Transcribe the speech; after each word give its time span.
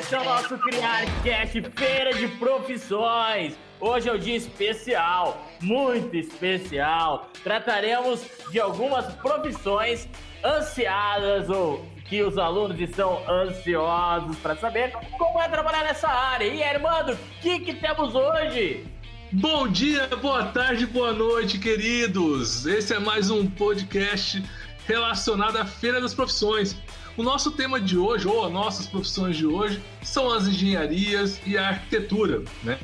esse 0.00 0.14
é 0.14 0.20
o 0.20 0.24
nosso 0.24 0.56
CriarCast 0.56 1.62
Feira 1.76 2.14
de 2.14 2.26
Profissões. 2.38 3.54
Hoje 3.78 4.08
é 4.08 4.14
um 4.14 4.18
dia 4.18 4.36
especial, 4.36 5.46
muito 5.60 6.16
especial. 6.16 7.28
Trataremos 7.44 8.24
de 8.50 8.58
algumas 8.58 9.04
profissões 9.16 10.08
ansiadas 10.42 11.50
ou 11.50 11.84
que 12.08 12.22
os 12.22 12.38
alunos 12.38 12.80
estão 12.80 13.22
ansiosos 13.28 14.38
para 14.38 14.56
saber 14.56 14.90
como 15.18 15.38
é 15.38 15.48
trabalhar 15.48 15.84
nessa 15.84 16.08
área. 16.08 16.46
E 16.46 16.62
Armando, 16.62 17.12
o 17.12 17.18
que, 17.42 17.60
que 17.60 17.74
temos 17.74 18.14
hoje? 18.14 18.86
Bom 19.30 19.68
dia, 19.68 20.08
boa 20.16 20.46
tarde, 20.46 20.86
boa 20.86 21.12
noite, 21.12 21.58
queridos. 21.58 22.64
Esse 22.64 22.94
é 22.94 22.98
mais 22.98 23.30
um 23.30 23.46
podcast 23.50 24.42
relacionado 24.86 25.56
à 25.56 25.66
Feira 25.66 26.00
das 26.00 26.14
Profissões. 26.14 26.74
O 27.16 27.22
nosso 27.22 27.50
tema 27.50 27.80
de 27.80 27.98
hoje, 27.98 28.26
ou 28.26 28.44
as 28.44 28.52
nossas 28.52 28.86
profissões 28.86 29.36
de 29.36 29.46
hoje, 29.46 29.80
são 30.02 30.32
as 30.32 30.46
engenharias 30.46 31.40
e 31.44 31.58
a 31.58 31.68
arquitetura. 31.68 32.42
Né? 32.62 32.78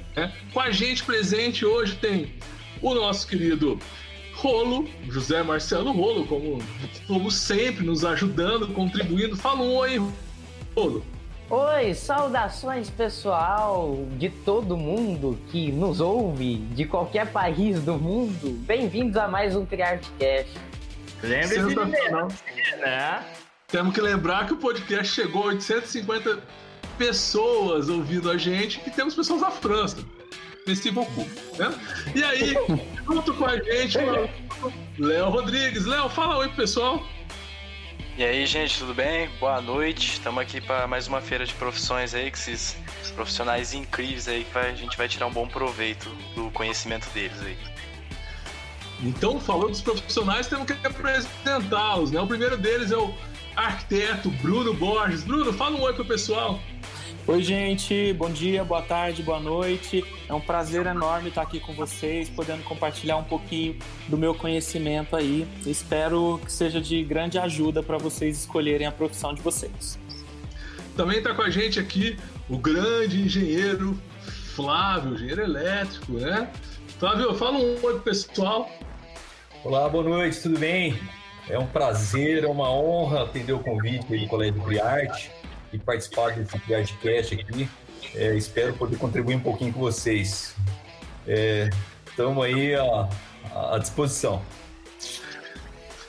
Com 0.52 0.60
a 0.60 0.70
gente 0.70 1.04
presente 1.04 1.64
hoje 1.64 1.96
tem 1.96 2.34
o 2.82 2.94
nosso 2.94 3.26
querido 3.26 3.78
Rolo, 4.34 4.88
José 5.08 5.42
Marcelo 5.42 5.92
Rolo, 5.92 6.26
como, 6.26 6.58
como 7.06 7.30
sempre, 7.30 7.84
nos 7.86 8.04
ajudando, 8.04 8.68
contribuindo. 8.68 9.36
Fala 9.36 9.62
um 9.62 9.74
oi, 9.76 10.02
Rolo. 10.76 11.04
Oi, 11.48 11.94
saudações 11.94 12.90
pessoal 12.90 14.04
de 14.18 14.28
todo 14.28 14.76
mundo 14.76 15.38
que 15.50 15.70
nos 15.70 16.00
ouve, 16.00 16.56
de 16.56 16.84
qualquer 16.84 17.30
país 17.30 17.80
do 17.80 17.94
mundo. 17.94 18.50
Bem-vindos 18.66 19.16
a 19.16 19.28
mais 19.28 19.54
um 19.54 19.64
Triartcast. 19.64 20.50
Lembre-se 21.22 21.68
de 21.68 21.76
né? 22.78 23.24
Temos 23.76 23.92
que 23.92 24.00
lembrar 24.00 24.46
que 24.46 24.54
o 24.54 24.56
podcast 24.56 25.12
chegou 25.12 25.42
a 25.42 25.46
850 25.48 26.42
pessoas 26.96 27.90
ouvindo 27.90 28.30
a 28.30 28.38
gente 28.38 28.80
e 28.86 28.90
temos 28.90 29.14
pessoas 29.14 29.42
da 29.42 29.50
França. 29.50 29.98
Merci 30.66 30.90
beaucoup. 30.90 31.28
Né? 31.58 31.78
E 32.14 32.24
aí, 32.24 32.54
junto 33.06 33.34
com 33.34 33.44
a 33.44 33.58
gente, 33.58 33.98
Léo 34.98 35.28
Rodrigues. 35.28 35.84
Léo, 35.84 36.08
fala 36.08 36.38
oi 36.38 36.48
pessoal. 36.48 37.06
E 38.16 38.24
aí, 38.24 38.46
gente, 38.46 38.78
tudo 38.78 38.94
bem? 38.94 39.28
Boa 39.38 39.60
noite. 39.60 40.14
Estamos 40.14 40.40
aqui 40.40 40.58
para 40.58 40.86
mais 40.86 41.06
uma 41.06 41.20
feira 41.20 41.44
de 41.44 41.52
profissões 41.52 42.14
aí, 42.14 42.30
com 42.30 42.38
esses 42.38 42.78
profissionais 43.14 43.74
incríveis 43.74 44.26
aí, 44.26 44.44
que 44.44 44.54
vai, 44.54 44.70
a 44.70 44.74
gente 44.74 44.96
vai 44.96 45.06
tirar 45.06 45.26
um 45.26 45.32
bom 45.32 45.46
proveito 45.46 46.08
do 46.34 46.50
conhecimento 46.50 47.06
deles 47.10 47.42
aí. 47.42 47.58
Então, 49.02 49.38
falando 49.38 49.72
dos 49.72 49.82
profissionais, 49.82 50.46
temos 50.46 50.66
que 50.66 50.86
apresentá-los, 50.86 52.10
né? 52.10 52.18
O 52.22 52.26
primeiro 52.26 52.56
deles 52.56 52.90
é 52.90 52.96
o 52.96 53.14
arquiteto 53.56 54.30
Bruno 54.30 54.74
Borges. 54.74 55.24
Bruno, 55.24 55.52
fala 55.52 55.76
um 55.76 55.82
oi 55.82 55.94
pro 55.94 56.04
pessoal. 56.04 56.60
Oi, 57.26 57.42
gente, 57.42 58.12
bom 58.12 58.30
dia, 58.30 58.62
boa 58.62 58.82
tarde, 58.82 59.22
boa 59.22 59.40
noite. 59.40 60.04
É 60.28 60.34
um 60.34 60.40
prazer 60.40 60.86
enorme 60.86 61.30
estar 61.30 61.42
aqui 61.42 61.58
com 61.58 61.74
vocês, 61.74 62.28
podendo 62.28 62.62
compartilhar 62.62 63.16
um 63.16 63.24
pouquinho 63.24 63.76
do 64.06 64.16
meu 64.16 64.32
conhecimento 64.32 65.16
aí. 65.16 65.48
Espero 65.66 66.40
que 66.44 66.52
seja 66.52 66.80
de 66.80 67.02
grande 67.02 67.36
ajuda 67.36 67.82
para 67.82 67.98
vocês 67.98 68.38
escolherem 68.38 68.86
a 68.86 68.92
profissão 68.92 69.34
de 69.34 69.42
vocês. 69.42 69.98
Também 70.96 71.18
está 71.18 71.34
com 71.34 71.42
a 71.42 71.50
gente 71.50 71.80
aqui 71.80 72.16
o 72.48 72.58
grande 72.58 73.22
engenheiro 73.22 73.98
Flávio, 74.54 75.14
engenheiro 75.14 75.42
elétrico, 75.42 76.12
né? 76.12 76.50
Flávio, 76.98 77.34
fala 77.34 77.58
um 77.58 77.72
oi 77.82 77.94
pro 77.94 78.00
pessoal. 78.00 78.70
Olá, 79.64 79.88
boa 79.88 80.04
noite, 80.04 80.40
tudo 80.40 80.58
bem? 80.58 80.98
É 81.48 81.58
um 81.58 81.66
prazer, 81.66 82.42
é 82.42 82.48
uma 82.48 82.70
honra 82.70 83.22
atender 83.22 83.52
o 83.52 83.60
convite 83.60 84.16
do 84.16 84.26
Colégio 84.26 84.60
Criarte 84.62 85.30
e 85.72 85.78
participar 85.78 86.32
desse 86.32 86.58
Criartecast 86.58 87.34
aqui. 87.34 87.68
É, 88.14 88.34
espero 88.34 88.74
poder 88.74 88.96
contribuir 88.98 89.36
um 89.36 89.40
pouquinho 89.40 89.72
com 89.72 89.80
vocês. 89.80 90.56
Estamos 92.08 92.44
é, 92.44 92.48
aí 92.48 92.74
à, 92.74 93.08
à 93.74 93.78
disposição. 93.78 94.42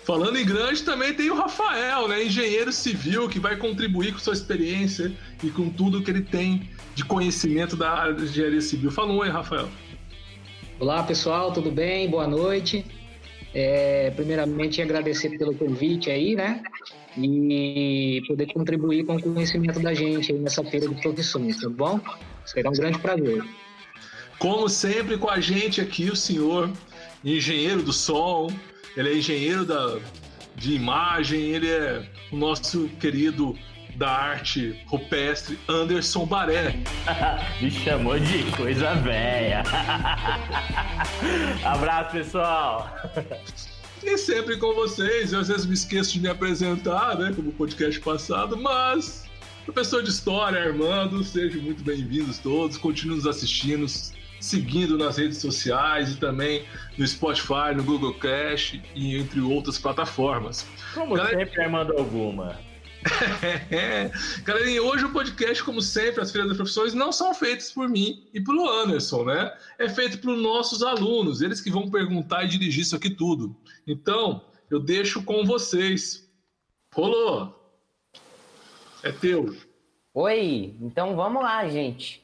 Falando 0.04 0.38
em 0.38 0.46
grande, 0.46 0.84
também 0.84 1.14
tem 1.14 1.30
o 1.30 1.36
Rafael, 1.36 2.08
né? 2.08 2.24
engenheiro 2.24 2.72
civil, 2.72 3.28
que 3.30 3.40
vai 3.40 3.58
contribuir 3.58 4.14
com 4.14 4.20
sua 4.20 4.34
experiência 4.34 5.12
e 5.44 5.50
com 5.50 5.70
tudo 5.70 6.02
que 6.02 6.10
ele 6.10 6.22
tem 6.22 6.70
de 6.96 7.04
conhecimento 7.04 7.76
da 7.76 7.92
área 7.92 8.14
de 8.14 8.24
engenharia 8.24 8.62
civil. 8.62 8.90
Fala 8.90 9.12
um 9.12 9.18
oi, 9.18 9.30
Rafael. 9.30 9.68
Olá, 10.80 11.04
pessoal, 11.04 11.52
tudo 11.52 11.70
bem? 11.70 12.10
Boa 12.10 12.26
noite. 12.26 12.86
É, 13.54 14.12
primeiramente, 14.12 14.82
agradecer 14.82 15.38
pelo 15.38 15.56
convite 15.56 16.12
aí, 16.12 16.36
né? 16.36 16.62
E 17.18 18.22
poder 18.28 18.46
contribuir 18.54 19.06
com 19.06 19.16
o 19.16 19.22
conhecimento 19.22 19.80
da 19.80 19.94
gente 19.94 20.32
nessa 20.34 20.64
feira 20.64 20.88
de 20.88 21.02
profissões, 21.02 21.60
tá 21.60 21.70
bom? 21.70 22.00
Será 22.46 22.70
um 22.70 22.74
grande 22.74 23.00
prazer. 23.00 23.44
Como 24.38 24.70
sempre, 24.70 25.18
com 25.18 25.30
a 25.30 25.40
gente 25.40 25.82
aqui, 25.82 26.10
o 26.12 26.16
senhor 26.16 26.72
engenheiro 27.26 27.82
do 27.82 27.92
som, 27.92 28.48
ele 28.96 29.10
é 29.10 29.18
engenheiro 29.18 29.66
da, 29.66 29.98
de 30.56 30.74
imagem, 30.74 31.40
ele 31.40 31.70
é 31.70 32.08
o 32.32 32.38
nosso 32.38 32.88
querido 33.00 33.58
da 33.98 34.10
arte 34.10 34.80
rupestre 34.86 35.58
Anderson 35.68 36.26
Baré. 36.26 36.76
Me 37.60 37.72
chamou 37.72 38.20
de 38.20 38.44
coisa 38.56 38.94
velha. 38.96 39.64
Abraço, 41.66 42.12
pessoal. 42.12 42.96
E 44.04 44.18
sempre 44.18 44.58
com 44.58 44.74
vocês. 44.76 45.34
Eu 45.34 45.40
às 45.40 45.48
vezes 45.48 45.66
me 45.66 45.74
esqueço 45.74 46.14
de 46.14 46.20
me 46.20 46.30
apresentar, 46.30 47.18
né? 47.18 47.34
Como 47.36 47.52
podcast 47.52 48.00
passado, 48.00 48.56
mas 48.56 49.26
professor 49.66 50.04
de 50.04 50.10
história, 50.10 50.64
Armando, 50.64 51.24
sejam 51.24 51.64
muito 51.64 51.84
bem-vindos 51.84 52.38
todos. 52.38 52.78
Continuem 52.78 53.18
nos 53.18 53.26
assistindo, 53.26 53.88
seguindo 54.40 54.96
nas 54.96 55.18
redes 55.18 55.40
sociais 55.40 56.12
e 56.12 56.18
também 56.18 56.64
no 56.98 57.08
Spotify, 57.08 57.74
no 57.76 57.84
Google 57.84 58.14
Cast 58.14 58.80
e 58.94 59.18
entre 59.18 59.42
outras 59.42 59.80
plataformas. 59.80 60.68
Como 60.94 61.16
Galera... 61.16 61.40
sempre, 61.40 61.64
Armando 61.64 61.98
Alguma. 61.98 62.68
Galerinha, 64.44 64.82
hoje 64.82 65.06
o 65.06 65.14
podcast, 65.14 65.64
como 65.64 65.82
sempre, 65.82 66.22
as 66.22 66.32
feiras 66.32 66.50
das 66.50 66.58
profissões 66.58 66.94
não 66.94 67.12
são 67.12 67.34
feitas 67.34 67.72
por 67.72 67.88
mim 67.88 68.28
e 68.34 68.42
pelo 68.42 68.70
Anderson, 68.70 69.24
né? 69.26 69.56
É 69.78 69.88
feito 69.88 70.20
pelos 70.20 70.42
nossos 70.42 70.84
alunos, 70.84 71.42
eles 71.42 71.62
que 71.62 71.70
vão 71.70 71.90
perguntar 71.90 72.44
e 72.44 72.48
dirigir 72.48 72.82
isso 72.82 72.96
aqui 72.96 73.10
tudo. 73.10 73.56
Então, 73.86 74.46
eu 74.70 74.80
deixo 74.80 75.24
com 75.24 75.46
vocês. 75.46 76.30
Rolou! 76.94 77.54
É 79.04 79.12
teu. 79.12 79.56
Oi, 80.14 80.76
então 80.82 81.16
vamos 81.16 81.44
lá, 81.44 81.68
gente. 81.68 82.24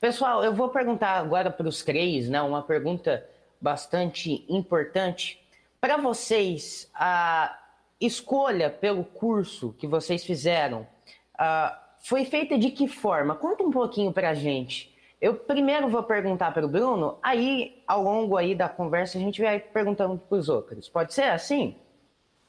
Pessoal, 0.00 0.42
eu 0.42 0.54
vou 0.54 0.70
perguntar 0.70 1.18
agora 1.18 1.50
para 1.50 1.68
os 1.68 1.82
três, 1.82 2.28
né? 2.28 2.40
Uma 2.42 2.62
pergunta 2.62 3.24
bastante 3.60 4.44
importante. 4.48 5.38
Para 5.80 5.96
vocês, 5.96 6.90
a 6.94 7.56
escolha 8.00 8.70
pelo 8.70 9.04
curso 9.04 9.74
que 9.78 9.86
vocês 9.86 10.24
fizeram 10.24 10.86
uh, 11.34 11.76
foi 12.00 12.24
feita 12.24 12.58
de 12.58 12.70
que 12.70 12.88
forma? 12.88 13.34
Conta 13.34 13.62
um 13.62 13.70
pouquinho 13.70 14.12
para 14.12 14.30
a 14.30 14.34
gente. 14.34 14.90
Eu 15.20 15.34
primeiro 15.34 15.88
vou 15.88 16.02
perguntar 16.02 16.52
para 16.52 16.64
o 16.64 16.68
Bruno, 16.68 17.18
aí 17.22 17.82
ao 17.86 18.02
longo 18.02 18.38
aí 18.38 18.54
da 18.54 18.68
conversa 18.68 19.18
a 19.18 19.20
gente 19.20 19.42
vai 19.42 19.60
perguntando 19.60 20.16
para 20.16 20.38
os 20.38 20.48
outros. 20.48 20.88
Pode 20.88 21.12
ser 21.12 21.24
assim? 21.24 21.76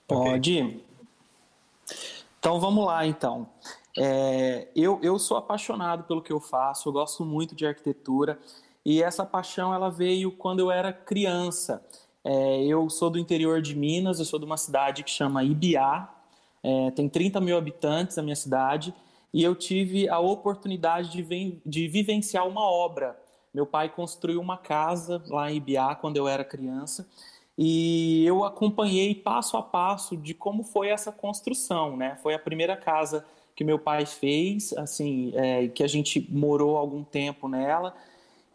Pode. 0.08 0.82
Então 2.40 2.60
vamos 2.60 2.86
lá 2.86 3.06
então. 3.06 3.50
É, 3.98 4.70
eu, 4.74 5.00
eu 5.04 5.20
sou 5.20 5.36
apaixonado 5.36 6.04
pelo 6.04 6.22
que 6.22 6.32
eu 6.32 6.40
faço, 6.40 6.88
eu 6.88 6.94
gosto 6.94 7.26
muito 7.26 7.54
de 7.54 7.66
arquitetura 7.66 8.40
e 8.86 9.04
essa 9.04 9.26
paixão 9.26 9.74
ela 9.74 9.90
veio 9.90 10.32
quando 10.32 10.60
eu 10.60 10.72
era 10.72 10.94
criança. 10.94 11.86
É, 12.24 12.64
eu 12.64 12.90
sou 12.90 13.09
do 13.09 13.18
interior 13.18 13.62
de 13.62 13.76
Minas, 13.76 14.20
eu 14.20 14.26
sou 14.26 14.40
de 14.40 14.46
uma 14.46 14.58
cidade 14.58 15.04
que 15.04 15.09
chama 15.09 15.44
Ibiá, 15.44 16.09
é, 16.64 16.92
tem 16.92 17.09
30 17.09 17.42
mil 17.42 17.58
habitantes 17.58 18.18
a 18.18 18.22
minha 18.22 18.36
cidade, 18.36 18.94
e 19.34 19.44
eu 19.44 19.56
tive 19.56 20.08
a 20.09 20.20
oportunidade 20.20 21.09
de, 21.09 21.62
de 21.66 21.88
vivenciar 21.88 22.47
uma 22.47 22.62
obra. 22.62 23.18
Meu 23.53 23.66
pai 23.66 23.90
construiu 23.90 24.40
uma 24.40 24.58
casa 24.58 25.23
lá 25.28 25.52
em 25.52 25.58
Ibiá 25.58 25.96
quando 25.96 26.18
eu 26.18 26.28
era 26.28 26.44
criança, 26.44 27.08
e 27.58 28.26
eu 28.26 28.44
acompanhei 28.44 29.14
passo 29.14 29.58
a 29.58 29.62
passo 29.62 30.16
de 30.16 30.34
como 30.34 30.64
foi 30.64 30.90
essa 30.90 31.12
construção, 31.12 31.97
né? 31.97 32.18
Foi 32.22 32.34
a 32.34 32.40
primeira 32.40 32.78
casa 32.78 33.26
que 33.56 33.64
meu 33.64 33.78
pai 33.78 34.06
fez, 34.06 34.73
assim, 34.73 35.32
é, 35.35 35.68
que 35.68 35.84
a 35.84 35.88
gente 35.88 36.26
morou 36.32 36.78
algum 36.78 37.03
tempo 37.03 37.47
nela, 37.47 37.94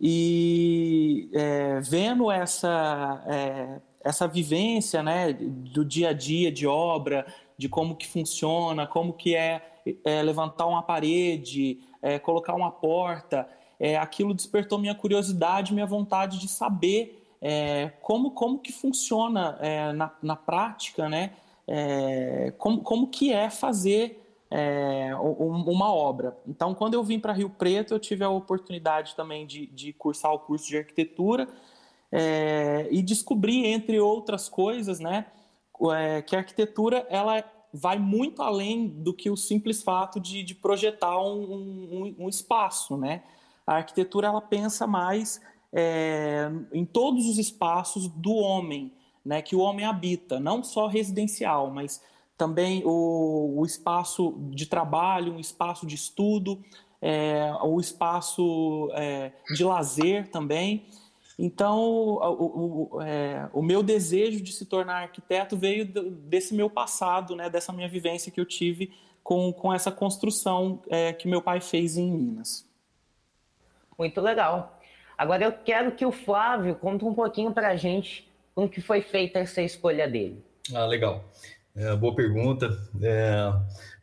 e 0.00 1.30
é, 1.32 1.80
vendo 1.80 2.30
essa, 2.30 3.24
é, 3.26 3.80
essa 4.04 4.28
vivência 4.28 5.02
né, 5.02 5.32
do 5.32 5.84
dia 5.84 6.10
a 6.10 6.12
dia 6.12 6.52
de 6.52 6.66
obra, 6.66 7.26
de 7.56 7.68
como 7.68 7.96
que 7.96 8.06
funciona, 8.06 8.86
como 8.86 9.12
que 9.12 9.34
é, 9.34 9.62
é 10.04 10.22
levantar 10.22 10.66
uma 10.66 10.82
parede, 10.82 11.80
é, 12.02 12.18
colocar 12.18 12.54
uma 12.54 12.70
porta, 12.70 13.48
é, 13.80 13.96
aquilo 13.96 14.34
despertou 14.34 14.78
minha 14.78 14.94
curiosidade, 14.94 15.72
minha 15.72 15.86
vontade 15.86 16.38
de 16.38 16.48
saber 16.48 17.22
é, 17.40 17.92
como, 18.02 18.30
como 18.32 18.58
que 18.58 18.72
funciona 18.72 19.58
na, 19.94 20.12
na 20.22 20.36
prática, 20.36 21.08
né? 21.08 21.32
como, 22.58 22.80
como 22.82 23.08
que 23.08 23.32
é 23.32 23.50
fazer 23.50 24.25
é, 24.50 25.10
uma 25.16 25.92
obra. 25.92 26.36
Então, 26.46 26.74
quando 26.74 26.94
eu 26.94 27.02
vim 27.02 27.18
para 27.18 27.32
Rio 27.32 27.50
Preto, 27.50 27.94
eu 27.94 27.98
tive 27.98 28.24
a 28.24 28.30
oportunidade 28.30 29.14
também 29.14 29.46
de, 29.46 29.66
de 29.66 29.92
cursar 29.92 30.32
o 30.32 30.38
curso 30.38 30.66
de 30.66 30.78
arquitetura 30.78 31.48
é, 32.12 32.88
e 32.90 33.02
descobri, 33.02 33.66
entre 33.66 33.98
outras 33.98 34.48
coisas, 34.48 35.00
né, 35.00 35.26
é, 35.92 36.22
que 36.22 36.36
a 36.36 36.38
arquitetura 36.38 37.06
ela 37.10 37.44
vai 37.72 37.98
muito 37.98 38.42
além 38.42 38.88
do 38.88 39.12
que 39.12 39.28
o 39.28 39.36
simples 39.36 39.82
fato 39.82 40.18
de, 40.18 40.42
de 40.42 40.54
projetar 40.54 41.20
um, 41.20 41.42
um, 41.42 42.14
um, 42.20 42.28
espaço, 42.28 42.96
né? 42.96 43.22
A 43.66 43.74
arquitetura 43.74 44.28
ela 44.28 44.40
pensa 44.40 44.86
mais 44.86 45.40
é, 45.72 46.50
em 46.72 46.86
todos 46.86 47.28
os 47.28 47.36
espaços 47.36 48.08
do 48.08 48.32
homem, 48.32 48.92
né? 49.22 49.42
Que 49.42 49.54
o 49.54 49.58
homem 49.58 49.84
habita, 49.84 50.40
não 50.40 50.64
só 50.64 50.86
residencial, 50.86 51.70
mas 51.70 52.00
também 52.36 52.82
o, 52.84 53.54
o 53.58 53.64
espaço 53.64 54.34
de 54.50 54.66
trabalho, 54.66 55.32
um 55.32 55.40
espaço 55.40 55.86
de 55.86 55.94
estudo, 55.94 56.62
é, 57.00 57.52
o 57.62 57.80
espaço 57.80 58.90
é, 58.94 59.32
de 59.54 59.64
lazer 59.64 60.28
também. 60.28 60.86
Então, 61.38 61.78
o, 61.78 62.88
o, 62.94 63.02
é, 63.02 63.48
o, 63.52 63.62
meu 63.62 63.82
desejo 63.82 64.40
de 64.40 64.52
se 64.52 64.64
tornar 64.64 65.02
arquiteto 65.02 65.56
veio 65.56 65.84
desse 65.84 66.54
meu 66.54 66.70
passado, 66.70 67.36
né, 67.36 67.50
dessa 67.50 67.72
minha 67.72 67.88
vivência 67.88 68.32
que 68.32 68.40
eu 68.40 68.46
tive 68.46 68.92
com, 69.22 69.52
com 69.52 69.72
essa 69.72 69.92
construção 69.92 70.82
é, 70.88 71.12
que 71.12 71.28
meu 71.28 71.42
pai 71.42 71.60
fez 71.60 71.96
em 71.96 72.10
Minas. 72.10 72.66
Muito 73.98 74.20
legal. 74.20 74.78
Agora 75.16 75.44
eu 75.44 75.52
quero 75.52 75.92
que 75.92 76.06
o 76.06 76.12
Flávio 76.12 76.74
conte 76.76 77.04
um 77.04 77.14
pouquinho 77.14 77.52
para 77.52 77.68
a 77.68 77.76
gente 77.76 78.30
como 78.54 78.68
que 78.68 78.80
foi 78.80 79.02
feita 79.02 79.38
essa 79.38 79.60
escolha 79.60 80.08
dele. 80.08 80.42
Ah, 80.74 80.86
legal. 80.86 81.24
É, 81.76 81.94
boa 81.94 82.14
pergunta. 82.14 82.70
É, 83.02 83.52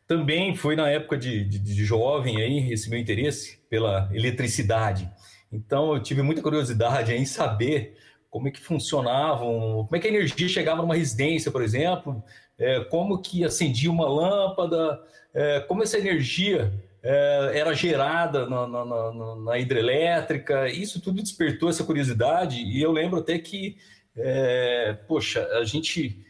também 0.06 0.54
foi 0.54 0.76
na 0.76 0.88
época 0.88 1.18
de, 1.18 1.44
de, 1.44 1.58
de, 1.58 1.84
jovem 1.84 2.40
aí 2.40 2.72
esse 2.72 2.88
meu 2.88 2.98
interesse 2.98 3.58
pela 3.68 4.08
eletricidade. 4.12 5.10
Então 5.50 5.92
eu 5.92 6.00
tive 6.00 6.22
muita 6.22 6.40
curiosidade 6.40 7.12
em 7.12 7.24
saber 7.24 7.96
como 8.30 8.46
é 8.46 8.50
que 8.50 8.60
funcionavam, 8.60 9.84
como 9.84 9.96
é 9.96 9.98
que 9.98 10.06
a 10.06 10.10
energia 10.10 10.48
chegava 10.48 10.82
numa 10.82 10.94
residência, 10.94 11.50
por 11.50 11.62
exemplo, 11.62 12.22
é, 12.58 12.80
como 12.84 13.20
que 13.20 13.44
acendia 13.44 13.90
uma 13.90 14.08
lâmpada, 14.08 15.00
é, 15.32 15.60
como 15.60 15.82
essa 15.82 15.98
energia 15.98 16.72
é, 17.02 17.52
era 17.58 17.74
gerada 17.74 18.48
na, 18.48 18.66
na, 18.68 18.84
na, 18.84 19.36
na, 19.36 19.58
hidrelétrica. 19.58 20.68
Isso 20.68 21.00
tudo 21.00 21.22
despertou 21.22 21.68
essa 21.68 21.82
curiosidade 21.82 22.56
e 22.56 22.80
eu 22.80 22.92
lembro 22.92 23.18
até 23.18 23.38
que, 23.38 23.76
é, 24.16 24.96
poxa, 25.08 25.44
a 25.58 25.64
gente 25.64 26.23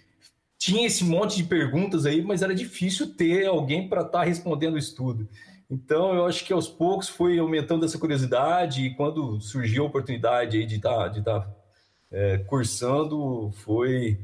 tinha 0.65 0.87
esse 0.87 1.05
monte 1.05 1.37
de 1.37 1.45
perguntas 1.45 2.07
aí, 2.07 2.23
mas 2.23 2.41
era 2.41 2.55
difícil 2.55 3.15
ter 3.15 3.45
alguém 3.45 3.87
para 3.87 4.01
estar 4.01 4.21
tá 4.21 4.25
respondendo 4.25 4.79
isso 4.79 4.97
tudo. 4.97 5.29
Então, 5.71 6.15
eu 6.15 6.25
acho 6.25 6.43
que 6.43 6.55
aos 6.55 6.67
poucos 6.67 7.07
foi 7.07 7.39
aumentando 7.39 7.85
essa 7.85 7.99
curiosidade 7.99 8.81
e 8.83 8.95
quando 8.95 9.39
surgiu 9.43 9.85
a 9.85 9.87
oportunidade 9.89 10.57
aí 10.57 10.65
de 10.65 10.77
estar 10.77 10.97
tá, 10.97 11.09
de 11.09 11.23
tá, 11.23 11.47
é, 12.11 12.39
cursando, 12.39 13.51
foi, 13.57 14.19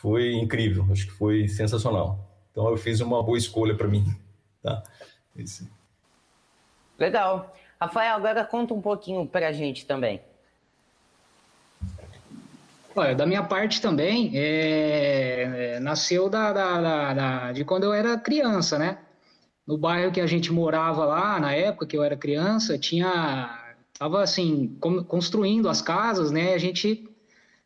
foi 0.00 0.32
incrível. 0.32 0.86
Acho 0.90 1.08
que 1.08 1.12
foi 1.12 1.46
sensacional. 1.46 2.26
Então, 2.50 2.66
eu 2.70 2.78
fiz 2.78 3.00
uma 3.00 3.22
boa 3.22 3.36
escolha 3.36 3.76
para 3.76 3.86
mim. 3.86 4.02
Tá? 4.62 4.82
Legal. 6.98 7.54
Rafael, 7.78 8.16
agora 8.16 8.46
conta 8.46 8.72
um 8.72 8.80
pouquinho 8.80 9.26
para 9.26 9.48
a 9.48 9.52
gente 9.52 9.84
também. 9.84 10.22
Olha, 12.94 13.14
da 13.14 13.24
minha 13.24 13.42
parte 13.42 13.80
também, 13.80 14.32
é, 14.34 15.76
é, 15.76 15.80
nasceu 15.80 16.28
da, 16.28 16.52
da, 16.52 16.80
da, 16.80 17.14
da, 17.14 17.52
de 17.52 17.64
quando 17.64 17.84
eu 17.84 17.92
era 17.92 18.18
criança, 18.18 18.78
né? 18.78 18.98
No 19.66 19.78
bairro 19.78 20.12
que 20.12 20.20
a 20.20 20.26
gente 20.26 20.52
morava 20.52 21.04
lá, 21.06 21.40
na 21.40 21.54
época 21.54 21.86
que 21.86 21.96
eu 21.96 22.02
era 22.04 22.16
criança, 22.16 22.78
tinha. 22.78 23.58
Tava 23.98 24.22
assim, 24.22 24.76
construindo 25.08 25.68
as 25.68 25.80
casas, 25.80 26.30
né? 26.30 26.54
A 26.54 26.58
gente, 26.58 27.08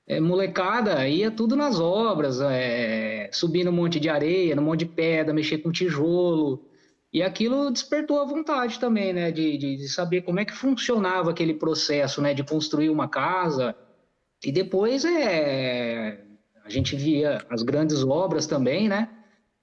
é, 0.07 0.21
molecada, 0.21 1.09
ia 1.09 1.31
tudo 1.31 1.57
nas 1.57 1.81
obras, 1.81 2.41
é, 2.41 3.29
subir 3.33 3.65
no 3.65 3.73
monte 3.73 3.99
de 3.99 4.09
areia, 4.09 4.55
no 4.55 4.63
monte 4.63 4.81
de 4.81 4.87
pedra, 4.87 5.35
mexer 5.35 5.59
com 5.59 5.73
tijolo. 5.73 6.69
E 7.13 7.23
aquilo 7.23 7.71
despertou 7.73 8.21
a 8.21 8.27
vontade 8.27 8.79
também, 8.79 9.13
né? 9.13 9.33
De, 9.33 9.57
de, 9.59 9.77
de 9.77 9.89
saber 9.89 10.23
como 10.23 10.39
é 10.39 10.45
que 10.45 10.53
funcionava 10.53 11.31
aquele 11.31 11.55
processo, 11.55 12.21
né? 12.23 12.35
De 12.35 12.45
construir 12.45 12.91
uma 12.91 13.09
casa 13.09 13.75
e 14.45 14.53
depois 14.53 15.05
é, 15.05 16.25
a 16.65 16.71
gente 16.71 16.97
via 16.97 17.45
as 17.49 17.63
grandes 17.63 18.03
obras 18.03 18.47
também, 18.47 18.89
né? 18.89 19.09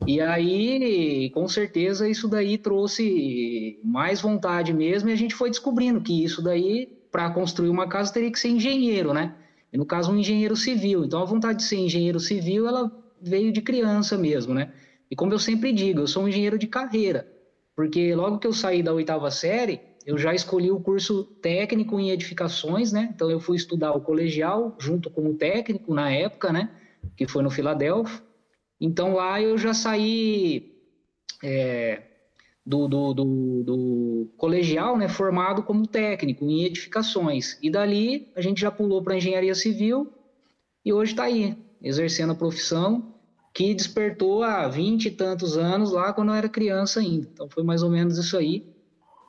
E 0.06 0.20
aí, 0.20 1.30
com 1.30 1.48
certeza, 1.48 2.10
isso 2.10 2.28
daí 2.28 2.58
trouxe 2.58 3.80
mais 3.84 4.20
vontade 4.22 4.74
mesmo, 4.74 5.10
e 5.10 5.14
a 5.14 5.18
gente 5.18 5.36
foi 5.36 5.50
descobrindo 5.50 6.02
que 6.02 6.24
isso 6.24 6.42
daí, 6.42 6.88
para 7.12 7.30
construir 7.30 7.70
uma 7.70 7.88
casa, 7.88 8.12
teria 8.12 8.32
que 8.32 8.40
ser 8.40 8.50
engenheiro, 8.50 9.14
né? 9.14 9.36
E 9.72 9.78
no 9.78 9.86
caso, 9.86 10.12
um 10.12 10.18
engenheiro 10.18 10.56
civil. 10.56 11.06
Então, 11.06 11.22
a 11.22 11.26
vontade 11.26 11.60
de 11.60 11.64
ser 11.64 11.78
engenheiro 11.78 12.20
civil, 12.20 12.68
ela 12.68 12.92
veio 13.22 13.52
de 13.52 13.62
criança 13.62 14.18
mesmo, 14.18 14.54
né? 14.54 14.74
E 15.10 15.16
como 15.16 15.32
eu 15.34 15.40
sempre 15.40 15.72
digo, 15.72 16.02
eu 16.02 16.08
sou 16.08 16.24
um 16.24 16.28
engenheiro 16.28 16.58
de 16.58 16.68
carreira, 16.68 17.28
porque 17.76 18.14
logo 18.14 18.40
que 18.40 18.48
eu 18.48 18.54
saí 18.54 18.84
da 18.84 18.94
oitava 18.94 19.32
série, 19.32 19.80
eu 20.06 20.18
já 20.18 20.34
escolhi 20.34 20.70
o 20.70 20.80
curso 20.80 21.24
técnico 21.42 22.00
em 22.00 22.10
edificações, 22.10 22.92
né? 22.92 23.10
Então 23.14 23.30
eu 23.30 23.40
fui 23.40 23.56
estudar 23.56 23.94
o 23.94 24.02
colegial 24.02 24.76
junto 24.80 25.10
com 25.10 25.30
o 25.30 25.36
técnico 25.36 25.94
na 25.94 26.12
época, 26.12 26.52
né? 26.52 26.70
Que 27.16 27.28
foi 27.28 27.42
no 27.42 27.50
Filadélfia. 27.50 28.22
Então 28.80 29.14
lá 29.14 29.42
eu 29.42 29.58
já 29.58 29.74
saí 29.74 30.74
é, 31.44 32.02
do, 32.66 32.88
do, 32.88 33.14
do, 33.14 33.64
do, 33.64 34.34
colegial, 34.38 34.98
né? 34.98 35.08
Formado 35.08 35.64
como 35.64 35.88
técnico 35.88 36.46
em 36.46 36.66
edificações. 36.66 37.58
E 37.62 37.70
dali 37.70 38.32
a 38.36 38.42
gente 38.42 38.60
já 38.60 38.72
pulou 38.72 39.02
para 39.02 39.16
engenharia 39.16 39.56
civil 39.56 40.12
e 40.84 40.92
hoje 40.92 41.12
está 41.12 41.24
aí 41.24 41.58
exercendo 41.82 42.32
a 42.32 42.36
profissão 42.36 43.14
que 43.54 43.74
despertou 43.74 44.44
há 44.44 44.68
vinte 44.68 45.06
e 45.06 45.12
tantos 45.12 45.58
anos 45.58 45.92
lá 45.92 46.12
quando 46.12 46.30
eu 46.30 46.36
era 46.36 46.50
criança 46.50 47.00
ainda. 47.00 47.30
Então 47.32 47.48
foi 47.48 47.64
mais 47.64 47.84
ou 47.84 47.90
menos 47.90 48.18
isso 48.18 48.36
aí 48.36 48.73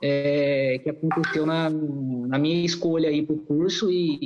é, 0.02 0.78
que 0.82 0.90
aconteceu 0.90 1.46
na, 1.46 1.70
na, 1.70 2.38
minha 2.38 2.64
escolha 2.64 3.08
aí 3.08 3.24
para 3.24 3.34
o 3.34 3.38
curso 3.38 3.90
e, 3.90 4.18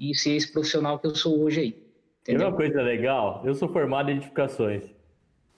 e, 0.00 0.10
e, 0.10 0.14
ser 0.14 0.36
esse 0.36 0.52
profissional 0.52 0.98
que 0.98 1.06
eu 1.06 1.14
sou 1.14 1.42
hoje 1.42 1.60
aí. 1.60 1.86
Entendeu? 2.22 2.48
Uma 2.48 2.56
coisa 2.56 2.82
legal, 2.82 3.42
eu 3.44 3.54
sou 3.54 3.68
formado 3.68 4.10
em 4.10 4.16
edificações. 4.16 4.84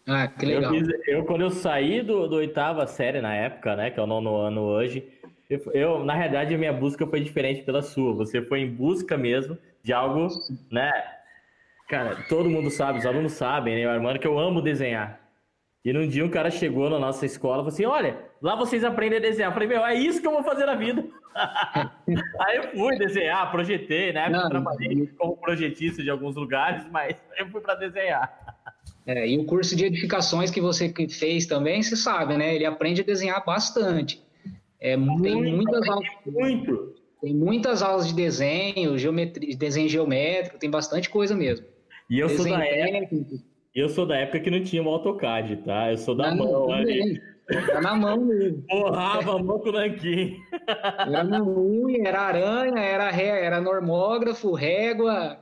Ah, 0.06 0.26
que 0.26 0.46
legal. 0.46 0.74
Eu, 0.74 0.80
fiz, 0.80 0.88
eu 1.06 1.24
quando 1.24 1.42
eu 1.42 1.50
saí 1.50 2.02
do, 2.02 2.26
do, 2.26 2.36
oitava 2.36 2.86
série 2.86 3.20
na 3.20 3.34
época, 3.34 3.76
né, 3.76 3.90
que 3.90 4.00
é 4.00 4.02
o 4.02 4.06
nono 4.06 4.36
ano 4.36 4.62
hoje, 4.62 5.06
eu, 5.48 5.60
eu, 5.72 6.04
na 6.04 6.14
realidade 6.14 6.54
a 6.54 6.58
minha 6.58 6.72
busca 6.72 7.06
foi 7.06 7.20
diferente 7.20 7.62
pela 7.62 7.82
sua. 7.82 8.14
Você 8.14 8.42
foi 8.42 8.60
em 8.60 8.70
busca 8.70 9.16
mesmo 9.16 9.56
de 9.82 9.92
algo, 9.92 10.28
né? 10.70 10.92
Cara, 11.88 12.16
todo 12.28 12.50
mundo 12.50 12.70
sabe, 12.70 12.98
os 12.98 13.06
alunos 13.06 13.32
sabem, 13.32 13.76
né, 13.76 13.86
Armando, 13.86 14.18
que 14.18 14.26
eu 14.26 14.38
amo 14.38 14.60
desenhar. 14.60 15.27
E 15.88 15.92
num 15.92 16.06
dia 16.06 16.22
um 16.22 16.28
cara 16.28 16.50
chegou 16.50 16.90
na 16.90 16.98
nossa 16.98 17.24
escola 17.24 17.54
e 17.54 17.58
falou 17.60 17.68
assim: 17.68 17.86
Olha, 17.86 18.18
lá 18.42 18.54
vocês 18.54 18.84
aprendem 18.84 19.18
a 19.18 19.22
desenhar. 19.22 19.48
Eu 19.50 19.54
falei: 19.54 19.68
Meu, 19.68 19.86
é 19.86 19.94
isso 19.94 20.20
que 20.20 20.26
eu 20.26 20.32
vou 20.32 20.42
fazer 20.42 20.66
na 20.66 20.74
vida. 20.74 21.02
Aí 22.42 22.58
eu 22.58 22.64
fui 22.72 22.98
desenhar, 22.98 23.50
projetei, 23.50 24.12
né? 24.12 24.28
Eu 24.30 24.50
trabalhei 24.50 25.06
como 25.16 25.34
projetista 25.38 26.02
de 26.02 26.10
alguns 26.10 26.36
lugares, 26.36 26.86
mas 26.90 27.16
eu 27.38 27.48
fui 27.48 27.62
para 27.62 27.74
desenhar. 27.76 28.30
É, 29.06 29.26
e 29.26 29.38
o 29.38 29.46
curso 29.46 29.74
de 29.74 29.86
edificações 29.86 30.50
que 30.50 30.60
você 30.60 30.92
fez 31.08 31.46
também, 31.46 31.82
você 31.82 31.96
sabe, 31.96 32.36
né? 32.36 32.54
Ele 32.54 32.66
aprende 32.66 33.00
a 33.00 33.04
desenhar 33.04 33.42
bastante. 33.42 34.22
É, 34.78 34.94
muito, 34.94 35.22
tem 35.22 35.54
muitas 35.54 35.88
aulas. 35.88 36.08
Muito. 36.26 36.94
Tem 37.22 37.34
muitas 37.34 37.82
aulas 37.82 38.08
de 38.08 38.14
desenho, 38.14 38.98
geometria, 38.98 39.56
desenho 39.56 39.88
geométrico, 39.88 40.58
tem 40.58 40.70
bastante 40.70 41.08
coisa 41.08 41.34
mesmo. 41.34 41.64
E 42.10 42.18
eu 42.18 42.28
desenho 42.28 42.48
sou 42.50 42.58
da 42.58 42.66
época. 42.66 43.48
Eu 43.78 43.88
sou 43.88 44.04
da 44.04 44.16
época 44.16 44.40
que 44.40 44.50
não 44.50 44.60
tinha 44.60 44.82
o 44.82 44.88
AutoCAD, 44.88 45.58
tá? 45.58 45.92
Eu 45.92 45.98
sou 45.98 46.12
da 46.12 46.34
não, 46.34 46.44
mão 46.44 46.72
ali. 46.72 47.22
Tá 47.72 47.80
na 47.80 47.94
mão 47.94 48.16
mesmo. 48.24 48.64
Porrava 48.68 49.36
a 49.36 49.38
mão 49.38 49.60
com 49.60 49.68
o 49.68 49.72
nanquim. 49.72 50.36
Era 50.98 51.22
na 51.22 51.40
unha, 51.42 52.08
era 52.08 52.20
aranha, 52.22 52.80
era, 52.80 53.08
ré, 53.08 53.44
era 53.44 53.60
normógrafo, 53.60 54.52
régua, 54.52 55.38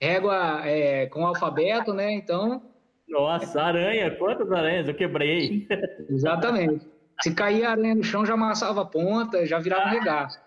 régua 0.00 0.62
é, 0.64 1.06
com 1.06 1.26
alfabeto, 1.26 1.92
né? 1.92 2.12
Então. 2.12 2.62
Nossa, 3.08 3.60
aranha, 3.60 4.08
quantas 4.12 4.52
aranhas 4.52 4.86
eu 4.86 4.94
quebrei? 4.94 5.66
Exatamente. 6.08 6.86
Se 7.22 7.34
cair 7.34 7.64
aranha 7.64 7.96
no 7.96 8.04
chão, 8.04 8.24
já 8.24 8.34
amassava 8.34 8.82
a 8.82 8.86
ponta, 8.86 9.44
já 9.44 9.58
virava 9.58 9.88
um 9.88 9.90
regaço. 9.90 10.38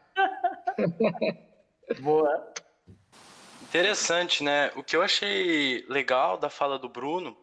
Boa. 2.00 2.53
Interessante, 3.73 4.43
né? 4.43 4.71
O 4.75 4.83
que 4.83 4.95
eu 4.95 5.01
achei 5.01 5.83
legal 5.89 6.37
da 6.37 6.47
fala 6.47 6.77
do 6.77 6.87
Bruno 6.87 7.35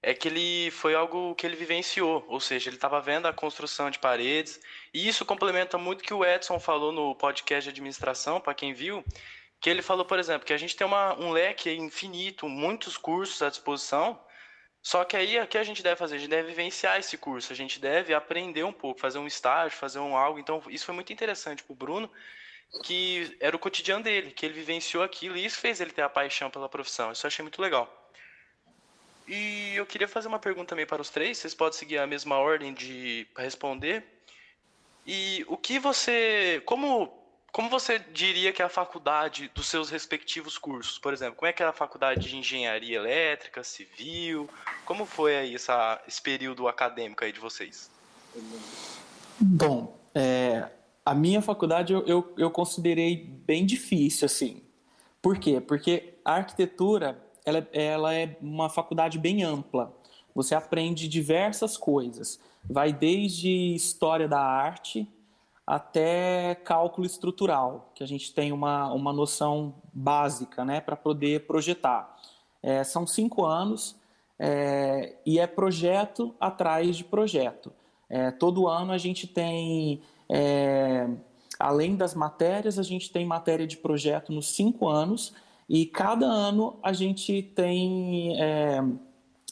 é 0.00 0.14
que 0.14 0.28
ele 0.28 0.70
foi 0.70 0.94
algo 0.94 1.34
que 1.34 1.46
ele 1.46 1.56
vivenciou, 1.56 2.24
ou 2.26 2.40
seja, 2.40 2.70
ele 2.70 2.76
estava 2.76 3.02
vendo 3.02 3.26
a 3.26 3.34
construção 3.34 3.90
de 3.90 3.98
paredes, 3.98 4.58
e 4.94 5.06
isso 5.06 5.26
complementa 5.26 5.76
muito 5.76 6.00
o 6.00 6.02
que 6.02 6.14
o 6.14 6.24
Edson 6.24 6.58
falou 6.58 6.90
no 6.90 7.14
podcast 7.14 7.64
de 7.64 7.68
administração, 7.68 8.40
para 8.40 8.54
quem 8.54 8.72
viu, 8.72 9.04
que 9.60 9.68
ele 9.68 9.82
falou, 9.82 10.06
por 10.06 10.18
exemplo, 10.18 10.46
que 10.46 10.54
a 10.54 10.56
gente 10.56 10.74
tem 10.74 10.86
uma, 10.86 11.20
um 11.20 11.30
leque 11.30 11.70
infinito, 11.70 12.48
muitos 12.48 12.96
cursos 12.96 13.42
à 13.42 13.50
disposição, 13.50 14.18
Só 14.82 15.02
que 15.04 15.16
aí, 15.16 15.40
o 15.40 15.46
que 15.46 15.56
a 15.58 15.64
gente 15.64 15.82
deve 15.82 15.96
fazer? 15.96 16.16
A 16.16 16.18
gente 16.18 16.30
deve 16.30 16.48
vivenciar 16.48 16.98
esse 16.98 17.16
curso, 17.16 17.52
a 17.52 17.56
gente 17.56 17.80
deve 17.80 18.12
aprender 18.12 18.64
um 18.64 18.72
pouco, 18.72 19.00
fazer 19.00 19.18
um 19.18 19.26
estágio, 19.26 19.78
fazer 19.78 19.98
um 19.98 20.14
algo. 20.16 20.38
Então, 20.38 20.62
isso 20.68 20.84
foi 20.84 20.94
muito 20.94 21.12
interessante 21.12 21.62
para 21.64 21.72
o 21.72 21.76
Bruno, 21.76 22.10
que 22.82 23.36
era 23.40 23.54
o 23.54 23.58
cotidiano 23.58 24.02
dele, 24.02 24.30
que 24.30 24.44
ele 24.44 24.54
vivenciou 24.54 25.02
aquilo 25.02 25.36
e 25.36 25.44
isso 25.44 25.58
fez 25.58 25.80
ele 25.80 25.92
ter 25.92 26.02
a 26.02 26.08
paixão 26.08 26.50
pela 26.50 26.68
profissão. 26.68 27.12
Isso 27.12 27.24
eu 27.24 27.28
achei 27.28 27.42
muito 27.42 27.62
legal. 27.62 28.12
E 29.26 29.74
eu 29.74 29.86
queria 29.86 30.08
fazer 30.08 30.28
uma 30.28 30.38
pergunta 30.38 30.70
também 30.70 30.86
para 30.86 31.00
os 31.00 31.08
três, 31.08 31.38
vocês 31.38 31.54
podem 31.54 31.78
seguir 31.78 31.98
a 31.98 32.06
mesma 32.06 32.36
ordem 32.36 32.74
de 32.74 33.26
responder. 33.36 34.04
E 35.06 35.44
o 35.48 35.56
que 35.56 35.78
você. 35.78 36.62
Como 36.64 37.24
como 37.54 37.70
você 37.70 38.00
diria 38.00 38.52
que 38.52 38.60
é 38.60 38.64
a 38.64 38.68
faculdade 38.68 39.48
dos 39.54 39.68
seus 39.68 39.88
respectivos 39.88 40.58
cursos? 40.58 40.98
Por 40.98 41.12
exemplo, 41.12 41.36
como 41.36 41.48
é 41.48 41.52
que 41.52 41.62
é 41.62 41.66
a 41.66 41.72
faculdade 41.72 42.28
de 42.28 42.36
engenharia 42.36 42.96
elétrica, 42.96 43.62
civil? 43.62 44.50
Como 44.84 45.06
foi 45.06 45.36
aí 45.36 45.54
essa, 45.54 46.02
esse 46.04 46.20
período 46.20 46.66
acadêmico 46.66 47.22
aí 47.22 47.30
de 47.30 47.38
vocês? 47.38 47.88
Bom, 49.38 49.96
é, 50.12 50.68
a 51.04 51.14
minha 51.14 51.42
faculdade 51.42 51.92
eu, 51.92 52.04
eu, 52.06 52.34
eu, 52.38 52.50
considerei 52.50 53.16
bem 53.16 53.66
difícil, 53.66 54.26
assim. 54.26 54.62
Por 55.20 55.38
quê? 55.38 55.60
Porque 55.60 56.14
a 56.24 56.34
arquitetura 56.34 57.22
ela, 57.44 57.68
ela 57.72 58.14
é 58.14 58.36
uma 58.40 58.70
faculdade 58.70 59.18
bem 59.18 59.42
ampla. 59.42 59.94
Você 60.34 60.54
aprende 60.54 61.06
diversas 61.06 61.76
coisas. 61.76 62.40
Vai 62.68 62.92
desde 62.92 63.74
história 63.74 64.26
da 64.26 64.40
arte, 64.40 65.06
até 65.66 66.54
cálculo 66.56 67.06
estrutural, 67.06 67.90
que 67.94 68.02
a 68.02 68.06
gente 68.06 68.32
tem 68.32 68.52
uma, 68.52 68.92
uma 68.92 69.12
noção 69.12 69.74
básica 69.92 70.64
né, 70.64 70.80
para 70.80 70.96
poder 70.96 71.46
projetar. 71.46 72.16
É, 72.62 72.82
são 72.82 73.06
cinco 73.06 73.44
anos 73.44 73.96
é, 74.38 75.16
e 75.24 75.38
é 75.38 75.46
projeto 75.46 76.34
atrás 76.40 76.96
de 76.96 77.04
projeto. 77.04 77.72
É, 78.08 78.30
todo 78.30 78.66
ano 78.66 78.92
a 78.92 78.98
gente 78.98 79.26
tem, 79.26 80.02
é, 80.28 81.08
além 81.58 81.96
das 81.96 82.14
matérias, 82.14 82.78
a 82.78 82.82
gente 82.82 83.10
tem 83.10 83.24
matéria 83.24 83.66
de 83.66 83.76
projeto 83.76 84.32
nos 84.32 84.54
cinco 84.54 84.88
anos 84.88 85.34
e 85.68 85.86
cada 85.86 86.26
ano 86.26 86.78
a 86.82 86.92
gente 86.92 87.42
tem 87.54 88.40
é, 88.40 88.82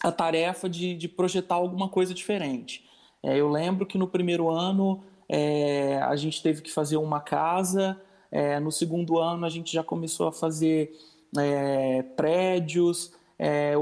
a 0.03 0.13
tarefa 0.13 0.69
de, 0.69 0.95
de 0.95 1.09
projetar 1.09 1.55
alguma 1.55 1.89
coisa 1.89 2.13
diferente. 2.13 2.85
É, 3.23 3.37
eu 3.37 3.49
lembro 3.49 3.87
que 3.87 3.97
no 3.97 4.09
primeiro 4.09 4.51
ano 4.51 5.03
é, 5.29 5.99
a 6.03 6.17
gente 6.17 6.43
teve 6.43 6.61
que 6.61 6.71
fazer 6.71 6.97
uma 6.97 7.21
casa. 7.21 8.01
É, 8.31 8.59
no 8.59 8.73
segundo 8.73 9.19
ano, 9.19 9.47
a 9.47 9.51
gente 9.51 9.73
já 9.73 9.85
começou 9.85 10.29
a 10.29 10.33
fazer 10.33 10.93
é, 11.39 12.03
prédios, 12.17 13.13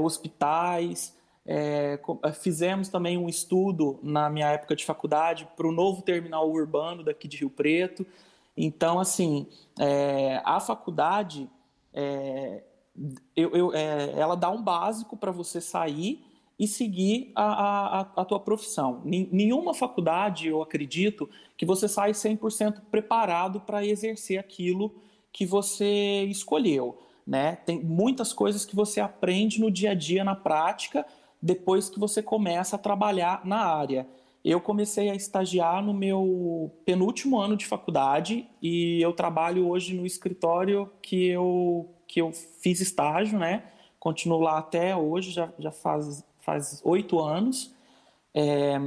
hospitais. 0.01 1.15
É, 1.53 1.99
fizemos 2.33 2.87
também 2.87 3.17
um 3.17 3.27
estudo 3.27 3.99
na 4.01 4.29
minha 4.29 4.47
época 4.47 4.73
de 4.73 4.85
faculdade 4.85 5.45
para 5.57 5.67
o 5.67 5.71
novo 5.71 6.01
terminal 6.01 6.49
urbano 6.49 7.03
daqui 7.03 7.27
de 7.27 7.37
Rio 7.37 7.49
Preto. 7.49 8.05
Então, 8.55 8.99
assim, 8.99 9.47
é, 9.77 10.41
a 10.45 10.59
faculdade 10.59 11.49
eu, 13.35 13.51
eu, 13.51 13.73
ela 13.73 14.35
dá 14.35 14.49
um 14.49 14.61
básico 14.61 15.17
para 15.17 15.31
você 15.31 15.59
sair 15.59 16.23
e 16.59 16.67
seguir 16.67 17.31
a, 17.35 17.99
a, 17.99 17.99
a 18.01 18.25
tua 18.25 18.39
profissão. 18.39 19.01
Nenhuma 19.03 19.73
faculdade, 19.73 20.47
eu 20.47 20.61
acredito, 20.61 21.29
que 21.57 21.65
você 21.65 21.87
sai 21.87 22.11
100% 22.11 22.81
preparado 22.91 23.59
para 23.61 23.85
exercer 23.85 24.39
aquilo 24.39 24.93
que 25.33 25.45
você 25.45 26.23
escolheu. 26.25 27.01
Né? 27.25 27.55
Tem 27.55 27.81
muitas 27.83 28.31
coisas 28.31 28.63
que 28.63 28.75
você 28.75 28.99
aprende 28.99 29.59
no 29.59 29.71
dia 29.71 29.91
a 29.91 29.95
dia, 29.95 30.23
na 30.23 30.35
prática, 30.35 31.05
depois 31.41 31.89
que 31.89 31.99
você 31.99 32.21
começa 32.21 32.75
a 32.75 32.79
trabalhar 32.79 33.45
na 33.45 33.65
área. 33.65 34.07
Eu 34.43 34.59
comecei 34.59 35.09
a 35.09 35.15
estagiar 35.15 35.83
no 35.83 35.93
meu 35.93 36.71
penúltimo 36.83 37.39
ano 37.39 37.55
de 37.55 37.65
faculdade 37.65 38.47
e 38.61 39.01
eu 39.01 39.13
trabalho 39.13 39.67
hoje 39.67 39.93
no 39.93 40.05
escritório 40.05 40.91
que 41.01 41.27
eu, 41.27 41.93
que 42.07 42.21
eu 42.21 42.31
fiz 42.31 42.79
estágio, 42.81 43.37
né? 43.37 43.63
Continuo 43.99 44.39
lá 44.39 44.57
até 44.57 44.95
hoje, 44.95 45.31
já, 45.31 45.53
já 45.59 45.71
faz 45.71 46.81
oito 46.83 47.19
anos. 47.19 47.75
É, 48.33 48.79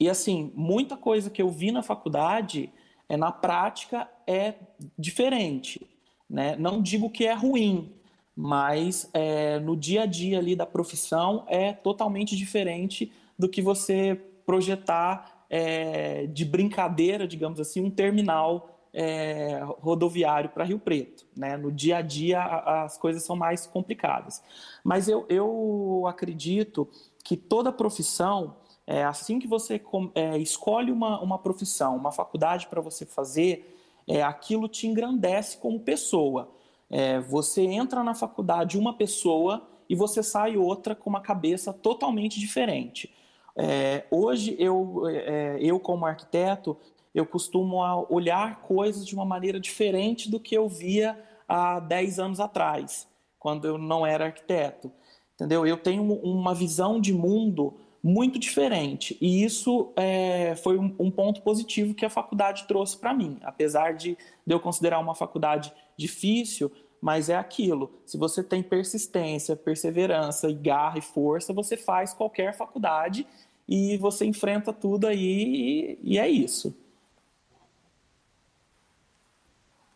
e 0.00 0.08
assim, 0.08 0.50
muita 0.54 0.96
coisa 0.96 1.30
que 1.30 1.42
eu 1.42 1.48
vi 1.48 1.70
na 1.70 1.82
faculdade, 1.82 2.72
é, 3.08 3.16
na 3.16 3.30
prática, 3.30 4.08
é 4.26 4.54
diferente. 4.98 5.86
Né? 6.28 6.56
Não 6.56 6.80
digo 6.80 7.10
que 7.10 7.26
é 7.26 7.34
ruim, 7.34 7.92
mas 8.36 9.08
é, 9.12 9.58
no 9.58 9.76
dia 9.76 10.02
a 10.02 10.06
dia 10.06 10.38
ali 10.38 10.56
da 10.56 10.66
profissão 10.66 11.44
é 11.48 11.72
totalmente 11.72 12.36
diferente 12.36 13.12
do 13.38 13.48
que 13.48 13.60
você 13.60 14.20
projetar 14.46 15.46
é, 15.50 16.26
de 16.26 16.44
brincadeira, 16.44 17.28
digamos 17.28 17.60
assim, 17.60 17.82
um 17.82 17.90
terminal 17.90 18.72
é, 18.92 19.60
rodoviário 19.80 20.50
para 20.50 20.64
Rio 20.64 20.78
Preto. 20.78 21.26
Né? 21.36 21.56
No 21.56 21.70
dia 21.70 21.98
a 21.98 22.02
dia 22.02 22.42
as 22.42 22.98
coisas 22.98 23.22
são 23.22 23.36
mais 23.36 23.66
complicadas. 23.66 24.42
Mas 24.84 25.08
eu, 25.08 25.26
eu 25.28 26.04
acredito 26.06 26.88
que 27.24 27.36
toda 27.36 27.72
profissão, 27.72 28.56
é, 28.86 29.04
assim 29.04 29.38
que 29.38 29.46
você 29.46 29.80
é, 30.14 30.38
escolhe 30.38 30.90
uma, 30.90 31.20
uma 31.20 31.38
profissão, 31.38 31.96
uma 31.96 32.12
faculdade 32.12 32.66
para 32.66 32.80
você 32.80 33.06
fazer, 33.06 33.78
é, 34.06 34.22
aquilo 34.22 34.68
te 34.68 34.86
engrandece 34.86 35.58
como 35.58 35.80
pessoa. 35.80 36.50
É, 36.92 37.18
você 37.20 37.62
entra 37.62 38.04
na 38.04 38.14
faculdade 38.14 38.78
uma 38.78 38.92
pessoa 38.92 39.66
e 39.88 39.96
você 39.96 40.22
sai 40.22 40.58
outra 40.58 40.94
com 40.94 41.08
uma 41.08 41.22
cabeça 41.22 41.72
totalmente 41.72 42.38
diferente. 42.38 43.10
É, 43.56 44.04
hoje, 44.10 44.54
eu, 44.58 45.02
é, 45.08 45.56
eu 45.58 45.80
como 45.80 46.04
arquiteto, 46.04 46.76
eu 47.14 47.24
costumo 47.24 47.78
olhar 48.10 48.60
coisas 48.60 49.06
de 49.06 49.14
uma 49.14 49.24
maneira 49.24 49.58
diferente 49.58 50.30
do 50.30 50.38
que 50.38 50.54
eu 50.54 50.68
via 50.68 51.18
há 51.48 51.80
10 51.80 52.18
anos 52.18 52.40
atrás, 52.40 53.08
quando 53.38 53.66
eu 53.66 53.78
não 53.78 54.06
era 54.06 54.26
arquiteto. 54.26 54.92
Entendeu? 55.34 55.66
Eu 55.66 55.78
tenho 55.78 56.02
uma 56.02 56.54
visão 56.54 57.00
de 57.00 57.12
mundo 57.12 57.74
muito 58.02 58.38
diferente. 58.38 59.16
E 59.20 59.44
isso 59.44 59.92
é, 59.94 60.56
foi 60.56 60.76
um, 60.76 60.94
um, 60.98 61.10
ponto 61.10 61.40
positivo 61.42 61.94
que 61.94 62.04
a 62.04 62.10
faculdade 62.10 62.66
trouxe 62.66 62.96
para 62.96 63.14
mim. 63.14 63.38
Apesar 63.42 63.94
de, 63.94 64.18
de 64.46 64.54
eu 64.54 64.58
considerar 64.58 64.98
uma 64.98 65.14
faculdade 65.14 65.72
difícil, 65.96 66.72
mas 67.00 67.28
é 67.28 67.36
aquilo. 67.36 68.00
Se 68.04 68.18
você 68.18 68.42
tem 68.42 68.62
persistência, 68.62 69.54
perseverança, 69.54 70.48
e 70.48 70.54
garra 70.54 70.98
e 70.98 71.02
força, 71.02 71.52
você 71.52 71.76
faz 71.76 72.12
qualquer 72.12 72.56
faculdade 72.56 73.26
e 73.68 73.96
você 73.98 74.24
enfrenta 74.24 74.72
tudo 74.72 75.06
aí 75.06 75.98
e, 76.02 76.14
e 76.14 76.18
é 76.18 76.28
isso. 76.28 76.76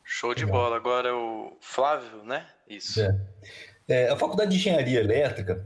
Show 0.05 0.33
de 0.33 0.45
Legal. 0.45 0.61
bola. 0.61 0.77
Agora 0.77 1.17
o 1.17 1.57
Flávio, 1.61 2.23
né? 2.23 2.47
Isso. 2.69 3.01
É. 3.01 3.21
É, 3.89 4.09
a 4.09 4.17
faculdade 4.17 4.51
de 4.51 4.57
engenharia 4.57 5.01
elétrica 5.01 5.65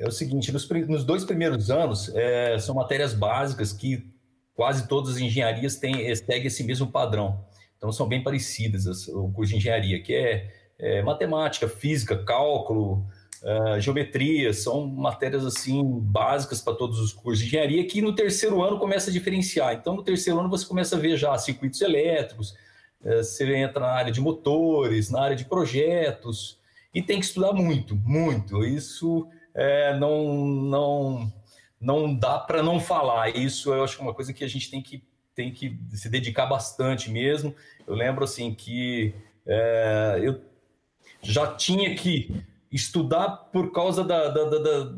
é 0.00 0.08
o 0.08 0.10
seguinte: 0.10 0.50
nos, 0.50 0.68
nos 0.88 1.04
dois 1.04 1.24
primeiros 1.24 1.70
anos 1.70 2.10
é, 2.14 2.58
são 2.58 2.74
matérias 2.74 3.12
básicas 3.12 3.72
que 3.72 4.10
quase 4.54 4.88
todas 4.88 5.16
as 5.16 5.18
engenharias 5.18 5.76
têm, 5.76 6.14
seguem 6.14 6.46
esse 6.46 6.64
mesmo 6.64 6.86
padrão. 6.86 7.44
Então 7.76 7.92
são 7.92 8.08
bem 8.08 8.22
parecidas 8.22 8.86
as, 8.86 9.08
o 9.08 9.30
curso 9.30 9.52
de 9.52 9.58
engenharia, 9.58 10.02
que 10.02 10.14
é, 10.14 10.50
é 10.78 11.02
matemática, 11.02 11.68
física, 11.68 12.16
cálculo, 12.24 13.06
uh, 13.42 13.80
geometria, 13.80 14.52
são 14.52 14.86
matérias 14.86 15.46
assim 15.46 15.82
básicas 16.00 16.60
para 16.60 16.74
todos 16.74 16.98
os 16.98 17.12
cursos 17.12 17.40
de 17.40 17.46
engenharia 17.46 17.86
que 17.86 18.02
no 18.02 18.14
terceiro 18.14 18.62
ano 18.62 18.78
começa 18.78 19.10
a 19.10 19.12
diferenciar. 19.12 19.74
Então 19.74 19.96
no 19.96 20.02
terceiro 20.02 20.38
ano 20.38 20.48
você 20.48 20.66
começa 20.66 20.96
a 20.96 20.98
ver 20.98 21.16
já 21.16 21.36
circuitos 21.38 21.80
elétricos, 21.80 22.54
é, 23.02 23.22
você 23.22 23.54
entra 23.56 23.80
na 23.80 23.92
área 23.92 24.12
de 24.12 24.20
motores, 24.20 25.10
na 25.10 25.22
área 25.22 25.36
de 25.36 25.44
projetos, 25.44 26.58
e 26.94 27.00
tem 27.00 27.18
que 27.18 27.26
estudar 27.26 27.52
muito, 27.52 27.96
muito. 27.96 28.64
Isso 28.64 29.26
é, 29.54 29.96
não, 29.98 30.34
não, 30.34 31.32
não 31.80 32.14
dá 32.14 32.38
para 32.38 32.62
não 32.62 32.78
falar. 32.80 33.36
Isso 33.36 33.72
eu 33.72 33.84
acho 33.84 33.96
que 33.96 34.02
é 34.02 34.04
uma 34.04 34.14
coisa 34.14 34.32
que 34.32 34.44
a 34.44 34.48
gente 34.48 34.70
tem 34.70 34.82
que, 34.82 35.02
tem 35.34 35.52
que 35.52 35.78
se 35.92 36.08
dedicar 36.08 36.46
bastante 36.46 37.10
mesmo. 37.10 37.54
Eu 37.86 37.94
lembro 37.94 38.24
assim 38.24 38.54
que 38.54 39.14
é, 39.46 40.20
eu 40.22 40.40
já 41.22 41.54
tinha 41.54 41.94
que 41.94 42.44
estudar 42.70 43.28
por 43.52 43.72
causa 43.72 44.04
da, 44.04 44.28
da, 44.28 44.44
da, 44.44 44.92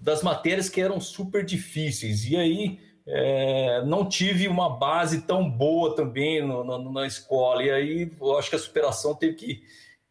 das 0.00 0.22
matérias 0.22 0.68
que 0.68 0.80
eram 0.80 1.00
super 1.00 1.44
difíceis. 1.44 2.24
E 2.24 2.36
aí 2.36 2.80
é, 3.06 3.84
não 3.84 4.08
tive 4.08 4.48
uma 4.48 4.68
base 4.68 5.22
tão 5.22 5.48
boa 5.48 5.94
também 5.94 6.42
no, 6.42 6.64
no, 6.64 6.92
na 6.92 7.06
escola. 7.06 7.62
E 7.62 7.70
aí 7.70 8.12
eu 8.20 8.38
acho 8.38 8.50
que 8.50 8.56
a 8.56 8.58
superação 8.58 9.14
teve 9.14 9.34
que, 9.34 9.62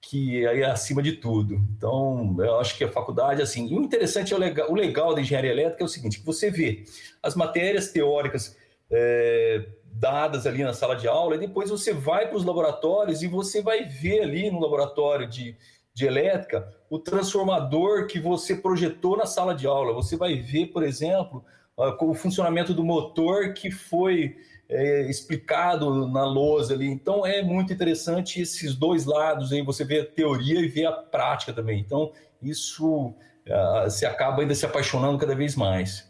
que 0.09 0.45
é 0.45 0.65
acima 0.65 1.01
de 1.01 1.13
tudo. 1.13 1.55
Então, 1.75 2.35
eu 2.39 2.59
acho 2.59 2.77
que 2.77 2.83
a 2.83 2.91
faculdade, 2.91 3.41
assim, 3.41 3.75
o 3.75 3.81
interessante, 3.81 4.33
é 4.33 4.35
o 4.35 4.39
legal, 4.39 4.71
o 4.71 4.75
legal 4.75 5.15
da 5.15 5.21
engenharia 5.21 5.51
elétrica 5.51 5.83
é 5.83 5.85
o 5.85 5.89
seguinte, 5.89 6.19
que 6.19 6.25
você 6.25 6.51
vê 6.51 6.83
as 7.23 7.35
matérias 7.35 7.91
teóricas 7.91 8.55
é, 8.91 9.65
dadas 9.91 10.45
ali 10.45 10.63
na 10.63 10.73
sala 10.73 10.95
de 10.95 11.07
aula, 11.07 11.35
e 11.35 11.39
depois 11.39 11.71
você 11.71 11.91
vai 11.91 12.27
para 12.27 12.37
os 12.37 12.45
laboratórios 12.45 13.23
e 13.23 13.27
você 13.27 13.63
vai 13.63 13.83
ver 13.83 14.21
ali 14.21 14.51
no 14.51 14.59
laboratório 14.59 15.27
de, 15.27 15.57
de 15.91 16.05
elétrica, 16.05 16.71
o 16.87 16.99
transformador 16.99 18.05
que 18.05 18.19
você 18.19 18.55
projetou 18.55 19.17
na 19.17 19.25
sala 19.25 19.55
de 19.55 19.65
aula. 19.65 19.91
Você 19.93 20.15
vai 20.15 20.35
ver, 20.35 20.67
por 20.67 20.83
exemplo, 20.83 21.43
o 21.77 22.13
funcionamento 22.13 22.73
do 22.73 22.83
motor 22.83 23.53
que 23.53 23.69
foi 23.69 24.37
é, 24.69 25.09
explicado 25.09 26.07
na 26.07 26.25
lousa 26.25 26.73
ali. 26.73 26.87
Então 26.87 27.25
é 27.25 27.41
muito 27.41 27.73
interessante 27.73 28.41
esses 28.41 28.75
dois 28.75 29.05
lados 29.05 29.51
aí, 29.51 29.61
você 29.61 29.83
vê 29.83 29.99
a 29.99 30.05
teoria 30.05 30.59
e 30.59 30.67
vê 30.67 30.85
a 30.85 30.91
prática 30.91 31.53
também. 31.53 31.79
Então 31.79 32.11
isso 32.41 33.13
uh, 33.47 33.89
se 33.89 34.05
acaba 34.05 34.41
ainda 34.41 34.55
se 34.55 34.65
apaixonando 34.65 35.17
cada 35.17 35.35
vez 35.35 35.55
mais. 35.55 36.09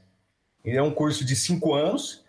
É 0.65 0.81
um 0.81 0.91
curso 0.91 1.23
de 1.23 1.35
cinco 1.35 1.73
anos 1.73 2.23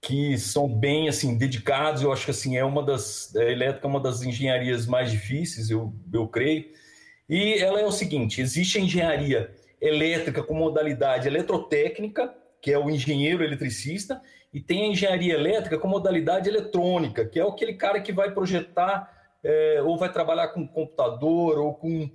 que 0.00 0.38
são 0.38 0.68
bem 0.68 1.08
assim 1.08 1.36
dedicados. 1.36 2.02
Eu 2.02 2.12
acho 2.12 2.24
que 2.24 2.30
assim 2.30 2.56
é 2.56 2.64
uma 2.64 2.82
das 2.82 3.34
a 3.36 3.44
elétrica 3.44 3.86
é 3.86 3.90
uma 3.90 4.00
das 4.00 4.22
engenharias 4.22 4.86
mais 4.86 5.10
difíceis, 5.10 5.70
eu, 5.70 5.92
eu 6.12 6.26
creio. 6.28 6.66
E 7.28 7.54
ela 7.54 7.80
é 7.80 7.84
o 7.84 7.92
seguinte: 7.92 8.40
existe 8.40 8.78
a 8.78 8.80
engenharia 8.80 9.54
elétrica 9.80 10.42
com 10.42 10.54
modalidade 10.54 11.26
eletrotécnica, 11.26 12.34
que 12.60 12.72
é 12.72 12.78
o 12.78 12.90
engenheiro 12.90 13.42
eletricista, 13.42 14.20
e 14.52 14.60
tem 14.60 14.84
a 14.84 14.88
engenharia 14.88 15.34
elétrica 15.34 15.78
com 15.78 15.88
modalidade 15.88 16.48
eletrônica, 16.48 17.24
que 17.24 17.38
é 17.38 17.42
aquele 17.42 17.74
cara 17.74 18.00
que 18.00 18.12
vai 18.12 18.32
projetar 18.32 19.08
é, 19.42 19.80
ou 19.82 19.96
vai 19.96 20.12
trabalhar 20.12 20.48
com 20.48 20.66
computador 20.66 21.58
ou 21.58 21.74
com 21.74 22.10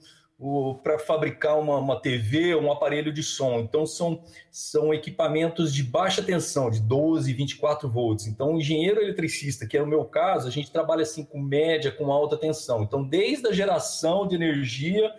para 0.84 1.00
fabricar 1.00 1.58
uma, 1.58 1.78
uma 1.78 2.00
TV, 2.00 2.56
um 2.56 2.70
aparelho 2.70 3.12
de 3.14 3.24
som. 3.24 3.60
Então, 3.60 3.86
são, 3.86 4.22
são 4.52 4.94
equipamentos 4.94 5.74
de 5.74 5.82
baixa 5.82 6.22
tensão, 6.22 6.70
de 6.70 6.82
12, 6.82 7.32
24 7.32 7.90
volts. 7.90 8.28
Então, 8.28 8.54
o 8.54 8.58
engenheiro 8.60 9.02
eletricista, 9.02 9.66
que 9.66 9.78
é 9.78 9.82
o 9.82 9.88
meu 9.88 10.04
caso, 10.04 10.48
a 10.48 10.52
gente 10.52 10.72
trabalha 10.72 11.04
assim 11.04 11.24
com 11.24 11.40
média, 11.40 11.90
com 11.90 12.12
alta 12.12 12.36
tensão. 12.36 12.84
Então, 12.84 13.02
desde 13.02 13.48
a 13.48 13.54
geração 13.54 14.28
de 14.28 14.36
energia 14.36 15.10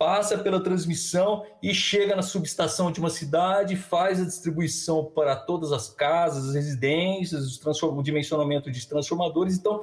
passa 0.00 0.38
pela 0.38 0.62
transmissão 0.62 1.44
e 1.62 1.74
chega 1.74 2.16
na 2.16 2.22
subestação 2.22 2.90
de 2.90 2.98
uma 2.98 3.10
cidade, 3.10 3.76
faz 3.76 4.18
a 4.18 4.24
distribuição 4.24 5.04
para 5.04 5.36
todas 5.36 5.72
as 5.72 5.90
casas, 5.90 6.48
as 6.48 6.54
residências, 6.54 7.60
o 7.62 8.02
dimensionamento 8.02 8.70
de 8.70 8.88
transformadores. 8.88 9.58
Então, 9.58 9.82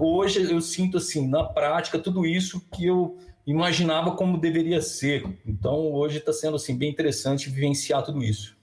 hoje 0.00 0.50
eu 0.50 0.62
sinto 0.62 0.96
assim, 0.96 1.28
na 1.28 1.44
prática, 1.44 1.98
tudo 1.98 2.24
isso 2.24 2.58
que 2.72 2.86
eu 2.86 3.18
imaginava 3.46 4.12
como 4.12 4.38
deveria 4.38 4.80
ser. 4.80 5.38
Então, 5.44 5.92
hoje 5.92 6.16
está 6.16 6.32
sendo 6.32 6.56
assim 6.56 6.74
bem 6.74 6.90
interessante 6.90 7.50
vivenciar 7.50 8.02
tudo 8.02 8.24
isso. 8.24 8.56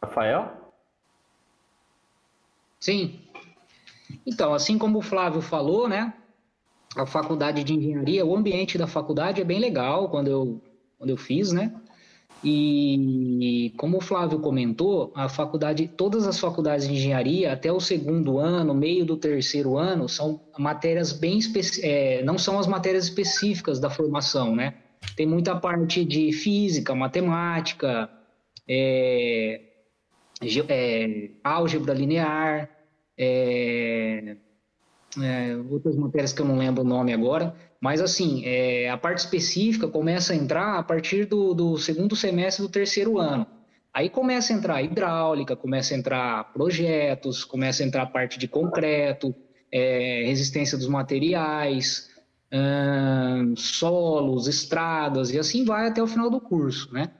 Rafael? 0.00 0.61
Sim. 2.82 3.20
Então, 4.26 4.52
assim 4.52 4.76
como 4.76 4.98
o 4.98 5.02
Flávio 5.02 5.40
falou, 5.40 5.88
né? 5.88 6.12
A 6.96 7.06
faculdade 7.06 7.62
de 7.62 7.74
engenharia, 7.74 8.26
o 8.26 8.36
ambiente 8.36 8.76
da 8.76 8.88
faculdade 8.88 9.40
é 9.40 9.44
bem 9.44 9.60
legal 9.60 10.08
quando 10.10 10.26
eu, 10.26 10.60
quando 10.98 11.10
eu 11.10 11.16
fiz, 11.16 11.52
né? 11.52 11.72
E 12.42 13.72
como 13.76 13.98
o 13.98 14.00
Flávio 14.00 14.40
comentou, 14.40 15.12
a 15.14 15.28
faculdade, 15.28 15.86
todas 15.86 16.26
as 16.26 16.40
faculdades 16.40 16.88
de 16.88 16.94
engenharia, 16.94 17.52
até 17.52 17.70
o 17.70 17.78
segundo 17.78 18.40
ano, 18.40 18.74
meio 18.74 19.04
do 19.06 19.16
terceiro 19.16 19.78
ano, 19.78 20.08
são 20.08 20.40
matérias 20.58 21.12
bem 21.12 21.38
é, 21.82 22.24
não 22.24 22.36
são 22.36 22.58
as 22.58 22.66
matérias 22.66 23.04
específicas 23.04 23.78
da 23.78 23.90
formação, 23.90 24.56
né? 24.56 24.74
Tem 25.16 25.24
muita 25.24 25.54
parte 25.54 26.04
de 26.04 26.32
física, 26.32 26.96
matemática, 26.96 28.10
é, 28.68 29.71
é, 30.68 31.30
álgebra 31.42 31.94
linear, 31.94 32.68
é, 33.18 34.36
é, 35.20 35.56
outras 35.70 35.96
matérias 35.96 36.32
que 36.32 36.40
eu 36.40 36.46
não 36.46 36.56
lembro 36.56 36.82
o 36.82 36.86
nome 36.86 37.12
agora, 37.12 37.54
mas 37.80 38.00
assim, 38.00 38.42
é, 38.44 38.88
a 38.88 38.96
parte 38.96 39.18
específica 39.18 39.88
começa 39.88 40.32
a 40.32 40.36
entrar 40.36 40.78
a 40.78 40.82
partir 40.82 41.26
do, 41.26 41.52
do, 41.52 41.76
segundo 41.78 42.16
semestre 42.16 42.62
do 42.62 42.70
terceiro 42.70 43.18
ano. 43.18 43.46
Aí 43.92 44.08
começa 44.08 44.52
a 44.52 44.56
entrar 44.56 44.82
hidráulica, 44.82 45.54
começa 45.54 45.94
a 45.94 45.98
entrar 45.98 46.52
projetos, 46.52 47.44
começa 47.44 47.82
a 47.82 47.86
entrar 47.86 48.06
parte 48.06 48.38
de 48.38 48.48
concreto, 48.48 49.34
é, 49.70 50.24
resistência 50.24 50.78
dos 50.78 50.88
materiais, 50.88 52.08
hum, 52.50 53.54
solos, 53.54 54.46
estradas, 54.48 55.30
e 55.30 55.38
assim 55.38 55.64
vai 55.64 55.88
até 55.88 56.02
o 56.02 56.06
final 56.06 56.30
do 56.30 56.40
curso, 56.40 56.92
né? 56.92 57.10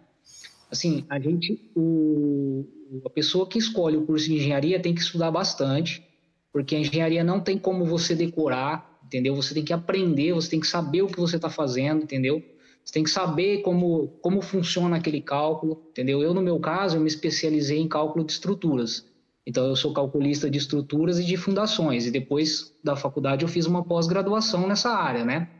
Assim, 0.72 1.04
a 1.10 1.20
gente, 1.20 1.70
o, 1.76 2.66
a 3.04 3.10
pessoa 3.10 3.46
que 3.46 3.58
escolhe 3.58 3.94
o 3.94 4.06
curso 4.06 4.24
de 4.24 4.36
engenharia 4.36 4.80
tem 4.80 4.94
que 4.94 5.02
estudar 5.02 5.30
bastante, 5.30 6.02
porque 6.50 6.74
a 6.74 6.78
engenharia 6.78 7.22
não 7.22 7.40
tem 7.40 7.58
como 7.58 7.84
você 7.84 8.14
decorar, 8.14 8.98
entendeu? 9.04 9.36
Você 9.36 9.52
tem 9.52 9.62
que 9.62 9.74
aprender, 9.74 10.32
você 10.32 10.48
tem 10.48 10.60
que 10.60 10.66
saber 10.66 11.02
o 11.02 11.08
que 11.08 11.20
você 11.20 11.36
está 11.36 11.50
fazendo, 11.50 12.04
entendeu? 12.04 12.42
Você 12.82 12.94
tem 12.94 13.04
que 13.04 13.10
saber 13.10 13.60
como, 13.60 14.08
como 14.22 14.40
funciona 14.40 14.96
aquele 14.96 15.20
cálculo, 15.20 15.82
entendeu? 15.90 16.22
Eu, 16.22 16.32
no 16.32 16.40
meu 16.40 16.58
caso, 16.58 16.96
eu 16.96 17.02
me 17.02 17.06
especializei 17.06 17.78
em 17.78 17.86
cálculo 17.86 18.24
de 18.24 18.32
estruturas. 18.32 19.06
Então, 19.46 19.66
eu 19.66 19.76
sou 19.76 19.92
calculista 19.92 20.48
de 20.48 20.56
estruturas 20.56 21.18
e 21.18 21.24
de 21.26 21.36
fundações. 21.36 22.06
E 22.06 22.10
depois 22.10 22.74
da 22.82 22.96
faculdade, 22.96 23.44
eu 23.44 23.48
fiz 23.48 23.66
uma 23.66 23.84
pós-graduação 23.84 24.66
nessa 24.66 24.90
área, 24.90 25.22
né? 25.22 25.50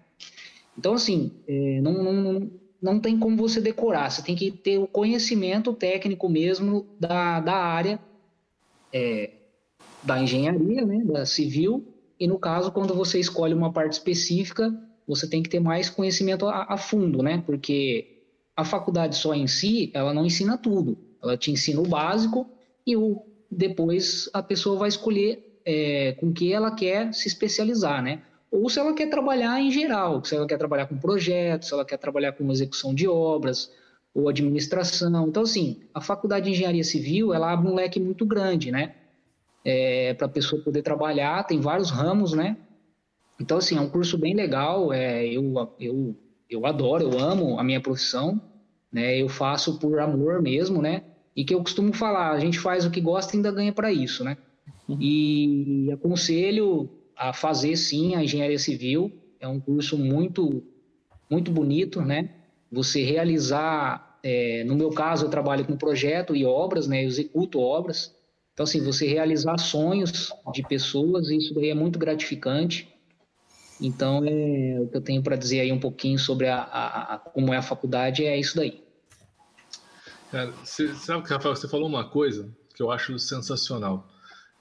Então, 0.79 0.95
assim, 0.95 1.33
é, 1.47 1.83
não, 1.83 2.03
não, 2.03 2.51
não 2.83 2.99
tem 2.99 3.17
como 3.17 3.37
você 3.37 3.61
decorar, 3.61 4.11
você 4.11 4.23
tem 4.23 4.35
que 4.35 4.51
ter 4.51 4.79
o 4.79 4.89
conhecimento 4.89 5.73
técnico 5.73 6.29
mesmo 6.29 6.89
da, 6.99 7.39
da 7.39 7.55
área 7.55 8.01
é, 8.93 9.31
da 10.03 10.21
engenharia, 10.21 10.85
né, 10.85 11.05
da 11.05 11.25
civil, 11.25 11.87
e 12.19 12.27
no 12.27 12.39
caso, 12.39 12.73
quando 12.73 12.93
você 12.93 13.21
escolhe 13.21 13.55
uma 13.55 13.73
parte 13.73 13.93
específica, 13.93 14.75
você 15.07 15.29
tem 15.29 15.43
que 15.43 15.49
ter 15.49 15.61
mais 15.61 15.89
conhecimento 15.89 16.47
a, 16.47 16.67
a 16.69 16.77
fundo, 16.77 17.23
né, 17.23 17.43
porque 17.47 18.25
a 18.57 18.65
faculdade 18.65 19.17
só 19.17 19.33
em 19.33 19.47
si, 19.47 19.91
ela 19.95 20.13
não 20.13 20.27
ensina 20.27 20.59
tudo, 20.59 20.99
ela 21.23 21.37
te 21.37 21.53
ensina 21.53 21.81
o 21.81 21.87
básico 21.87 22.51
e 22.85 22.97
o, 22.97 23.23
depois 23.49 24.29
a 24.33 24.43
pessoa 24.43 24.77
vai 24.77 24.89
escolher 24.89 25.61
é, 25.65 26.13
com 26.19 26.33
que 26.33 26.53
ela 26.53 26.75
quer 26.75 27.15
se 27.15 27.29
especializar, 27.29 28.03
né, 28.03 28.23
ou 28.53 28.69
se 28.69 28.79
ela 28.79 28.93
quer 28.93 29.09
trabalhar 29.09 29.59
em 29.59 29.71
geral, 29.71 30.23
se 30.23 30.37
ela 30.37 30.47
quer 30.47 30.59
trabalhar 30.59 30.87
com 30.87 30.99
projetos, 30.99 31.69
se 31.69 31.75
ela 31.75 31.87
quer 31.87 31.97
trabalhar 31.97 32.33
com 32.33 32.53
execução 32.53 32.95
de 32.95 33.09
obras 33.09 33.73
ou 34.15 34.29
administração. 34.29 35.27
Então, 35.27 35.43
assim, 35.43 35.81
a 35.95 36.03
faculdade 36.03 36.45
de 36.45 36.51
engenharia 36.51 36.85
civil, 36.85 37.33
ela 37.33 37.51
abre 37.51 37.67
um 37.67 37.75
leque 37.75 37.99
muito 37.99 38.27
grande, 38.27 38.71
né? 38.71 38.95
É, 39.65 40.13
para 40.13 40.27
a 40.27 40.31
pessoa 40.31 40.63
poder 40.63 40.83
trabalhar, 40.83 41.45
tem 41.45 41.61
vários 41.61 41.91
ramos, 41.91 42.35
né? 42.35 42.59
Então, 43.41 43.57
assim, 43.57 43.79
é 43.79 43.81
um 43.81 43.89
curso 43.89 44.19
bem 44.19 44.35
legal, 44.35 44.93
é, 44.93 45.27
eu, 45.27 45.75
eu, 45.81 46.15
eu 46.51 46.67
adoro, 46.67 47.05
eu 47.05 47.19
amo 47.19 47.59
a 47.59 47.65
minha 47.65 47.81
profissão, 47.81 48.39
né? 48.93 49.19
Eu 49.19 49.31
faço 49.31 49.79
por 49.79 49.99
amor 49.99 50.43
mesmo, 50.43 50.83
né? 50.83 51.05
E 51.35 51.43
que 51.43 51.55
eu 51.55 51.63
costumo 51.63 51.95
falar, 51.95 52.33
a 52.33 52.39
gente 52.39 52.59
faz 52.59 52.85
o 52.85 52.91
que 52.91 53.01
gosta 53.01 53.35
e 53.35 53.39
ainda 53.39 53.51
ganha 53.51 53.73
para 53.73 53.91
isso, 53.91 54.23
né? 54.23 54.37
Uhum. 54.87 54.99
E 55.01 55.91
aconselho 55.91 56.91
a 57.17 57.33
fazer 57.33 57.77
sim 57.77 58.15
a 58.15 58.23
engenharia 58.23 58.59
civil. 58.59 59.13
É 59.41 59.49
um 59.49 59.61
curso 59.61 59.99
muito, 59.99 60.63
muito 61.31 61.51
bonito, 61.51 62.01
né? 62.01 62.31
Você 62.71 63.03
realizar, 63.03 64.19
é, 64.23 64.65
no 64.65 64.75
meu 64.75 64.91
caso, 64.91 65.27
eu 65.27 65.31
trabalho 65.31 65.65
com 65.65 65.77
projeto 65.77 66.35
e 66.35 66.45
obras, 66.45 66.87
né? 66.87 67.05
Eu 67.05 67.09
executo 67.09 67.61
obras. 67.61 68.15
Então, 68.53 68.65
assim, 68.65 68.83
você 68.83 69.07
realizar 69.07 69.59
sonhos 69.59 70.33
de 70.53 70.63
pessoas, 70.63 71.31
isso 71.31 71.55
daí 71.55 71.71
é 71.71 71.75
muito 71.75 71.99
gratificante. 71.99 72.89
Então, 73.81 74.23
é, 74.25 74.79
o 74.81 74.89
que 74.89 74.97
eu 74.97 75.01
tenho 75.01 75.23
para 75.23 75.37
dizer 75.37 75.61
aí 75.61 75.73
um 75.73 75.81
pouquinho 75.81 76.19
sobre 76.19 76.49
a, 76.49 76.59
a, 76.63 77.15
a, 77.15 77.19
como 77.19 77.53
é 77.53 77.57
a 77.57 77.63
faculdade 77.63 78.25
é 78.25 78.39
isso 78.39 78.57
daí. 78.57 78.83
Cara, 80.31 80.53
você, 80.65 80.95
sabe 80.95 81.25
que, 81.25 81.33
Rafael, 81.33 81.57
você 81.57 81.69
falou 81.69 81.89
uma 81.89 82.09
coisa 82.09 82.49
que 82.75 82.83
eu 82.83 82.91
acho 82.91 83.19
sensacional. 83.19 84.09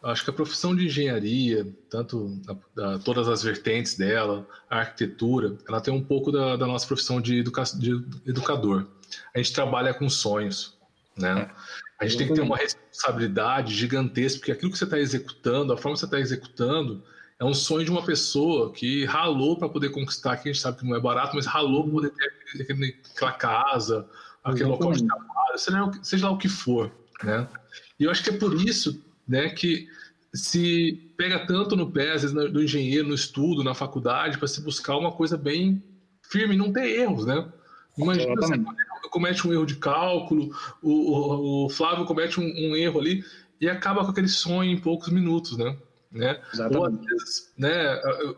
Acho 0.04 0.24
que 0.24 0.32
a 0.32 0.34
profissão 0.34 0.76
de 0.76 0.86
engenharia, 0.88 1.68
tanto 1.88 2.42
a, 2.48 2.96
a, 2.96 3.00
todas 3.00 3.28
as 3.28 3.44
vertentes 3.44 3.96
dela, 3.96 4.48
a 4.68 4.80
arquitetura, 4.80 5.58
ela 5.68 5.80
tem 5.80 5.94
um 5.94 6.04
pouco 6.04 6.32
da, 6.32 6.56
da 6.56 6.66
nossa 6.66 6.88
profissão 6.88 7.22
de, 7.22 7.40
educa, 7.40 7.64
de, 7.76 7.92
educador. 8.26 8.88
A 9.34 9.38
gente 9.38 9.54
trabalha 9.54 9.94
com 9.94 10.10
sonhos, 10.10 10.76
né? 11.16 11.52
A 12.00 12.06
gente 12.06 12.18
tem 12.18 12.28
que 12.28 12.34
ter 12.34 12.42
uma 12.42 12.58
responsabilidade 12.58 13.76
gigantesca, 13.76 14.40
porque 14.40 14.52
aquilo 14.52 14.72
que 14.72 14.78
você 14.78 14.86
está 14.86 15.00
executando, 15.00 15.72
a 15.72 15.78
forma 15.78 15.94
que 15.94 16.00
você 16.00 16.06
está 16.06 16.20
executando, 16.20 17.04
é 17.40 17.46
um 17.46 17.54
sonho 17.54 17.86
de 17.86 17.92
uma 17.92 18.04
pessoa 18.04 18.74
que 18.74 19.06
ralou 19.06 19.56
para 19.56 19.70
poder 19.70 19.90
conquistar, 19.90 20.38
que 20.38 20.50
a 20.50 20.52
gente 20.52 20.62
sabe 20.62 20.80
que 20.80 20.86
não 20.86 20.96
é 20.96 21.00
barato, 21.00 21.36
mas 21.36 21.46
ralou 21.46 21.84
para 21.84 21.92
poder 21.92 22.10
ter 22.10 22.64
aquele, 22.64 22.98
aquela 23.16 23.34
casa, 23.34 24.10
aquele 24.44 24.70
local 24.70 24.94
de 24.94 25.06
trabalho, 25.06 25.58
seja, 25.58 25.92
seja 26.02 26.26
lá 26.26 26.32
o 26.32 26.40
que 26.40 26.50
for, 26.50 26.92
né? 27.24 27.48
E 28.00 28.06
eu 28.06 28.10
acho 28.10 28.24
que 28.24 28.32
é 28.32 28.38
por 28.38 28.56
isso 28.56 29.00
né, 29.28 29.50
que 29.50 29.88
se 30.34 31.14
pega 31.18 31.46
tanto 31.46 31.76
no 31.76 31.92
pé, 31.92 32.14
às 32.14 32.22
vezes, 32.22 32.34
do 32.52 32.64
engenheiro, 32.64 33.08
no 33.08 33.16
estudo, 33.16 33.64
na 33.64 33.74
faculdade, 33.74 34.38
para 34.38 34.48
se 34.48 34.62
buscar 34.62 34.98
uma 34.98 35.12
coisa 35.12 35.38
bem 35.38 35.84
firme, 36.24 36.56
não 36.56 36.72
ter 36.72 36.88
erros, 37.00 37.26
né? 37.26 37.52
Imagina 37.98 38.34
você 38.36 38.58
comete 39.10 39.46
um 39.46 39.52
erro 39.52 39.66
de 39.66 39.76
cálculo, 39.76 40.56
o, 40.82 40.92
o, 40.92 41.66
o 41.66 41.70
Flávio 41.70 42.06
comete 42.06 42.40
um, 42.40 42.44
um, 42.46 42.76
erro 42.76 43.00
ali, 43.00 43.24
e 43.60 43.70
acaba 43.70 44.04
com 44.04 44.12
aquele 44.12 44.30
sonho 44.30 44.72
em 44.72 44.80
poucos 44.80 45.10
minutos, 45.10 45.58
né? 45.58 45.78
né? 46.12 46.42
Ou 46.74 46.86
às 46.86 46.94
vezes, 46.94 47.54
né, 47.58 47.90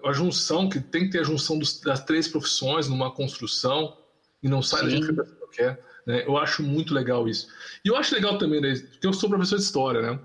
a, 0.03 0.09
a, 0.09 0.13
junção, 0.13 0.67
que 0.67 0.79
tem 0.79 1.05
que 1.05 1.11
ter 1.11 1.19
a 1.19 1.23
junção 1.23 1.59
dos, 1.59 1.79
das 1.79 2.03
três 2.03 2.27
profissões 2.27 2.87
numa 2.87 3.11
construção 3.11 3.95
e 4.41 4.49
não 4.49 4.61
sai 4.61 4.79
Sim. 4.79 4.85
do 4.85 4.91
jeito 4.91 5.05
que 5.05 5.21
a 5.21 5.23
pessoa 5.23 5.49
quer. 5.51 5.85
Né? 6.05 6.23
Eu 6.25 6.37
acho 6.37 6.63
muito 6.63 6.93
legal 6.93 7.27
isso. 7.27 7.47
E 7.85 7.87
eu 7.87 7.95
acho 7.95 8.13
legal 8.13 8.37
também, 8.37 8.59
né, 8.59 8.73
porque 8.73 9.07
eu 9.07 9.13
sou 9.13 9.29
professor 9.29 9.57
de 9.57 9.63
história, 9.63 10.01
né? 10.01 10.19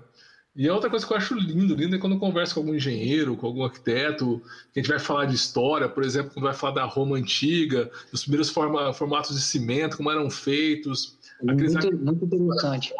E 0.59 0.67
a 0.67 0.73
outra 0.73 0.89
coisa 0.89 1.07
que 1.07 1.13
eu 1.13 1.15
acho 1.15 1.35
lindo, 1.35 1.73
lindo 1.73 1.95
é 1.95 1.97
quando 1.97 2.15
eu 2.15 2.19
converso 2.19 2.53
com 2.53 2.59
algum 2.59 2.75
engenheiro, 2.75 3.37
com 3.37 3.47
algum 3.47 3.63
arquiteto, 3.63 4.41
que 4.73 4.81
a 4.81 4.83
gente 4.83 4.91
vai 4.91 4.99
falar 4.99 5.23
de 5.23 5.33
história, 5.33 5.87
por 5.87 6.03
exemplo, 6.03 6.31
quando 6.33 6.43
vai 6.43 6.53
falar 6.53 6.73
da 6.73 6.83
Roma 6.83 7.15
antiga, 7.15 7.89
dos 8.11 8.23
primeiros 8.23 8.49
forma, 8.49 8.91
formatos 8.91 9.37
de 9.37 9.41
cimento, 9.41 9.95
como 9.95 10.11
eram 10.11 10.29
feitos. 10.29 11.17
Muito, 11.41 11.63
muito 12.03 12.25
interessante. 12.25 12.93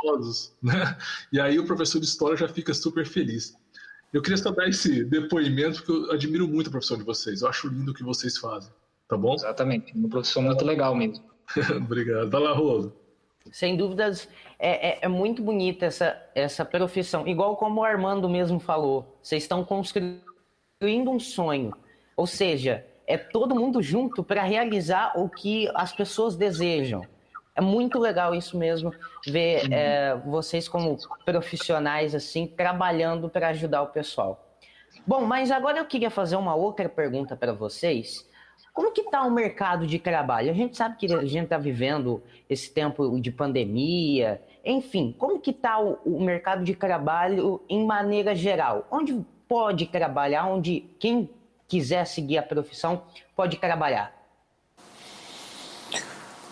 Né? 0.64 0.98
E 1.34 1.40
aí 1.42 1.60
o 1.60 1.66
professor 1.66 2.00
de 2.00 2.06
história 2.06 2.38
já 2.38 2.48
fica 2.48 2.74
super 2.74 3.06
feliz. 3.06 3.54
Eu 4.14 4.22
queria 4.22 4.38
só 4.38 4.52
dar 4.52 4.70
esse 4.70 5.04
depoimento, 5.04 5.84
porque 5.84 5.92
eu 5.92 6.14
admiro 6.14 6.48
muito 6.48 6.68
a 6.68 6.72
profissão 6.72 6.98
de 6.98 7.04
vocês. 7.04 7.42
Eu 7.42 7.50
acho 7.50 7.68
lindo 7.68 7.92
o 7.92 7.94
que 7.94 8.04
vocês 8.04 8.38
fazem. 8.38 8.72
Tá 9.10 9.18
bom? 9.18 9.34
Exatamente. 9.34 9.92
Uma 9.98 10.08
profissão 10.08 10.44
muito 10.44 10.64
legal 10.64 10.96
mesmo. 10.96 11.26
Obrigado. 11.76 12.30
Vai 12.30 12.42
lá, 12.42 12.54
Rolo. 12.54 12.96
Sem 13.52 13.76
dúvidas, 13.76 14.30
é, 14.60 14.90
é, 14.90 15.00
é, 15.04 15.08
muito 15.08 15.42
bonita 15.42 15.86
essa, 15.86 16.22
essa 16.36 16.66
profissão. 16.66 17.26
Igual 17.26 17.56
como 17.56 17.80
o 17.80 17.84
Armando 17.84 18.28
mesmo 18.28 18.60
falou, 18.60 19.18
vocês 19.24 19.44
estão 19.44 19.64
construindo 19.64 20.20
um 21.10 21.20
sonho. 21.20 21.74
Ou 22.18 22.28
seja, 22.28 22.86
é 23.08 23.18
todo 23.18 23.56
mundo 23.56 23.82
junto 23.82 24.22
para 24.22 24.44
realizar 24.44 25.14
o 25.16 25.30
que 25.30 25.72
as 25.74 25.94
pessoas 25.94 26.36
desejam. 26.36 27.02
É 27.56 27.62
muito 27.62 27.98
legal 27.98 28.36
isso 28.36 28.58
mesmo, 28.58 28.94
ver 29.26 29.72
é, 29.72 30.16
vocês 30.26 30.68
como 30.68 30.98
profissionais 31.26 32.14
assim 32.14 32.46
trabalhando 32.46 33.30
para 33.30 33.50
ajudar 33.50 33.82
o 33.82 33.88
pessoal. 33.88 34.46
Bom, 35.08 35.22
mas 35.22 35.52
agora 35.52 35.80
eu 35.80 35.86
queria 35.86 36.12
fazer 36.12 36.36
uma 36.36 36.54
outra 36.54 36.88
pergunta 36.88 37.36
para 37.36 37.52
vocês. 37.52 38.29
Como 38.80 38.94
que 38.94 39.02
está 39.02 39.24
o 39.24 39.30
mercado 39.30 39.86
de 39.86 40.00
trabalho? 40.00 40.52
A 40.52 40.54
gente 40.54 40.78
sabe 40.78 40.96
que 40.96 41.14
a 41.14 41.26
gente 41.26 41.44
está 41.44 41.58
vivendo 41.58 42.24
esse 42.50 42.72
tempo 42.72 43.20
de 43.20 43.30
pandemia, 43.30 44.42
enfim, 44.64 45.14
como 45.20 45.38
que 45.38 45.52
está 45.52 45.82
o, 45.82 46.00
o 46.06 46.24
mercado 46.24 46.64
de 46.64 46.74
trabalho 46.74 47.62
em 47.68 47.86
maneira 47.86 48.34
geral? 48.34 48.88
Onde 48.90 49.20
pode 49.50 49.86
trabalhar, 49.88 50.46
onde 50.46 50.80
quem 50.98 51.30
quiser 51.68 52.06
seguir 52.06 52.38
a 52.38 52.42
profissão 52.42 53.04
pode 53.36 53.58
trabalhar? 53.58 54.14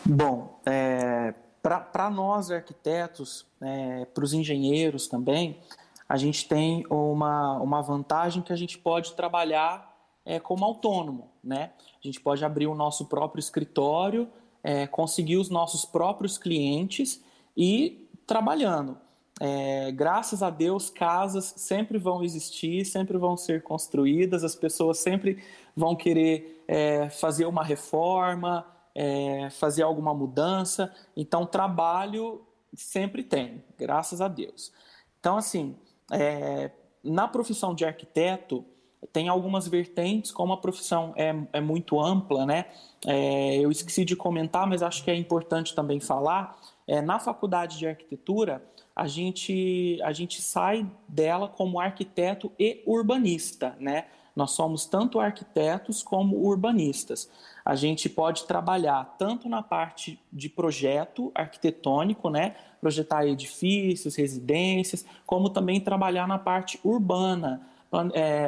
Bom, 0.03 0.59
é, 0.65 1.33
para 1.61 2.09
nós 2.09 2.51
arquitetos, 2.51 3.45
é, 3.61 4.03
para 4.03 4.25
os 4.25 4.33
engenheiros 4.33 5.07
também, 5.07 5.61
a 6.09 6.17
gente 6.17 6.45
tem 6.45 6.85
uma, 6.89 7.53
uma 7.53 7.81
vantagem 7.81 8.41
que 8.41 8.51
a 8.51 8.57
gente 8.57 8.77
pode 8.77 9.13
trabalhar 9.13 9.95
é, 10.27 10.41
como 10.41 10.65
autônomo, 10.65 11.29
né? 11.41 11.71
Gente 12.07 12.21
pode 12.21 12.45
abrir 12.45 12.67
o 12.67 12.73
nosso 12.73 13.07
próprio 13.07 13.41
escritório, 13.41 14.29
é, 14.63 14.87
conseguir 14.87 15.35
os 15.35 15.49
nossos 15.49 15.83
próprios 15.83 16.37
clientes 16.37 17.21
e 17.55 18.09
trabalhando. 18.25 18.97
É, 19.41 19.91
graças 19.91 20.41
a 20.41 20.49
Deus, 20.49 20.89
casas 20.89 21.53
sempre 21.57 21.97
vão 21.97 22.23
existir, 22.23 22.85
sempre 22.85 23.17
vão 23.17 23.35
ser 23.35 23.61
construídas, 23.61 24.45
as 24.45 24.55
pessoas 24.55 24.99
sempre 24.99 25.43
vão 25.75 25.97
querer 25.97 26.63
é, 26.65 27.09
fazer 27.09 27.45
uma 27.45 27.61
reforma, 27.61 28.65
é, 28.95 29.49
fazer 29.49 29.83
alguma 29.83 30.13
mudança. 30.13 30.95
Então, 31.13 31.45
trabalho 31.45 32.41
sempre 32.73 33.21
tem, 33.21 33.65
graças 33.77 34.21
a 34.21 34.29
Deus. 34.29 34.71
Então, 35.19 35.35
assim, 35.35 35.75
é, 36.09 36.71
na 37.03 37.27
profissão 37.27 37.75
de 37.75 37.83
arquiteto, 37.83 38.63
tem 39.13 39.29
algumas 39.29 39.67
vertentes, 39.67 40.31
como 40.31 40.53
a 40.53 40.57
profissão 40.57 41.13
é, 41.15 41.35
é 41.53 41.61
muito 41.61 41.99
ampla, 41.99 42.45
né? 42.45 42.65
É, 43.05 43.57
eu 43.57 43.71
esqueci 43.71 44.03
de 44.03 44.15
comentar, 44.15 44.67
mas 44.67 44.81
acho 44.81 45.03
que 45.03 45.11
é 45.11 45.15
importante 45.15 45.75
também 45.75 45.99
falar. 45.99 46.57
É, 46.87 47.01
na 47.01 47.19
faculdade 47.19 47.77
de 47.77 47.87
arquitetura, 47.87 48.63
a 48.95 49.07
gente, 49.07 49.99
a 50.03 50.11
gente 50.11 50.41
sai 50.41 50.89
dela 51.07 51.47
como 51.47 51.79
arquiteto 51.79 52.51
e 52.57 52.81
urbanista, 52.85 53.75
né? 53.79 54.05
Nós 54.35 54.51
somos 54.51 54.85
tanto 54.85 55.19
arquitetos 55.19 56.03
como 56.03 56.37
urbanistas. 56.37 57.29
A 57.65 57.75
gente 57.75 58.07
pode 58.07 58.45
trabalhar 58.45 59.15
tanto 59.17 59.49
na 59.49 59.63
parte 59.63 60.19
de 60.31 60.47
projeto 60.47 61.31
arquitetônico, 61.33 62.29
né? 62.29 62.55
projetar 62.79 63.25
edifícios, 63.25 64.15
residências, 64.15 65.05
como 65.25 65.49
também 65.49 65.81
trabalhar 65.81 66.27
na 66.27 66.37
parte 66.37 66.79
urbana, 66.83 67.67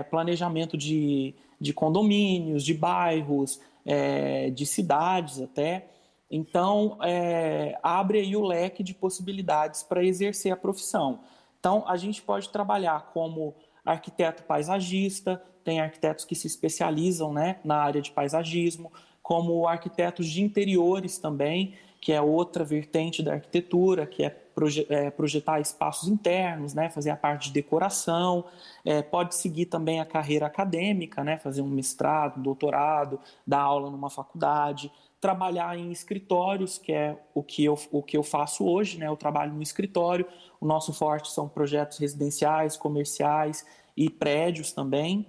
planejamento 0.10 0.78
de, 0.78 1.34
de 1.60 1.73
condomínios, 1.73 2.63
de 2.63 2.73
bairros, 2.73 3.60
é, 3.86 4.49
de 4.49 4.65
cidades 4.65 5.41
até. 5.41 5.88
Então, 6.30 6.97
é, 7.02 7.78
abre 7.82 8.19
aí 8.19 8.36
o 8.36 8.41
leque 8.41 8.84
de 8.84 8.93
possibilidades 8.93 9.82
para 9.82 10.04
exercer 10.04 10.52
a 10.52 10.58
profissão. 10.58 11.21
Então, 11.60 11.84
a 11.88 11.97
gente 11.97 12.21
pode 12.21 12.49
trabalhar 12.49 13.12
como 13.13 13.56
arquiteto 13.84 14.43
paisagista, 14.43 15.41
tem 15.63 15.82
arquitetos 15.82 16.25
que 16.25 16.36
se 16.36 16.47
especializam 16.47 17.34
né, 17.34 17.60
na 17.63 17.78
área 17.78 18.02
de 18.02 18.12
paisagismo, 18.12 18.91
como 19.21 19.67
arquitetos 19.67 20.28
de 20.28 20.41
interiores 20.41 21.17
também, 21.17 21.73
que 22.01 22.13
é 22.13 22.21
outra 22.21 22.63
vertente 22.63 23.21
da 23.21 23.33
arquitetura, 23.33 24.05
que 24.05 24.23
é, 24.23 24.45
é 24.89 25.09
projetar 25.09 25.59
espaços 25.59 26.07
internos, 26.07 26.73
né, 26.73 26.89
fazer 26.89 27.09
a 27.09 27.15
parte 27.15 27.47
de 27.47 27.53
decoração, 27.53 28.45
é, 28.85 29.01
pode 29.01 29.35
seguir 29.35 29.65
também 29.65 29.99
a 29.99 30.05
carreira 30.05 30.45
acadêmica, 30.45 31.23
né, 31.23 31.38
fazer 31.38 31.62
um 31.62 31.67
mestrado, 31.67 32.39
um 32.39 32.43
doutorado, 32.43 33.19
dar 33.45 33.62
aula 33.62 33.89
numa 33.89 34.09
faculdade, 34.09 34.91
trabalhar 35.19 35.77
em 35.77 35.91
escritórios, 35.91 36.77
que 36.77 36.93
é 36.93 37.17
o 37.33 37.43
que 37.43 37.65
eu, 37.65 37.77
o 37.91 38.01
que 38.01 38.15
eu 38.15 38.23
faço 38.23 38.65
hoje, 38.65 38.97
né, 38.97 39.07
eu 39.07 39.17
trabalho 39.17 39.53
no 39.53 39.62
escritório, 39.62 40.25
o 40.62 40.65
nosso 40.65 40.93
forte 40.93 41.29
são 41.31 41.49
projetos 41.49 41.97
residenciais, 41.97 42.77
comerciais 42.77 43.65
e 43.95 44.09
prédios 44.09 44.71
também, 44.71 45.25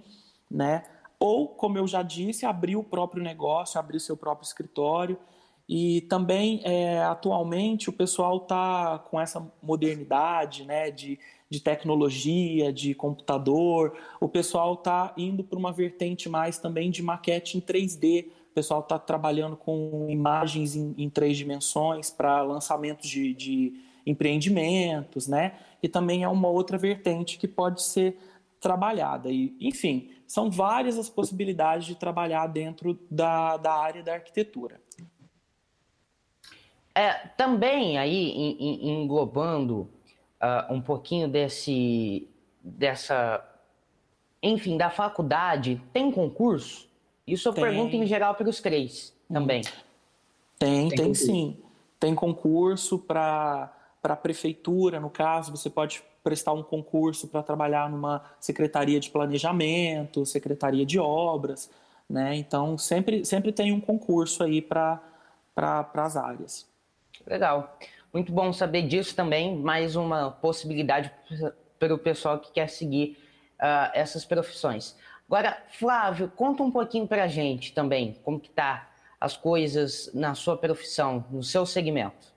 né? 0.49 0.83
Ou, 1.19 1.47
como 1.47 1.77
eu 1.77 1.85
já 1.85 2.01
disse, 2.01 2.47
abrir 2.47 2.75
o 2.75 2.83
próprio 2.83 3.21
negócio, 3.21 3.79
abrir 3.79 3.99
seu 3.99 4.17
próprio 4.17 4.47
escritório. 4.47 5.19
E 5.67 6.01
também, 6.01 6.61
é, 6.63 7.01
atualmente, 7.03 7.89
o 7.89 7.93
pessoal 7.93 8.37
está 8.37 8.99
com 9.09 9.19
essa 9.19 9.45
modernidade 9.61 10.65
né, 10.65 10.91
de, 10.91 11.17
de 11.49 11.59
tecnologia, 11.59 12.73
de 12.73 12.93
computador. 12.93 13.97
O 14.19 14.27
pessoal 14.27 14.73
está 14.73 15.13
indo 15.17 15.43
para 15.43 15.57
uma 15.57 15.71
vertente 15.71 16.27
mais 16.27 16.57
também 16.57 16.91
de 16.91 17.01
maquete 17.01 17.57
em 17.57 17.61
3D. 17.61 18.27
O 18.51 18.53
pessoal 18.53 18.81
está 18.81 18.99
trabalhando 18.99 19.55
com 19.55 20.07
imagens 20.09 20.75
em, 20.75 20.93
em 20.97 21.09
três 21.09 21.37
dimensões 21.37 22.09
para 22.09 22.41
lançamentos 22.41 23.09
de, 23.09 23.33
de 23.33 23.73
empreendimentos, 24.05 25.27
né? 25.27 25.53
E 25.81 25.87
também 25.87 26.23
é 26.23 26.27
uma 26.27 26.49
outra 26.49 26.77
vertente 26.77 27.37
que 27.37 27.47
pode 27.47 27.81
ser 27.81 28.17
trabalhada. 28.59 29.29
E, 29.31 29.55
enfim, 29.59 30.09
são 30.27 30.49
várias 30.49 30.97
as 30.97 31.09
possibilidades 31.09 31.87
de 31.87 31.95
trabalhar 31.95 32.47
dentro 32.47 32.97
da, 33.09 33.57
da 33.57 33.73
área 33.73 34.03
da 34.03 34.13
arquitetura. 34.13 34.79
É, 36.93 37.13
também 37.37 37.97
aí 37.97 38.57
englobando 38.81 39.89
uh, 40.41 40.73
um 40.73 40.81
pouquinho 40.81 41.27
desse 41.27 42.27
dessa 42.61 43.43
enfim 44.43 44.77
da 44.77 44.89
faculdade 44.89 45.81
tem 45.93 46.11
concurso 46.11 46.87
isso 47.25 47.47
eu 47.49 47.53
tem. 47.53 47.63
pergunto 47.63 47.95
em 47.95 48.05
geral 48.05 48.35
para 48.35 48.49
os 48.49 48.59
três 48.59 49.15
também 49.31 49.61
tem 50.59 50.89
tem, 50.89 50.97
tem 50.97 51.13
sim 51.13 51.57
tem 51.99 52.13
concurso 52.13 52.99
para 52.99 53.73
para 54.01 54.15
prefeitura 54.15 54.99
no 54.99 55.09
caso 55.09 55.51
você 55.51 55.69
pode 55.69 56.03
prestar 56.23 56.53
um 56.53 56.63
concurso 56.63 57.27
para 57.27 57.41
trabalhar 57.41 57.89
numa 57.89 58.23
secretaria 58.39 58.99
de 58.99 59.09
planejamento, 59.09 60.25
secretaria 60.25 60.85
de 60.85 60.99
obras, 60.99 61.69
né? 62.09 62.35
Então 62.35 62.77
sempre, 62.77 63.25
sempre 63.25 63.51
tem 63.51 63.71
um 63.71 63.81
concurso 63.81 64.43
aí 64.43 64.61
para 64.61 65.01
pra, 65.55 65.89
as 65.95 66.15
áreas. 66.15 66.67
Legal. 67.25 67.77
Muito 68.13 68.31
bom 68.31 68.51
saber 68.51 68.83
disso 68.83 69.15
também. 69.15 69.55
Mais 69.55 69.95
uma 69.95 70.31
possibilidade 70.31 71.11
para 71.79 71.93
o 71.93 71.97
pessoal 71.97 72.39
que 72.39 72.51
quer 72.51 72.69
seguir 72.69 73.17
uh, 73.59 73.91
essas 73.93 74.25
profissões. 74.25 74.95
Agora, 75.27 75.57
Flávio, 75.79 76.29
conta 76.35 76.61
um 76.61 76.71
pouquinho 76.71 77.07
para 77.07 77.23
a 77.23 77.27
gente 77.27 77.73
também 77.73 78.17
como 78.23 78.39
que 78.39 78.49
tá 78.49 78.89
as 79.19 79.37
coisas 79.37 80.11
na 80.13 80.35
sua 80.35 80.57
profissão, 80.57 81.23
no 81.29 81.43
seu 81.43 81.65
segmento. 81.65 82.33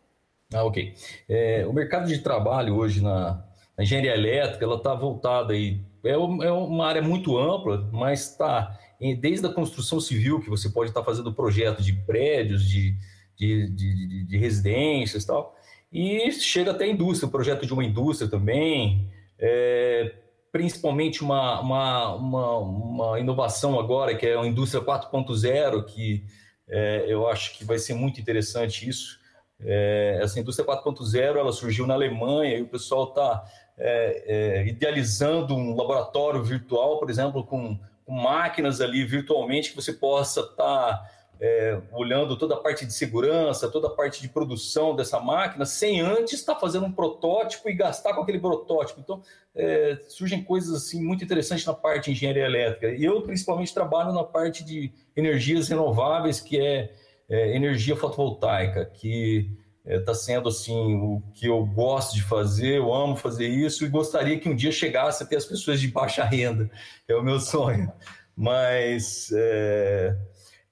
Ah, 0.53 0.63
ok. 0.65 0.95
É, 1.29 1.67
o 1.67 1.73
mercado 1.73 2.07
de 2.07 2.19
trabalho 2.19 2.77
hoje 2.77 3.03
na, 3.03 3.43
a 3.77 3.83
engenharia 3.83 4.15
elétrica 4.15 4.65
ela 4.65 4.77
está 4.77 4.95
voltada 4.95 5.55
aí 5.55 5.81
é, 6.05 6.13
é 6.13 6.17
uma 6.53 6.87
área 6.87 7.03
muito 7.03 7.37
ampla, 7.39 7.89
mas 7.91 8.31
está 8.31 8.79
desde 9.21 9.47
a 9.47 9.53
construção 9.53 9.99
civil 9.99 10.41
que 10.41 10.51
você 10.51 10.69
pode 10.69 10.91
estar 10.91 11.01
tá 11.01 11.05
fazendo 11.05 11.33
projeto 11.33 11.83
de 11.83 11.93
prédios, 11.93 12.69
de, 12.69 12.95
de, 13.37 13.71
de, 13.71 14.25
de 14.25 14.37
residências, 14.39 15.25
tal, 15.25 15.57
e 15.93 16.31
chega 16.33 16.73
até 16.73 16.85
a 16.85 16.89
indústria, 16.89 17.31
projeto 17.31 17.67
de 17.67 17.73
uma 17.73 17.85
indústria 17.85 18.29
também, 18.29 19.09
é, 19.39 20.15
principalmente 20.51 21.23
uma, 21.23 21.61
uma, 21.61 22.15
uma, 22.15 22.59
uma, 22.59 23.21
inovação 23.21 23.79
agora, 23.79 24.15
que 24.17 24.27
é 24.27 24.39
a 24.39 24.47
indústria 24.47 24.83
4.0, 24.83 25.85
que 25.85 26.25
é, 26.69 27.05
eu 27.09 27.29
acho 27.29 27.57
que 27.57 27.65
vai 27.65 27.79
ser 27.79 27.95
muito 27.95 28.21
interessante 28.21 28.89
isso. 28.89 29.19
É, 29.61 30.19
essa 30.23 30.39
indústria 30.39 30.67
4.0 30.67 31.37
ela 31.37 31.53
surgiu 31.53 31.87
na 31.87 31.95
Alemanha 31.95 32.59
e 32.59 32.63
o 32.63 32.69
pessoal 32.69 33.09
está 33.09 33.45
é, 33.79 34.25
é, 34.27 34.67
idealizando 34.67 35.55
um 35.55 35.77
laboratório 35.77 36.43
virtual, 36.43 36.99
por 36.99 37.11
exemplo, 37.11 37.45
com, 37.45 37.79
com, 38.05 38.13
máquinas 38.13 38.81
ali 38.81 39.05
virtualmente 39.05 39.71
que 39.71 39.77
você 39.77 39.93
possa 39.93 40.41
estar 40.41 40.55
tá, 40.57 41.11
é, 41.41 41.79
olhando 41.93 42.37
toda 42.37 42.55
a 42.55 42.59
parte 42.59 42.87
de 42.87 42.93
segurança, 42.93 43.69
toda 43.69 43.89
a 43.89 43.91
parte 43.91 44.23
de 44.23 44.29
produção 44.29 44.95
dessa 44.95 45.21
máquina, 45.21 45.67
sem 45.67 46.01
antes 46.01 46.35
estar 46.35 46.55
tá 46.55 46.61
fazendo 46.61 46.87
um 46.87 46.93
protótipo 46.93 47.69
e 47.69 47.75
gastar 47.75 48.15
com 48.15 48.23
aquele 48.23 48.39
protótipo. 48.39 49.01
Então, 49.01 49.23
é, 49.55 49.99
surgem 50.09 50.43
coisas 50.43 50.75
assim 50.75 51.03
muito 51.03 51.25
interessantes 51.25 51.65
na 51.67 51.75
parte 51.75 52.07
de 52.07 52.13
engenharia 52.13 52.45
elétrica. 52.45 52.87
Eu, 52.89 53.23
principalmente, 53.23 53.75
trabalho 53.75 54.13
na 54.13 54.25
parte 54.25 54.65
de 54.65 54.93
energias 55.17 55.69
renováveis, 55.69 56.41
que 56.41 56.61
é, 56.61 56.93
é 57.29 57.55
energia 57.55 57.97
fotovoltaica, 57.97 58.85
que 58.87 59.51
está 59.87 60.13
é, 60.13 60.15
sendo 60.15 60.49
assim 60.49 60.95
o 60.97 61.23
que 61.35 61.47
eu 61.47 61.65
gosto 61.67 62.15
de 62.15 62.23
fazer, 62.23 62.79
eu 62.79 62.93
amo 62.93 63.17
fazer 63.17 63.49
isso 63.49 63.85
e 63.85 63.89
gostaria 63.89 64.39
que 64.39 64.49
um 64.49 64.57
dia 64.57 64.73
chegasse 64.73 65.23
até 65.23 65.37
as 65.37 65.45
pessoas 65.45 65.81
de 65.81 65.89
baixa 65.89 66.25
renda, 66.25 66.71
é 67.07 67.15
o 67.15 67.23
meu 67.23 67.39
sonho. 67.39 67.93
Mas 68.37 69.31
é, 69.33 70.17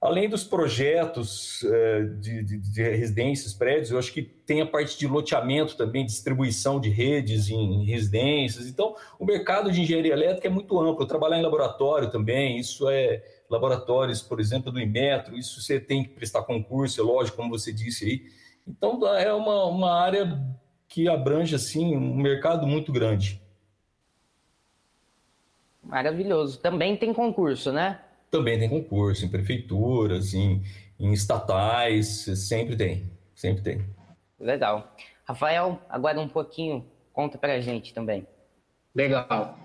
além 0.03 0.29
dos 0.29 0.43
projetos 0.43 1.63
é, 1.63 2.01
de, 2.19 2.43
de, 2.43 2.57
de, 2.57 2.83
residências, 2.83 3.53
prédios, 3.53 3.91
eu 3.91 3.97
acho 3.97 4.11
que 4.11 4.21
tem 4.21 4.61
a 4.61 4.65
parte 4.65 4.97
de 4.97 5.07
loteamento 5.07 5.75
também, 5.77 6.05
distribuição 6.05 6.79
de 6.79 6.89
redes 6.89 7.49
em 7.49 7.85
residências. 7.85 8.67
Então, 8.67 8.95
o 9.17 9.25
mercado 9.25 9.71
de 9.71 9.81
engenharia 9.81 10.13
elétrica 10.13 10.47
é 10.47 10.51
muito 10.51 10.79
amplo. 10.79 11.07
Trabalhar 11.07 11.39
em 11.39 11.43
laboratório 11.43 12.11
também, 12.11 12.59
isso 12.59 12.89
é 12.89 13.23
laboratórios, 13.49 14.21
por 14.21 14.39
exemplo, 14.39 14.71
do 14.71 14.79
Inmetro, 14.79 15.37
isso 15.37 15.61
você 15.61 15.79
tem 15.79 16.03
que 16.03 16.09
prestar 16.09 16.43
concurso, 16.43 16.99
é 16.99 17.03
lógico, 17.03 17.37
como 17.37 17.49
você 17.49 17.71
disse 17.71 18.05
aí 18.05 18.43
então 18.67 19.05
é 19.07 19.33
uma, 19.33 19.65
uma 19.65 20.01
área 20.01 20.41
que 20.87 21.07
abrange 21.09 21.55
assim 21.55 21.95
um 21.95 22.15
mercado 22.15 22.65
muito 22.65 22.91
grande. 22.91 23.41
Maravilhoso. 25.81 26.59
Também 26.59 26.95
tem 26.95 27.13
concurso, 27.13 27.71
né? 27.71 27.99
Também 28.33 28.57
tem 28.57 28.67
concurso 28.67 29.23
em 29.23 29.29
prefeituras, 29.29 30.33
em, 30.33 30.63
em 30.99 31.13
estatais, 31.13 32.25
sempre 32.35 32.75
tem, 32.75 33.11
sempre 33.35 33.61
tem. 33.61 33.85
Legal. 34.39 34.95
Rafael, 35.23 35.79
agora 35.87 36.19
um 36.19 36.27
pouquinho, 36.27 36.83
conta 37.13 37.37
pra 37.37 37.61
gente 37.61 37.93
também. 37.93 38.25
Legal. 38.95 39.59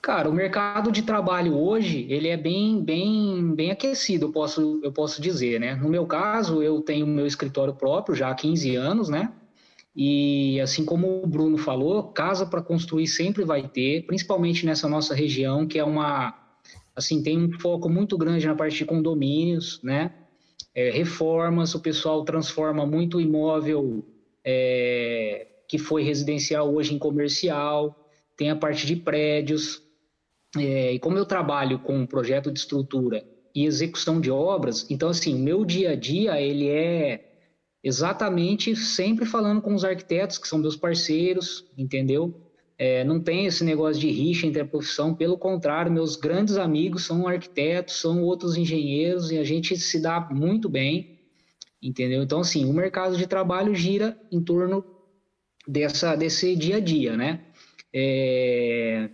Cara, 0.00 0.30
o 0.30 0.32
mercado 0.32 0.90
de 0.90 1.02
trabalho 1.02 1.54
hoje, 1.58 2.06
ele 2.08 2.28
é 2.28 2.38
bem, 2.38 2.82
bem, 2.82 3.54
bem 3.54 3.70
aquecido, 3.70 4.24
eu 4.24 4.32
posso, 4.32 4.80
eu 4.82 4.90
posso 4.90 5.20
dizer, 5.20 5.60
né? 5.60 5.74
No 5.74 5.90
meu 5.90 6.06
caso, 6.06 6.62
eu 6.62 6.80
tenho 6.80 7.06
meu 7.06 7.26
escritório 7.26 7.74
próprio 7.74 8.16
já 8.16 8.30
há 8.30 8.34
15 8.34 8.76
anos, 8.76 9.10
né? 9.10 9.30
E 9.94 10.58
assim 10.62 10.86
como 10.86 11.22
o 11.22 11.26
Bruno 11.26 11.58
falou, 11.58 12.02
casa 12.04 12.46
para 12.46 12.62
construir 12.62 13.06
sempre 13.06 13.44
vai 13.44 13.68
ter, 13.68 14.06
principalmente 14.06 14.64
nessa 14.64 14.88
nossa 14.88 15.14
região, 15.14 15.66
que 15.66 15.78
é 15.78 15.84
uma, 15.84 16.45
assim, 16.96 17.22
tem 17.22 17.38
um 17.38 17.52
foco 17.60 17.88
muito 17.88 18.16
grande 18.16 18.46
na 18.46 18.54
parte 18.54 18.78
de 18.78 18.84
condomínios, 18.86 19.80
né? 19.82 20.14
É, 20.74 20.90
reformas, 20.90 21.74
o 21.74 21.80
pessoal 21.80 22.24
transforma 22.24 22.86
muito 22.86 23.20
imóvel 23.20 24.04
é, 24.44 25.46
que 25.68 25.78
foi 25.78 26.02
residencial 26.02 26.74
hoje 26.74 26.94
em 26.94 26.98
comercial, 26.98 28.08
tem 28.36 28.50
a 28.50 28.56
parte 28.56 28.86
de 28.86 28.96
prédios, 28.96 29.82
é, 30.56 30.92
e 30.94 30.98
como 30.98 31.18
eu 31.18 31.24
trabalho 31.24 31.78
com 31.80 32.06
projeto 32.06 32.50
de 32.50 32.58
estrutura 32.58 33.24
e 33.54 33.64
execução 33.64 34.20
de 34.20 34.30
obras, 34.30 34.86
então 34.90 35.08
assim, 35.08 35.34
o 35.34 35.38
meu 35.38 35.64
dia 35.64 35.90
a 35.90 35.96
dia 35.96 36.40
ele 36.40 36.68
é 36.68 37.26
exatamente 37.82 38.74
sempre 38.76 39.24
falando 39.24 39.62
com 39.62 39.74
os 39.74 39.84
arquitetos 39.84 40.38
que 40.38 40.48
são 40.48 40.58
meus 40.58 40.76
parceiros, 40.76 41.64
entendeu? 41.76 42.45
É, 42.78 43.02
não 43.04 43.18
tem 43.18 43.46
esse 43.46 43.64
negócio 43.64 43.98
de 44.00 44.10
rixa 44.10 44.46
entre 44.46 44.60
a 44.60 44.66
profissão, 44.66 45.14
pelo 45.14 45.38
contrário, 45.38 45.90
meus 45.90 46.14
grandes 46.14 46.58
amigos 46.58 47.06
são 47.06 47.26
arquitetos, 47.26 47.96
são 47.96 48.22
outros 48.22 48.54
engenheiros 48.56 49.30
e 49.30 49.38
a 49.38 49.44
gente 49.44 49.76
se 49.78 49.98
dá 49.98 50.20
muito 50.30 50.68
bem, 50.68 51.18
entendeu? 51.82 52.22
Então 52.22 52.40
assim, 52.40 52.66
o 52.66 52.74
mercado 52.74 53.16
de 53.16 53.26
trabalho 53.26 53.74
gira 53.74 54.18
em 54.30 54.42
torno 54.42 54.84
dessa 55.66 56.14
desse 56.14 56.54
dia 56.54 56.76
a 56.76 56.80
dia, 56.80 57.16
né? 57.16 57.40
É, 57.94 59.08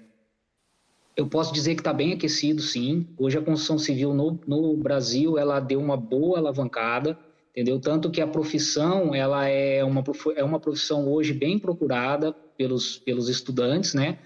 eu 1.16 1.28
posso 1.28 1.54
dizer 1.54 1.76
que 1.76 1.82
está 1.82 1.92
bem 1.92 2.14
aquecido, 2.14 2.60
sim. 2.60 3.06
Hoje 3.16 3.38
a 3.38 3.42
construção 3.42 3.78
civil 3.78 4.12
no, 4.12 4.40
no 4.44 4.76
Brasil 4.76 5.38
ela 5.38 5.60
deu 5.60 5.78
uma 5.78 5.96
boa 5.96 6.38
alavancada, 6.38 7.16
entendeu? 7.52 7.78
Tanto 7.78 8.10
que 8.10 8.20
a 8.20 8.26
profissão 8.26 9.14
ela 9.14 9.46
é 9.46 9.84
uma, 9.84 10.02
é 10.34 10.42
uma 10.42 10.58
profissão 10.58 11.08
hoje 11.08 11.32
bem 11.32 11.60
procurada 11.60 12.34
pelos, 12.56 12.98
pelos 12.98 13.28
estudantes, 13.28 13.94
né? 13.94 14.18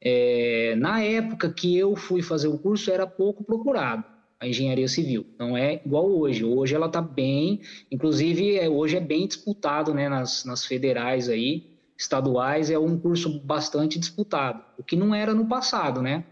É, 0.00 0.74
na 0.76 1.02
época 1.02 1.52
que 1.52 1.76
eu 1.76 1.94
fui 1.94 2.22
fazer 2.22 2.48
o 2.48 2.58
curso 2.58 2.90
era 2.90 3.06
pouco 3.06 3.44
procurado 3.44 4.04
a 4.40 4.48
engenharia 4.48 4.88
civil, 4.88 5.24
não 5.38 5.56
é 5.56 5.80
igual 5.86 6.10
hoje. 6.10 6.44
Hoje 6.44 6.74
ela 6.74 6.86
está 6.86 7.00
bem, 7.00 7.60
inclusive 7.90 8.56
é, 8.58 8.68
hoje 8.68 8.96
é 8.96 9.00
bem 9.00 9.26
disputado, 9.26 9.94
né? 9.94 10.08
Nas, 10.08 10.44
nas 10.44 10.66
federais 10.66 11.28
aí, 11.28 11.70
estaduais 11.96 12.68
é 12.68 12.78
um 12.78 12.98
curso 12.98 13.40
bastante 13.40 14.00
disputado, 14.00 14.64
o 14.76 14.82
que 14.82 14.96
não 14.96 15.14
era 15.14 15.32
no 15.32 15.46
passado, 15.46 16.02
né? 16.02 16.24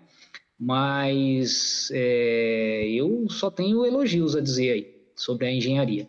mas 0.61 1.89
é, 1.91 2.87
eu 2.91 3.27
só 3.31 3.51
tenho 3.51 3.87
elogios 3.87 4.37
a 4.37 4.43
dizer 4.43 4.73
aí 4.73 4.95
sobre 5.17 5.47
a 5.47 5.53
engenharia. 5.53 6.07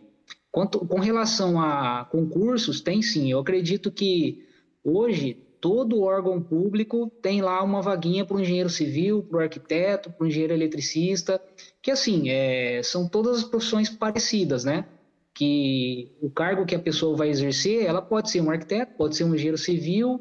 Quanto, 0.50 0.80
com 0.80 1.00
relação 1.00 1.58
a 1.58 2.04
concursos, 2.04 2.82
tem 2.82 3.00
sim. 3.00 3.32
Eu 3.32 3.38
acredito 3.38 3.90
que 3.90 4.44
hoje 4.84 5.38
todo 5.62 6.02
órgão 6.02 6.42
público 6.42 7.08
tem 7.22 7.40
lá 7.40 7.62
uma 7.62 7.80
vaguinha 7.80 8.24
para 8.24 8.36
o 8.36 8.40
engenheiro 8.40 8.68
civil, 8.68 9.22
para 9.22 9.38
o 9.38 9.40
arquiteto, 9.40 10.10
para 10.10 10.24
o 10.24 10.26
engenheiro 10.26 10.52
eletricista, 10.52 11.40
que 11.80 11.90
assim, 11.90 12.28
é, 12.28 12.82
são 12.82 13.08
todas 13.08 13.38
as 13.38 13.44
profissões 13.44 13.88
parecidas, 13.88 14.64
né? 14.64 14.84
Que 15.32 16.10
o 16.20 16.28
cargo 16.28 16.66
que 16.66 16.74
a 16.74 16.80
pessoa 16.80 17.16
vai 17.16 17.28
exercer, 17.28 17.84
ela 17.86 18.02
pode 18.02 18.28
ser 18.28 18.40
um 18.40 18.50
arquiteto, 18.50 18.96
pode 18.96 19.16
ser 19.16 19.22
um 19.22 19.34
engenheiro 19.34 19.56
civil, 19.56 20.20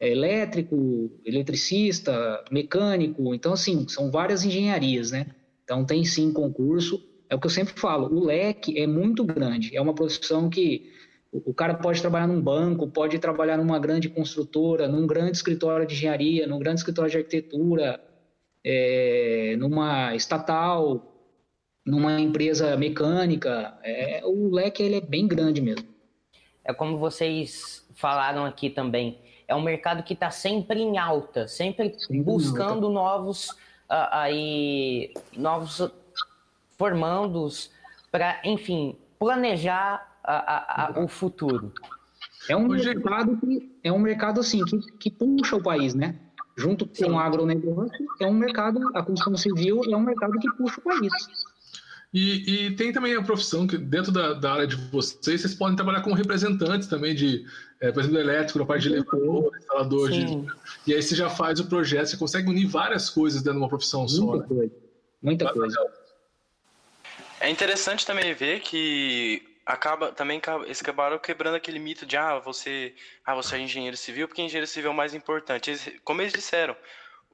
é 0.00 0.10
elétrico, 0.10 1.08
eletricista, 1.24 2.44
mecânico. 2.50 3.32
Então, 3.32 3.52
assim, 3.52 3.86
são 3.86 4.10
várias 4.10 4.44
engenharias, 4.44 5.12
né? 5.12 5.26
Então, 5.62 5.84
tem 5.84 6.04
sim 6.04 6.32
concurso. 6.32 7.00
É 7.28 7.36
o 7.36 7.38
que 7.38 7.46
eu 7.46 7.50
sempre 7.50 7.74
falo, 7.78 8.12
o 8.12 8.24
leque 8.24 8.76
é 8.76 8.88
muito 8.88 9.24
grande. 9.24 9.76
É 9.76 9.80
uma 9.80 9.94
profissão 9.94 10.50
que 10.50 10.90
o 11.32 11.54
cara 11.54 11.74
pode 11.74 12.00
trabalhar 12.00 12.26
num 12.26 12.40
banco, 12.40 12.88
pode 12.88 13.18
trabalhar 13.18 13.56
numa 13.56 13.78
grande 13.78 14.08
construtora, 14.08 14.88
num 14.88 15.06
grande 15.06 15.36
escritório 15.36 15.86
de 15.86 15.94
engenharia, 15.94 16.46
num 16.46 16.58
grande 16.58 16.80
escritório 16.80 17.10
de 17.10 17.18
arquitetura, 17.18 18.00
é, 18.64 19.54
numa 19.58 20.14
estatal, 20.14 21.14
numa 21.86 22.20
empresa 22.20 22.76
mecânica. 22.76 23.78
É, 23.82 24.22
o 24.24 24.50
leque 24.50 24.82
ele 24.82 24.96
é 24.96 25.00
bem 25.00 25.28
grande 25.28 25.60
mesmo. 25.60 25.88
É 26.64 26.72
como 26.72 26.98
vocês 26.98 27.86
falaram 27.94 28.44
aqui 28.44 28.68
também 28.68 29.18
é 29.50 29.54
um 29.54 29.60
mercado 29.60 30.04
que 30.04 30.14
está 30.14 30.30
sempre 30.30 30.80
em 30.80 30.96
alta, 30.96 31.48
sempre, 31.48 31.96
buscando 32.22 32.88
novos 32.88 33.48
uh, 33.48 34.06
aí 34.12 35.12
novos 35.36 35.90
formandos 36.78 37.68
para, 38.12 38.40
enfim, 38.44 38.96
planejar 39.18 40.09
a, 40.22 40.34
a, 40.34 40.86
a, 40.86 41.00
o 41.00 41.08
futuro. 41.08 41.72
É 42.48 42.56
um 42.56 42.68
mercado 42.68 43.36
que 43.36 43.78
é 43.84 43.92
um 43.92 43.98
mercado 43.98 44.40
assim 44.40 44.64
que, 44.64 44.78
que 44.98 45.10
puxa 45.10 45.56
o 45.56 45.62
país, 45.62 45.94
né? 45.94 46.16
Junto 46.56 46.86
com 46.86 46.94
Sim. 46.94 47.10
o 47.10 47.18
agronegócio, 47.18 48.06
é 48.20 48.26
um 48.26 48.34
mercado, 48.34 48.80
a 48.94 49.02
construção 49.02 49.36
civil 49.36 49.82
é 49.90 49.96
um 49.96 50.02
mercado 50.02 50.38
que 50.38 50.50
puxa 50.52 50.80
o 50.80 50.82
país. 50.82 51.12
E, 52.12 52.66
e, 52.66 52.76
tem 52.76 52.92
também 52.92 53.14
a 53.14 53.22
profissão 53.22 53.68
que, 53.68 53.78
dentro 53.78 54.10
da, 54.10 54.32
da, 54.32 54.52
área 54.52 54.66
de 54.66 54.74
vocês, 54.90 55.40
vocês 55.40 55.54
podem 55.54 55.76
trabalhar 55.76 56.02
como 56.02 56.16
representantes 56.16 56.88
também 56.88 57.14
de, 57.14 57.46
é, 57.80 57.92
por 57.92 58.00
exemplo, 58.00 58.18
elétrico, 58.18 58.58
na 58.58 58.66
parte 58.66 58.82
de 58.82 58.94
elevador, 58.94 59.56
instalador. 59.56 60.10
De, 60.10 60.46
e 60.88 60.92
aí 60.92 61.00
você 61.00 61.14
já 61.14 61.30
faz 61.30 61.60
o 61.60 61.66
projeto, 61.66 62.08
você 62.08 62.16
consegue 62.16 62.50
unir 62.50 62.66
várias 62.66 63.08
coisas 63.08 63.42
dentro 63.42 63.60
de 63.60 63.62
uma 63.62 63.68
profissão 63.68 64.00
Muita 64.00 64.16
só. 64.16 64.36
Né? 64.36 64.46
Coisa. 64.48 64.72
Muita 65.22 65.52
coisa. 65.52 65.76
É 67.38 67.48
interessante 67.48 68.04
também 68.04 68.34
ver 68.34 68.60
que 68.60 69.42
acaba 69.72 70.12
também 70.12 70.40
eles 70.64 70.80
acabaram 70.80 71.18
quebrando 71.18 71.56
aquele 71.56 71.78
mito 71.78 72.04
de 72.04 72.16
ah, 72.16 72.38
você, 72.38 72.94
ah, 73.24 73.34
você 73.34 73.56
é 73.56 73.60
engenheiro 73.60 73.96
civil, 73.96 74.26
porque 74.26 74.42
engenheiro 74.42 74.66
civil 74.66 74.90
é 74.90 74.92
o 74.92 74.96
mais 74.96 75.14
importante. 75.14 75.70
Eles, 75.70 75.92
como 76.04 76.20
eles 76.20 76.32
disseram, 76.32 76.76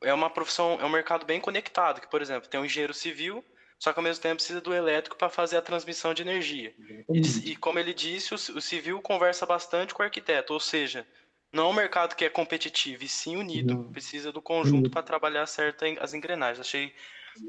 é 0.03 0.13
uma 0.13 0.31
profissão, 0.31 0.79
é 0.81 0.85
um 0.85 0.91
mercado 0.91 1.25
bem 1.25 1.41
conectado, 1.41 2.01
que, 2.01 2.09
por 2.09 2.21
exemplo, 2.21 2.49
tem 2.49 2.61
um 2.61 2.65
engenheiro 2.65 2.95
civil 2.95 3.45
só 3.79 3.93
que 3.93 3.99
ao 3.99 4.03
mesmo 4.03 4.23
tempo 4.23 4.37
precisa 4.37 4.61
do 4.61 4.73
elétrico 4.73 5.17
para 5.17 5.29
fazer 5.29 5.57
a 5.57 5.63
transmissão 5.63 6.15
de 6.15 6.23
energia. 6.23 6.75
E, 7.11 7.51
e 7.51 7.57
como 7.57 7.79
ele 7.79 7.93
disse, 7.93 8.33
o, 8.33 8.37
o, 8.37 8.61
civil 8.61 9.01
conversa 9.03 9.45
bastante 9.45 9.93
com 9.93 10.03
o 10.03 10.05
arquiteto, 10.05 10.55
ou 10.55 10.61
seja, 10.61 11.07
não 11.53 11.67
é 11.67 11.69
um 11.69 11.75
mercado 11.75 12.15
que 12.15 12.25
é 12.25 12.31
competitivo 12.31 13.05
e 13.05 13.09
sim 13.09 13.37
unido. 13.37 13.75
Uhum. 13.75 13.93
Precisa 13.93 14.33
do 14.33 14.41
conjunto 14.41 14.87
uhum. 14.87 14.91
para 14.91 15.03
trabalhar 15.03 15.47
certo 15.47 15.85
as 16.01 16.15
engrenagens. 16.15 16.61
Achei, 16.61 16.95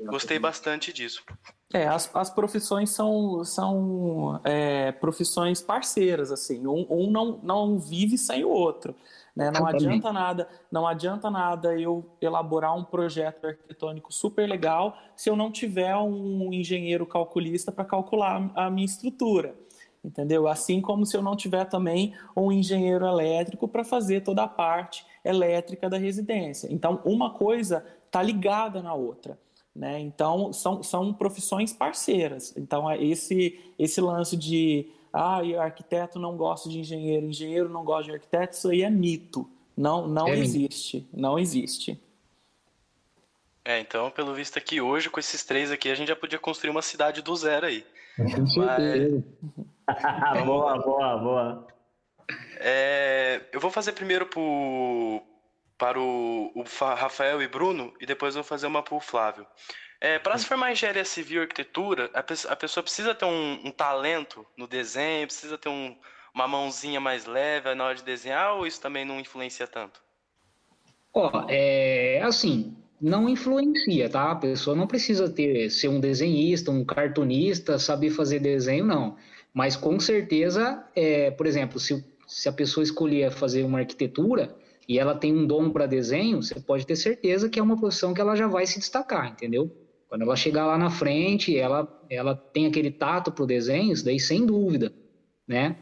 gostei 0.06 0.40
bastante 0.40 0.92
disso. 0.94 1.24
É, 1.74 1.86
as, 1.86 2.10
as 2.16 2.30
profissões 2.30 2.92
são, 2.92 3.44
são 3.44 4.40
é, 4.44 4.92
profissões 4.94 5.62
parceiras, 5.62 6.32
assim. 6.32 6.66
Um, 6.66 6.86
um 6.90 7.12
não, 7.12 7.40
não 7.44 7.80
vive 7.80 8.18
sem 8.18 8.46
o 8.46 8.50
outro. 8.50 8.96
Né? 9.36 9.52
Não 9.52 9.68
adianta 9.68 10.12
nada, 10.12 10.50
não 10.72 10.88
adianta 10.88 11.30
nada 11.30 11.80
eu 11.80 12.10
elaborar 12.20 12.76
um 12.76 12.84
projeto 12.84 13.46
arquitetônico 13.46 14.12
super 14.12 14.50
legal 14.50 14.98
se 15.16 15.30
eu 15.30 15.36
não 15.36 15.52
tiver 15.52 15.96
um 15.96 16.52
engenheiro 16.52 17.06
calculista 17.06 17.72
para 17.72 17.86
calcular 17.86 18.50
a 18.56 18.70
minha 18.70 18.86
estrutura. 18.86 19.54
Entendeu? 20.04 20.48
Assim 20.48 20.80
como 20.80 21.06
se 21.06 21.18
eu 21.18 21.22
não 21.22 21.36
tiver 21.36 21.66
também 21.66 22.16
um 22.36 22.52
engenheiro 22.52 23.06
elétrico 23.06 23.68
para 23.68 23.84
fazer 23.84 24.22
toda 24.22 24.44
a 24.44 24.48
parte 24.48 25.06
elétrica 25.24 25.90
da 25.90 25.98
residência. 25.98 26.68
Então, 26.72 27.02
uma 27.04 27.32
coisa 27.34 27.86
está 28.06 28.24
ligada 28.24 28.82
na 28.82 28.94
outra. 28.94 29.38
Né? 29.78 30.00
Então, 30.00 30.52
são, 30.52 30.82
são 30.82 31.14
profissões 31.14 31.72
parceiras. 31.72 32.52
Então, 32.58 32.92
esse, 32.94 33.60
esse 33.78 34.02
lance 34.02 34.36
de 34.36 34.90
ah, 35.14 35.44
e 35.44 35.56
arquiteto 35.56 36.18
não 36.18 36.36
gosta 36.36 36.68
de 36.68 36.80
engenheiro, 36.80 37.28
engenheiro 37.28 37.70
não 37.70 37.86
gosta 37.86 38.06
de 38.06 38.12
arquiteto, 38.14 38.58
isso 38.58 38.70
aí 38.70 38.82
é 38.82 38.90
mito. 38.90 39.48
Não, 39.78 40.08
não 40.08 40.28
é 40.28 40.40
existe. 40.40 40.98
Mito. 40.98 41.10
Não 41.14 41.38
existe. 41.38 42.02
É, 43.64 43.80
então, 43.80 44.10
pelo 44.10 44.34
visto 44.34 44.58
aqui 44.58 44.82
hoje, 44.82 45.12
com 45.12 45.20
esses 45.20 45.44
três 45.44 45.72
aqui, 45.72 45.92
a 45.92 45.96
gente 45.96 46.08
já 46.08 46.16
podia 46.16 46.40
construir 46.40 46.72
uma 46.72 46.82
cidade 46.82 47.22
do 47.22 47.36
zero 47.36 47.68
aí. 47.68 47.86
Mas... 48.18 49.24
boa, 50.44 50.80
boa, 50.80 51.18
boa. 51.18 51.68
É, 52.60 53.42
eu 53.52 53.60
vou 53.60 53.70
fazer 53.70 53.92
primeiro 53.92 54.26
pro, 54.26 55.22
para 55.78 56.00
o, 56.00 56.52
o 56.56 56.64
Rafael 56.64 57.42
e 57.42 57.48
Bruno, 57.48 57.94
e 58.00 58.06
depois 58.06 58.36
eu 58.36 58.42
vou 58.42 58.50
fazer 58.50 58.68
uma 58.68 58.82
para 58.82 58.96
o 58.96 59.00
Flávio. 59.00 59.46
É, 60.00 60.20
para 60.20 60.38
se 60.38 60.46
formar 60.46 60.70
em 60.70 60.74
engenharia 60.74 61.06
civil 61.06 61.42
e 61.42 61.44
arquitetura, 61.44 62.10
a, 62.14 62.20
a 62.20 62.56
pessoa 62.56 62.84
precisa 62.84 63.16
ter 63.16 63.26
um, 63.26 63.62
um, 63.66 63.72
talento 63.72 64.46
no 64.56 64.68
desenho, 64.68 65.26
precisa 65.26 65.58
ter 65.58 65.70
um, 65.70 65.96
uma 66.34 66.48
mãozinha 66.48 67.00
mais 67.00 67.26
leve 67.26 67.74
na 67.74 67.86
hora 67.86 67.96
de 67.96 68.04
desenhar, 68.04 68.56
ou 68.56 68.68
isso 68.68 68.80
também 68.80 69.06
não 69.06 69.20
influencia 69.20 69.68
tanto? 69.68 70.00
Ó, 71.14 71.32
oh, 71.34 71.46
é 71.50 72.22
assim, 72.22 72.76
não 73.02 73.28
influencia, 73.28 74.08
tá? 74.08 74.32
A 74.32 74.36
pessoa 74.36 74.76
não 74.76 74.86
precisa 74.86 75.30
ter 75.30 75.70
ser 75.72 75.88
um 75.88 76.00
desenhista, 76.00 76.70
um 76.70 76.86
cartunista, 76.86 77.80
saber 77.80 78.12
fazer 78.12 78.40
desenho, 78.40 78.86
não. 78.86 79.18
Mas 79.52 79.76
com 79.76 80.00
certeza, 80.00 80.84
é, 80.96 81.32
por 81.32 81.48
exemplo, 81.48 81.80
se, 81.80 82.06
se 82.28 82.48
a 82.48 82.54
pessoa 82.54 82.84
escolher 82.84 83.32
fazer 83.32 83.64
uma 83.64 83.80
arquitetura 83.80 84.56
e 84.88 84.98
ela 84.98 85.14
tem 85.14 85.36
um 85.36 85.46
dom 85.46 85.70
para 85.70 85.86
desenho, 85.86 86.42
você 86.42 86.60
pode 86.60 86.86
ter 86.86 86.96
certeza 86.96 87.50
que 87.50 87.60
é 87.60 87.64
uma 87.64 87.78
profissão 87.78 88.14
que 88.14 88.22
ela 88.22 88.36
já 88.36 88.48
vai 88.48 88.66
se 88.66 88.80
destacar, 88.80 89.32
entendeu? 89.32 89.70
Quando 90.08 90.22
ela 90.22 90.36
chegar 90.36 90.66
lá 90.66 90.78
na 90.78 90.90
frente, 90.90 91.58
ela, 91.58 91.88
ela 92.10 92.34
tem 92.34 92.66
aquele 92.66 92.90
tato 92.90 93.32
para 93.32 93.44
o 93.44 93.48
desenho, 93.48 93.92
isso 93.92 94.06
daí 94.06 94.20
sem 94.20 94.46
dúvida, 94.46 94.94
né? 95.46 95.76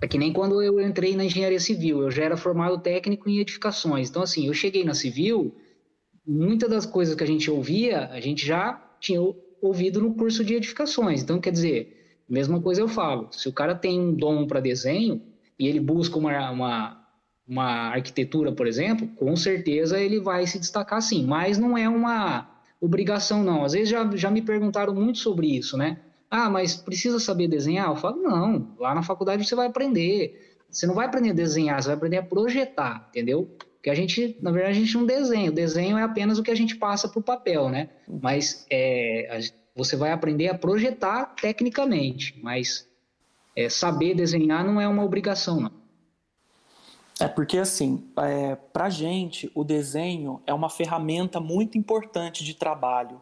É 0.00 0.06
que 0.06 0.18
nem 0.18 0.32
quando 0.32 0.62
eu 0.62 0.80
entrei 0.80 1.14
na 1.16 1.24
engenharia 1.24 1.60
civil, 1.60 2.02
eu 2.02 2.10
já 2.10 2.24
era 2.24 2.36
formado 2.36 2.78
técnico 2.78 3.28
em 3.28 3.38
edificações. 3.38 4.08
Então, 4.08 4.22
assim, 4.22 4.46
eu 4.46 4.54
cheguei 4.54 4.84
na 4.84 4.94
civil, 4.94 5.54
muitas 6.26 6.70
das 6.70 6.86
coisas 6.86 7.14
que 7.14 7.24
a 7.24 7.26
gente 7.26 7.50
ouvia, 7.50 8.06
a 8.08 8.20
gente 8.20 8.46
já 8.46 8.74
tinha 9.00 9.20
ouvido 9.60 10.00
no 10.00 10.14
curso 10.14 10.44
de 10.44 10.54
edificações. 10.54 11.22
Então, 11.22 11.40
quer 11.40 11.50
dizer, 11.50 12.22
mesma 12.28 12.60
coisa 12.60 12.80
eu 12.80 12.88
falo, 12.88 13.28
se 13.32 13.48
o 13.48 13.52
cara 13.52 13.74
tem 13.74 13.98
um 13.98 14.14
dom 14.14 14.46
para 14.46 14.60
desenho 14.60 15.22
e 15.58 15.66
ele 15.66 15.80
busca 15.80 16.18
uma, 16.18 16.50
uma, 16.50 16.97
uma 17.48 17.88
arquitetura, 17.88 18.52
por 18.52 18.66
exemplo, 18.66 19.08
com 19.16 19.34
certeza 19.34 19.98
ele 19.98 20.20
vai 20.20 20.46
se 20.46 20.58
destacar 20.58 21.00
sim, 21.00 21.24
mas 21.24 21.56
não 21.56 21.78
é 21.78 21.88
uma 21.88 22.46
obrigação, 22.80 23.42
não. 23.42 23.64
Às 23.64 23.72
vezes 23.72 23.88
já, 23.88 24.08
já 24.14 24.30
me 24.30 24.42
perguntaram 24.42 24.94
muito 24.94 25.18
sobre 25.18 25.46
isso, 25.56 25.76
né? 25.76 25.98
Ah, 26.30 26.50
mas 26.50 26.76
precisa 26.76 27.18
saber 27.18 27.48
desenhar? 27.48 27.88
Eu 27.88 27.96
falo, 27.96 28.20
não, 28.20 28.74
lá 28.78 28.94
na 28.94 29.02
faculdade 29.02 29.46
você 29.46 29.54
vai 29.54 29.66
aprender. 29.66 30.58
Você 30.70 30.86
não 30.86 30.94
vai 30.94 31.06
aprender 31.06 31.30
a 31.30 31.34
desenhar, 31.34 31.82
você 31.82 31.88
vai 31.88 31.96
aprender 31.96 32.18
a 32.18 32.22
projetar, 32.22 33.06
entendeu? 33.08 33.48
Porque 33.76 33.88
a 33.88 33.94
gente, 33.94 34.36
na 34.42 34.50
verdade, 34.50 34.76
a 34.76 34.80
gente 34.80 34.94
não 34.94 35.06
desenha. 35.06 35.50
O 35.50 35.54
desenho 35.54 35.96
é 35.96 36.02
apenas 36.02 36.38
o 36.38 36.42
que 36.42 36.50
a 36.50 36.54
gente 36.54 36.76
passa 36.76 37.08
para 37.08 37.18
o 37.18 37.22
papel, 37.22 37.70
né? 37.70 37.88
Mas 38.06 38.66
é, 38.70 39.40
você 39.74 39.96
vai 39.96 40.12
aprender 40.12 40.48
a 40.48 40.54
projetar 40.54 41.34
tecnicamente, 41.40 42.38
mas 42.42 42.86
é, 43.56 43.70
saber 43.70 44.14
desenhar 44.14 44.62
não 44.64 44.78
é 44.78 44.86
uma 44.86 45.04
obrigação, 45.04 45.60
não. 45.60 45.77
É 47.20 47.26
porque, 47.26 47.58
assim, 47.58 48.08
é, 48.16 48.54
para 48.54 48.88
gente, 48.88 49.50
o 49.54 49.64
desenho 49.64 50.40
é 50.46 50.54
uma 50.54 50.70
ferramenta 50.70 51.40
muito 51.40 51.76
importante 51.76 52.44
de 52.44 52.54
trabalho. 52.54 53.20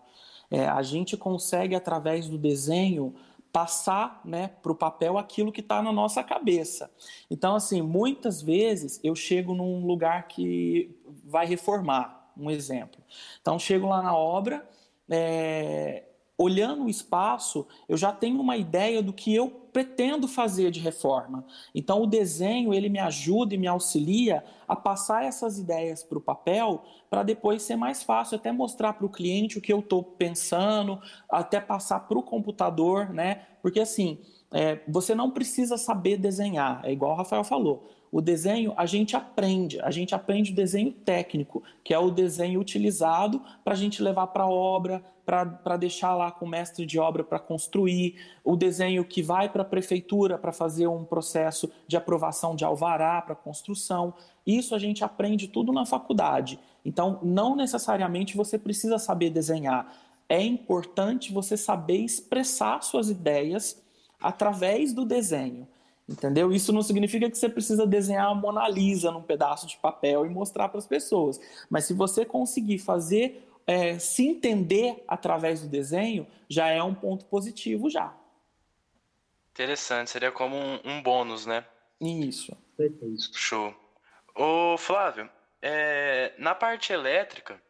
É, 0.51 0.67
a 0.67 0.83
gente 0.83 1.17
consegue, 1.17 1.75
através 1.75 2.29
do 2.29 2.37
desenho, 2.37 3.15
passar 3.51 4.21
né, 4.23 4.51
para 4.63 4.71
o 4.71 4.75
papel 4.75 5.17
aquilo 5.17 5.51
que 5.51 5.63
está 5.63 5.81
na 5.81 5.91
nossa 5.91 6.23
cabeça. 6.23 6.91
Então, 7.31 7.55
assim, 7.55 7.81
muitas 7.81 8.43
vezes 8.43 9.01
eu 9.03 9.15
chego 9.15 9.55
num 9.55 9.87
lugar 9.87 10.29
que 10.29 10.95
vai 11.25 11.47
reformar, 11.47 12.31
um 12.37 12.51
exemplo. 12.51 13.01
Então, 13.41 13.59
chego 13.59 13.87
lá 13.87 14.03
na 14.03 14.15
obra, 14.15 14.69
é, 15.09 16.05
olhando 16.37 16.85
o 16.85 16.91
espaço, 16.91 17.67
eu 17.89 17.97
já 17.97 18.13
tenho 18.13 18.39
uma 18.39 18.59
ideia 18.59 19.03
do 19.03 19.13
que 19.13 19.35
eu 19.35 19.49
pretendo 19.77 20.27
fazer 20.27 20.71
de 20.71 20.81
reforma. 20.81 21.45
Então 21.75 22.03
o 22.03 22.07
desenho 22.07 22.73
ele 22.73 22.89
me 22.89 22.99
ajuda 22.99 23.55
e 23.55 23.59
me 23.59 23.67
auxilia 23.67 24.43
a 24.67 24.75
passar 24.75 25.23
essas 25.23 25.59
ideias 25.59 26.03
para 26.03 26.17
o 26.17 26.21
papel 26.21 26.83
para 27.11 27.23
depois 27.23 27.63
ser 27.63 27.77
mais 27.77 28.03
fácil 28.03 28.37
até 28.37 28.51
mostrar 28.51 28.95
para 28.95 29.05
o 29.05 29.11
cliente 29.11 29.59
o 29.59 29.61
que 29.61 29.71
eu 29.71 29.81
estou 29.81 30.03
pensando, 30.03 30.99
até 31.31 31.61
passar 31.61 32.01
para 32.09 32.17
o 32.17 32.23
computador, 32.23 33.13
né? 33.13 33.43
Porque 33.61 33.79
assim 33.79 34.19
é, 34.51 34.81
você 34.89 35.15
não 35.15 35.31
precisa 35.31 35.77
saber 35.77 36.17
desenhar, 36.17 36.81
é 36.83 36.91
igual 36.91 37.13
o 37.13 37.17
Rafael 37.17 37.45
falou. 37.45 37.91
O 38.17 38.23
desenho 38.23 38.73
a 38.79 38.87
gente 38.87 39.15
aprende, 39.15 39.79
a 39.83 39.91
gente 39.91 40.15
aprende 40.15 40.51
o 40.51 40.55
desenho 40.55 40.91
técnico, 40.91 41.63
que 41.85 41.93
é 41.93 41.99
o 41.99 42.11
desenho 42.11 42.59
utilizado 42.59 43.43
para 43.63 43.75
a 43.75 43.77
gente 43.77 44.03
levar 44.03 44.29
para 44.29 44.45
a 44.45 44.49
obra, 44.49 45.05
para 45.27 45.77
deixar 45.77 46.15
lá 46.15 46.31
com 46.31 46.47
o 46.47 46.49
mestre 46.49 46.87
de 46.87 46.99
obra 46.99 47.23
para 47.23 47.39
construir, 47.39 48.15
o 48.43 48.57
desenho 48.57 49.05
que 49.05 49.23
vai 49.23 49.51
para 49.51 49.61
a 49.61 49.67
prefeitura 49.67 50.39
para 50.39 50.51
fazer 50.51 50.87
um 50.87 51.05
processo 51.05 51.71
de 51.87 51.95
aprovação 51.95 52.57
de 52.57 52.65
alvará 52.65 53.21
para 53.21 53.35
construção. 53.35 54.15
Isso 54.47 54.75
a 54.75 54.79
gente 54.79 55.05
aprende 55.05 55.47
tudo 55.47 55.71
na 55.71 55.85
faculdade. 55.85 56.59
Então, 56.87 57.21
não 57.23 57.55
necessariamente 57.55 58.35
você 58.35 58.59
precisa 58.59 58.99
saber 58.99 59.29
desenhar. 59.29 59.95
É 60.27 60.43
importante 60.43 61.35
você 61.35 61.55
saber 61.55 61.99
expressar 61.99 62.83
suas 62.83 63.11
ideias 63.11 63.79
através 64.19 64.95
do 64.95 65.05
desenho. 65.05 65.69
Entendeu? 66.09 66.53
Isso 66.53 66.73
não 66.73 66.83
significa 66.83 67.29
que 67.29 67.37
você 67.37 67.49
precisa 67.49 67.85
desenhar 67.85 68.29
a 68.29 68.35
Mona 68.35 68.69
Lisa 68.69 69.11
num 69.11 69.23
pedaço 69.23 69.67
de 69.67 69.77
papel 69.79 70.25
e 70.25 70.29
mostrar 70.29 70.69
para 70.69 70.79
as 70.79 70.87
pessoas. 70.87 71.41
Mas 71.69 71.85
se 71.85 71.95
você 71.95 72.25
conseguir 72.25 72.79
fazer 72.79 73.45
é, 73.67 73.99
se 73.99 74.25
entender 74.25 75.03
através 75.09 75.61
do 75.61 75.69
desenho, 75.69 76.27
já 76.49 76.69
é 76.69 76.81
um 76.81 76.95
ponto 76.95 77.25
positivo 77.25 77.91
já. 77.91 78.15
Interessante, 79.51 80.11
seria 80.11 80.31
como 80.31 80.55
um, 80.55 80.81
um 80.85 81.03
bônus, 81.03 81.45
né? 81.45 81.65
Isso. 82.01 82.57
Show. 83.35 83.75
Ô 84.35 84.77
Flávio, 84.79 85.29
é, 85.61 86.35
na 86.39 86.55
parte 86.55 86.93
elétrica, 86.93 87.61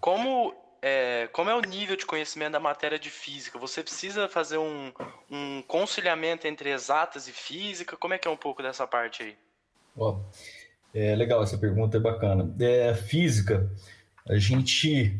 como 0.00 0.54
é, 0.86 1.28
como 1.32 1.48
é 1.48 1.54
o 1.54 1.62
nível 1.62 1.96
de 1.96 2.04
conhecimento 2.04 2.52
da 2.52 2.60
matéria 2.60 2.98
de 2.98 3.08
física? 3.08 3.58
Você 3.58 3.82
precisa 3.82 4.28
fazer 4.28 4.58
um, 4.58 4.92
um 5.30 5.62
conciliamento 5.66 6.46
entre 6.46 6.68
exatas 6.68 7.26
e 7.26 7.32
física? 7.32 7.96
Como 7.96 8.12
é 8.12 8.18
que 8.18 8.28
é 8.28 8.30
um 8.30 8.36
pouco 8.36 8.62
dessa 8.62 8.86
parte 8.86 9.22
aí? 9.22 9.34
É 10.94 11.16
legal 11.16 11.42
essa 11.42 11.56
pergunta, 11.56 11.96
é 11.96 12.00
bacana. 12.00 12.54
É, 12.60 12.94
física, 12.94 13.66
a 14.28 14.36
gente 14.36 15.16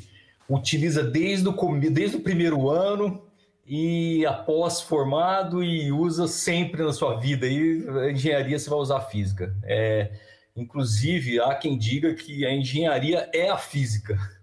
utiliza 0.46 1.02
desde 1.02 1.48
o, 1.48 1.80
desde 1.90 2.18
o 2.18 2.20
primeiro 2.20 2.68
ano 2.68 3.26
e 3.66 4.26
após 4.26 4.82
formado 4.82 5.64
e 5.64 5.90
usa 5.90 6.28
sempre 6.28 6.82
na 6.82 6.92
sua 6.92 7.18
vida. 7.18 7.46
E 7.46 7.88
a 7.88 8.10
engenharia 8.10 8.58
você 8.58 8.68
vai 8.68 8.80
usar 8.80 9.00
física. 9.00 9.56
É, 9.62 10.12
inclusive, 10.54 11.40
há 11.40 11.54
quem 11.54 11.78
diga 11.78 12.12
que 12.12 12.44
a 12.44 12.52
engenharia 12.52 13.30
é 13.32 13.48
a 13.48 13.56
física. 13.56 14.33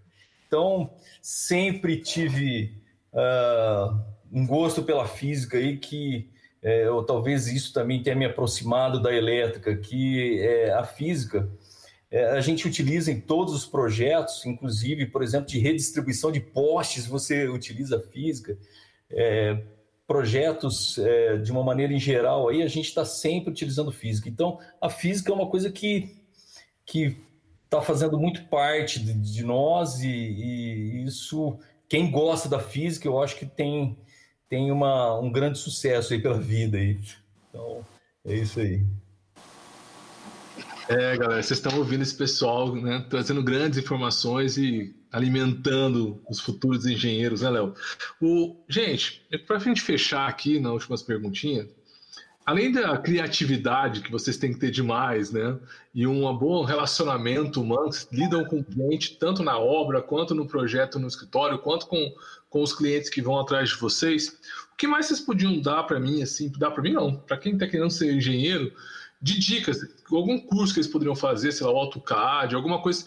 Então, 0.52 0.92
sempre 1.22 1.96
tive 1.96 2.74
uh, 3.14 3.98
um 4.30 4.46
gosto 4.46 4.84
pela 4.84 5.08
física 5.08 5.58
aí 5.58 5.78
que 5.78 6.30
é, 6.62 6.92
ou 6.92 7.06
talvez 7.06 7.48
isso 7.48 7.72
também 7.72 8.04
tenha 8.04 8.18
me 8.18 8.26
aproximado 8.26 9.02
da 9.02 9.16
elétrica, 9.16 9.78
que 9.78 10.42
é, 10.42 10.74
a 10.74 10.84
física 10.84 11.50
é, 12.12 12.26
a 12.32 12.42
gente 12.42 12.68
utiliza 12.68 13.10
em 13.14 13.22
todos 13.22 13.54
os 13.54 13.66
projetos, 13.66 14.46
inclusive, 14.46 15.06
por 15.06 15.24
exemplo, 15.24 15.48
de 15.48 15.58
redistribuição 15.58 16.34
de 16.34 16.42
postes, 16.42 17.08
você 17.08 17.48
utiliza 17.48 18.02
física. 18.02 18.58
É, 19.10 19.58
projetos 20.06 20.98
é, 20.98 21.38
de 21.38 21.50
uma 21.50 21.64
maneira 21.64 21.94
em 21.94 22.00
geral, 22.00 22.50
aí 22.50 22.62
a 22.62 22.68
gente 22.68 22.90
está 22.90 23.06
sempre 23.06 23.52
utilizando 23.52 23.90
física. 23.90 24.28
Então, 24.28 24.60
a 24.82 24.90
física 24.90 25.32
é 25.32 25.34
uma 25.34 25.48
coisa 25.48 25.72
que 25.72 26.20
que 26.86 27.16
está 27.72 27.82
fazendo 27.82 28.20
muito 28.20 28.44
parte 28.48 29.00
de, 29.00 29.14
de 29.14 29.44
nós 29.44 30.02
e, 30.02 30.10
e, 30.10 31.06
isso 31.06 31.58
quem 31.88 32.12
gosta 32.12 32.50
da 32.50 32.60
física 32.60 33.08
eu 33.08 33.24
acho 33.24 33.38
que 33.38 33.46
tem 33.46 33.98
tem 34.50 34.70
uma, 34.70 35.18
um 35.18 35.32
grande 35.32 35.58
sucesso 35.58 36.12
aí 36.12 36.22
pela 36.22 36.38
vida 36.38 36.78
aí. 36.78 37.00
Então 37.50 37.86
é 38.26 38.36
isso 38.36 38.60
aí. 38.60 38.86
É, 40.90 41.16
galera, 41.16 41.42
vocês 41.42 41.58
estão 41.58 41.78
ouvindo 41.78 42.02
esse 42.02 42.18
pessoal, 42.18 42.76
né, 42.76 43.06
trazendo 43.10 43.42
grandes 43.42 43.80
informações 43.80 44.58
e 44.58 44.94
alimentando 45.10 46.22
os 46.30 46.42
futuros 46.42 46.86
engenheiros, 46.86 47.42
né, 47.44 47.50
Léo? 47.50 47.74
O, 48.22 48.58
gente, 48.68 49.26
para 49.48 49.56
a 49.56 49.60
gente 49.60 49.82
fechar 49.82 50.28
aqui 50.28 50.60
nas 50.60 50.74
últimas 50.74 51.02
perguntinhas, 51.02 51.70
além 52.46 52.72
da 52.72 52.98
criatividade 52.98 54.02
que 54.02 54.12
vocês 54.12 54.38
têm 54.38 54.54
que 54.54 54.60
ter 54.60 54.72
demais, 54.72 55.32
né, 55.32 55.58
e 55.94 56.08
um 56.08 56.36
bom 56.36 56.64
relacionamento 56.64 57.62
humano, 57.62 57.90
lidam 58.12 58.44
com 58.46 58.60
o 58.60 58.64
cliente 58.64 59.18
tanto 59.18 59.44
na 59.44 59.58
obra, 59.58 60.02
quanto 60.02 60.34
no 60.34 60.48
projeto 60.48 61.00
no 61.00 61.08
escritório, 61.08 61.60
quanto 61.60 61.88
com, 61.88 62.14
com 62.50 62.62
os 62.62 62.74
clientes 62.74 63.10
que 63.10 63.22
vão 63.22 63.40
atrás 63.40 63.70
de 63.70 63.76
vocês, 63.76 64.40
o 64.74 64.78
que 64.78 64.88
mais 64.88 65.06
vocês 65.06 65.20
podiam 65.20 65.60
dar 65.60 65.84
para 65.84 66.00
mim, 66.00 66.22
assim, 66.22 66.52
dar 66.58 66.72
para 66.72 66.84
mim 66.84 66.94
não, 66.94 67.16
para 67.16 67.38
quem 67.38 67.54
está 67.54 67.68
querendo 67.68 67.92
ser 67.92 68.14
engenheiro, 68.14 68.74
de 69.22 69.40
dicas, 69.40 69.80
algum 70.12 70.40
curso 70.40 70.74
que 70.74 70.80
eles 70.80 70.92
poderiam 70.92 71.16
fazer, 71.16 71.52
sei 71.52 71.66
lá, 71.68 71.74
o 71.74 71.78
AutoCAD, 71.78 72.56
alguma 72.56 72.82
coisa 72.82 73.06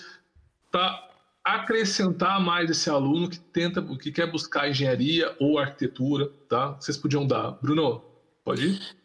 para 0.70 1.08
acrescentar 1.42 2.40
mais 2.40 2.70
esse 2.70 2.88
aluno 2.88 3.28
que 3.28 3.38
tenta, 3.38 3.82
que 3.96 4.10
quer 4.10 4.30
buscar 4.30 4.70
engenharia 4.70 5.34
ou 5.38 5.58
arquitetura, 5.58 6.30
tá? 6.48 6.68
Vocês 6.80 6.96
podiam 6.96 7.26
dar. 7.26 7.58
Bruno, 7.60 8.02
pode 8.44 8.66
ir? 8.66 9.03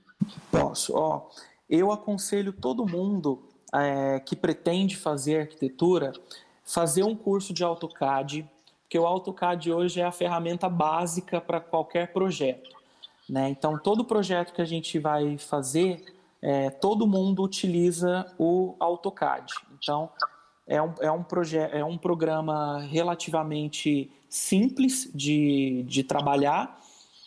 Posso. 0.52 0.96
Ó, 0.96 1.30
eu 1.70 1.92
aconselho 1.92 2.52
todo 2.54 2.88
mundo 2.88 3.44
é, 3.74 4.20
que 4.20 4.36
pretende 4.36 4.96
fazer 4.96 5.42
arquitetura 5.42 6.14
fazer 6.70 7.04
um 7.04 7.16
curso 7.16 7.52
de 7.52 7.64
AutoCAD, 7.64 8.48
porque 8.82 9.00
o 9.00 9.08
AutoCAD 9.08 9.72
hoje 9.72 10.02
é 10.02 10.04
a 10.04 10.12
ferramenta 10.12 10.70
básica 10.70 11.42
para 11.42 11.60
qualquer 11.60 12.14
projeto. 12.14 12.70
Né? 13.28 13.50
Então, 13.50 13.78
todo 13.78 14.06
projeto 14.06 14.54
que 14.54 14.62
a 14.62 14.66
gente 14.66 15.00
vai 15.00 15.40
fazer, 15.40 16.06
é, 16.40 16.70
todo 16.70 17.08
mundo 17.08 17.42
utiliza 17.42 18.32
o 18.38 18.76
AutoCAD. 18.80 19.52
Então, 19.80 20.12
é 20.68 20.80
um, 20.80 20.94
é 21.00 21.12
um, 21.12 21.26
é 21.72 21.84
um 21.84 21.98
programa 21.98 22.82
relativamente 22.82 24.12
simples 24.30 25.10
de, 25.14 25.84
de 25.88 26.04
trabalhar 26.04 26.79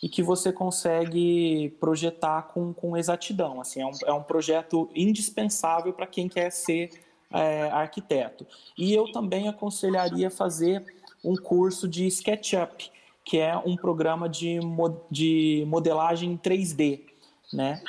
e 0.03 0.09
que 0.09 0.21
você 0.21 0.51
consegue 0.51 1.73
projetar 1.79 2.49
com, 2.53 2.73
com 2.73 2.97
exatidão. 2.97 3.61
Assim, 3.61 3.81
é, 3.81 3.85
um, 3.85 3.91
é 4.05 4.11
um 4.11 4.21
projeto 4.21 4.89
indispensável 4.93 5.93
para 5.93 6.05
quem 6.05 6.27
quer 6.27 6.51
ser 6.51 6.89
é, 7.31 7.69
arquiteto. 7.69 8.45
E 8.77 8.93
eu 8.93 9.09
também 9.13 9.47
aconselharia 9.47 10.29
fazer 10.29 10.83
um 11.23 11.37
curso 11.37 11.87
de 11.87 12.05
SketchUp, 12.05 12.91
que 13.23 13.39
é 13.39 13.55
um 13.55 13.77
programa 13.77 14.27
de, 14.27 14.59
de 15.09 15.63
modelagem 15.69 16.37
3D, 16.37 16.99
né? 17.53 17.81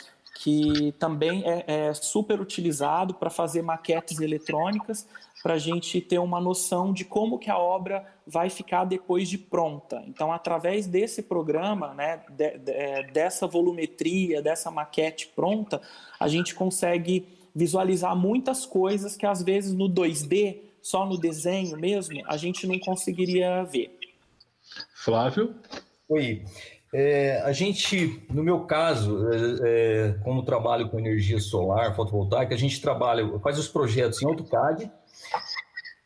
Que 0.44 0.92
também 0.98 1.42
é, 1.46 1.64
é 1.66 1.94
super 1.94 2.38
utilizado 2.38 3.14
para 3.14 3.30
fazer 3.30 3.62
maquetes 3.62 4.20
eletrônicas, 4.20 5.08
para 5.42 5.54
a 5.54 5.58
gente 5.58 6.02
ter 6.02 6.18
uma 6.18 6.38
noção 6.38 6.92
de 6.92 7.02
como 7.02 7.38
que 7.38 7.50
a 7.50 7.56
obra 7.56 8.06
vai 8.26 8.50
ficar 8.50 8.84
depois 8.84 9.26
de 9.26 9.38
pronta. 9.38 10.04
Então, 10.06 10.30
através 10.30 10.86
desse 10.86 11.22
programa, 11.22 11.94
né, 11.94 12.20
de, 12.28 12.58
de, 12.58 12.72
é, 12.72 13.04
dessa 13.04 13.46
volumetria, 13.46 14.42
dessa 14.42 14.70
maquete 14.70 15.28
pronta, 15.34 15.80
a 16.20 16.28
gente 16.28 16.54
consegue 16.54 17.26
visualizar 17.54 18.14
muitas 18.14 18.66
coisas 18.66 19.16
que 19.16 19.24
às 19.24 19.42
vezes 19.42 19.72
no 19.72 19.88
2D, 19.88 20.58
só 20.82 21.06
no 21.06 21.16
desenho 21.16 21.78
mesmo, 21.78 22.20
a 22.26 22.36
gente 22.36 22.66
não 22.66 22.78
conseguiria 22.78 23.64
ver. 23.64 23.98
Flávio? 24.94 25.54
Oi. 26.06 26.44
É, 26.96 27.42
a 27.44 27.50
gente, 27.50 28.22
no 28.32 28.44
meu 28.44 28.60
caso, 28.66 29.28
é, 29.28 29.58
é, 29.64 30.12
como 30.22 30.44
trabalho 30.44 30.88
com 30.88 31.00
energia 31.00 31.40
solar, 31.40 31.96
fotovoltaica, 31.96 32.54
a 32.54 32.56
gente 32.56 32.80
trabalha, 32.80 33.36
faz 33.40 33.58
os 33.58 33.66
projetos 33.66 34.22
em 34.22 34.26
AutoCAD, 34.26 34.88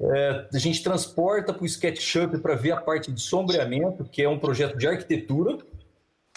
é, 0.01 0.49
a 0.51 0.59
gente 0.59 0.83
transporta 0.83 1.53
para 1.53 1.63
o 1.63 1.67
SketchUp 1.67 2.39
para 2.39 2.55
ver 2.55 2.71
a 2.71 2.81
parte 2.81 3.13
de 3.13 3.21
sombreamento, 3.21 4.03
que 4.03 4.23
é 4.23 4.29
um 4.31 4.39
projeto 4.39 4.79
de 4.79 4.89
arquitetura, 4.89 5.59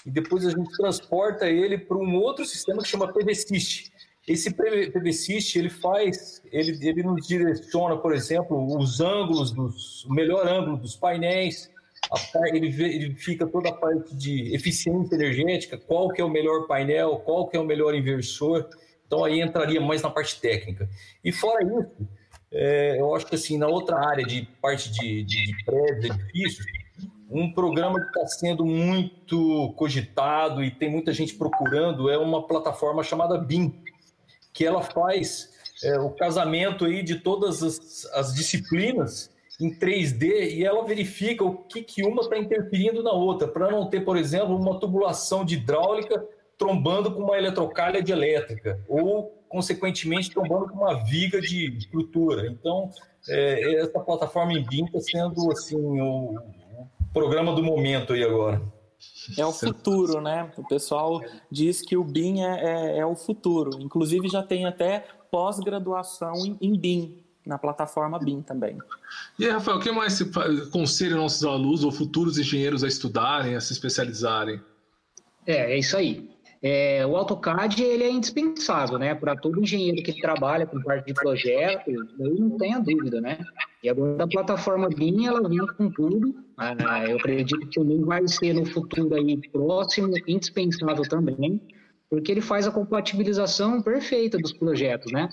e 0.06 0.12
depois 0.12 0.46
a 0.46 0.50
gente 0.50 0.76
transporta 0.76 1.48
ele 1.48 1.78
para 1.78 1.96
um 1.96 2.14
outro 2.18 2.44
sistema 2.44 2.82
que 2.82 2.90
chama 2.90 3.08
PVSys. 3.14 3.90
Esse 4.28 4.54
PVSys, 4.54 5.56
ele 5.56 5.70
faz, 5.70 6.44
ele, 6.52 6.78
ele 6.86 7.04
nos 7.04 7.26
direciona, 7.26 7.96
por 7.96 8.14
exemplo, 8.14 8.78
os 8.78 9.00
ângulos, 9.00 9.52
dos, 9.52 10.04
o 10.04 10.14
melhor 10.14 10.46
ângulo 10.46 10.76
dos 10.76 10.98
painéis, 10.98 11.71
ele 12.54 12.70
verifica 12.70 13.48
toda 13.48 13.70
a 13.70 13.74
parte 13.74 14.16
de 14.16 14.54
eficiência 14.54 15.16
energética, 15.16 15.78
qual 15.78 16.10
que 16.10 16.22
é 16.22 16.26
o 16.26 16.30
melhor 16.30 16.68
painel, 16.68 17.18
qual 17.18 17.48
que 17.48 17.56
é 17.56 17.60
o 17.60 17.64
melhor 17.64 17.96
inversor. 17.96 18.68
Então 19.06 19.24
aí 19.24 19.42
entraria 19.42 19.80
mais 19.80 20.02
na 20.02 20.10
parte 20.10 20.40
técnica. 20.40 20.90
E 21.24 21.32
fora 21.32 21.64
isso, 21.64 22.08
é, 22.52 23.00
eu 23.00 23.16
acho 23.16 23.26
que 23.26 23.36
assim, 23.36 23.58
na 23.58 23.68
outra 23.68 23.98
área 23.98 24.26
de 24.26 24.48
parte 24.62 24.92
de, 24.92 25.24
de, 25.24 25.46
de 25.46 25.66
prédios, 25.66 26.06
edifícios, 26.06 26.66
um 27.30 27.54
programa 27.54 28.00
que 28.02 28.08
está 28.08 28.28
sendo 28.28 28.66
muito 28.66 29.74
cogitado 29.78 30.62
e 30.62 30.70
tem 30.70 30.90
muita 30.90 31.14
gente 31.14 31.34
procurando 31.36 32.10
é 32.10 32.18
uma 32.18 32.46
plataforma 32.46 33.04
chamada 33.04 33.38
BIM, 33.38 33.82
que 34.54 34.66
ela 34.66 34.82
faz 34.82 35.50
é, 35.82 35.98
o 35.98 36.10
casamento 36.10 36.84
aí 36.84 37.02
de 37.02 37.16
todas 37.16 37.64
as, 37.64 38.06
as 38.14 38.34
disciplinas 38.36 39.31
em 39.62 39.74
3D 39.74 40.56
e 40.56 40.66
ela 40.66 40.84
verifica 40.84 41.44
o 41.44 41.58
que, 41.58 41.84
que 41.84 42.04
uma 42.04 42.22
está 42.22 42.38
interferindo 42.38 43.04
na 43.04 43.12
outra, 43.12 43.48
para 43.48 43.70
não 43.70 43.88
ter, 43.88 44.02
por 44.02 44.18
exemplo, 44.18 44.56
uma 44.56 44.80
tubulação 44.80 45.46
de 45.46 45.56
hidráulica 45.56 46.26
trombando 46.58 47.12
com 47.12 47.24
uma 47.24 47.38
eletrocalha 47.38 48.04
de 48.04 48.12
elétrica, 48.12 48.80
ou, 48.88 49.44
consequentemente, 49.50 50.30
trombando 50.30 50.68
com 50.68 50.76
uma 50.76 51.04
viga 51.04 51.42
de 51.42 51.76
estrutura. 51.76 52.48
Então, 52.48 52.90
é, 53.28 53.82
essa 53.82 54.00
plataforma 54.00 54.54
em 54.54 54.64
BIM 54.64 54.86
está 54.86 55.00
sendo 55.00 55.52
assim, 55.52 55.76
o, 55.76 56.38
programa 57.12 57.54
do 57.54 57.64
momento 57.64 58.14
aí 58.14 58.24
agora. 58.24 58.62
É 59.38 59.46
o 59.46 59.52
futuro, 59.52 60.22
né? 60.22 60.52
O 60.56 60.68
pessoal 60.68 61.20
diz 61.50 61.82
que 61.82 61.98
o 61.98 62.04
BIM 62.04 62.44
é, 62.44 62.64
é, 62.64 62.98
é 63.00 63.06
o 63.06 63.16
futuro. 63.16 63.82
Inclusive 63.82 64.28
já 64.28 64.44
tem 64.44 64.66
até 64.66 65.04
pós-graduação 65.32 66.34
em, 66.46 66.58
em 66.62 66.78
BIM, 66.78 67.24
na 67.46 67.58
plataforma 67.58 68.20
BIM 68.20 68.42
também. 68.42 68.78
E 69.38 69.46
aí, 69.46 69.52
Rafael, 69.52 69.78
o 69.78 69.80
que 69.80 69.92
mais 69.92 70.14
você 70.14 70.30
aconselha 70.68 71.16
nossos 71.16 71.44
alunos 71.44 71.84
ou 71.84 71.92
futuros 71.92 72.38
engenheiros 72.38 72.84
a 72.84 72.88
estudarem, 72.88 73.56
a 73.56 73.62
se 73.62 73.74
especializarem? 73.74 74.62
É, 75.46 75.74
é 75.74 75.78
isso 75.78 75.98
aí. 75.98 76.30
É, 76.64 77.04
o 77.08 77.18
AutoCAD 77.18 77.82
ele 77.82 78.04
é 78.04 78.12
indispensável, 78.12 79.00
né, 79.00 79.16
para 79.16 79.36
todo 79.36 79.60
engenheiro 79.60 80.04
que 80.04 80.22
trabalha 80.22 80.68
com 80.68 80.80
parte 80.84 81.08
de 81.08 81.14
projeto, 81.16 81.90
eu 81.90 82.36
não 82.36 82.56
tenho 82.56 82.84
dúvida, 82.84 83.20
né. 83.20 83.40
E 83.82 83.90
agora 83.90 84.24
a 84.24 84.28
plataforma 84.28 84.88
BIM 84.88 85.26
ela 85.26 85.50
vem 85.50 85.66
com 85.76 85.90
tudo. 85.90 86.36
Ah, 86.56 87.04
eu 87.10 87.18
acredito 87.18 87.68
que 87.68 87.80
o 87.80 87.84
BIM 87.84 88.06
vai 88.06 88.28
ser 88.28 88.54
no 88.54 88.64
futuro 88.64 89.16
aí 89.16 89.42
próximo 89.50 90.14
indispensável 90.28 91.02
também, 91.10 91.60
porque 92.08 92.32
ele 92.32 92.42
faz 92.42 92.68
a 92.68 92.72
compatibilização 92.72 93.82
perfeita 93.82 94.38
dos 94.38 94.54
projetos, 94.54 95.12
né 95.12 95.30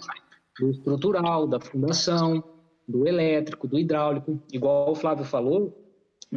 do 0.59 0.71
estrutural, 0.71 1.47
da 1.47 1.61
fundação, 1.61 2.43
do 2.87 3.07
elétrico, 3.07 3.69
do 3.69 3.79
hidráulico, 3.79 4.41
igual 4.53 4.91
o 4.91 4.95
Flávio 4.95 5.25
falou, 5.25 5.77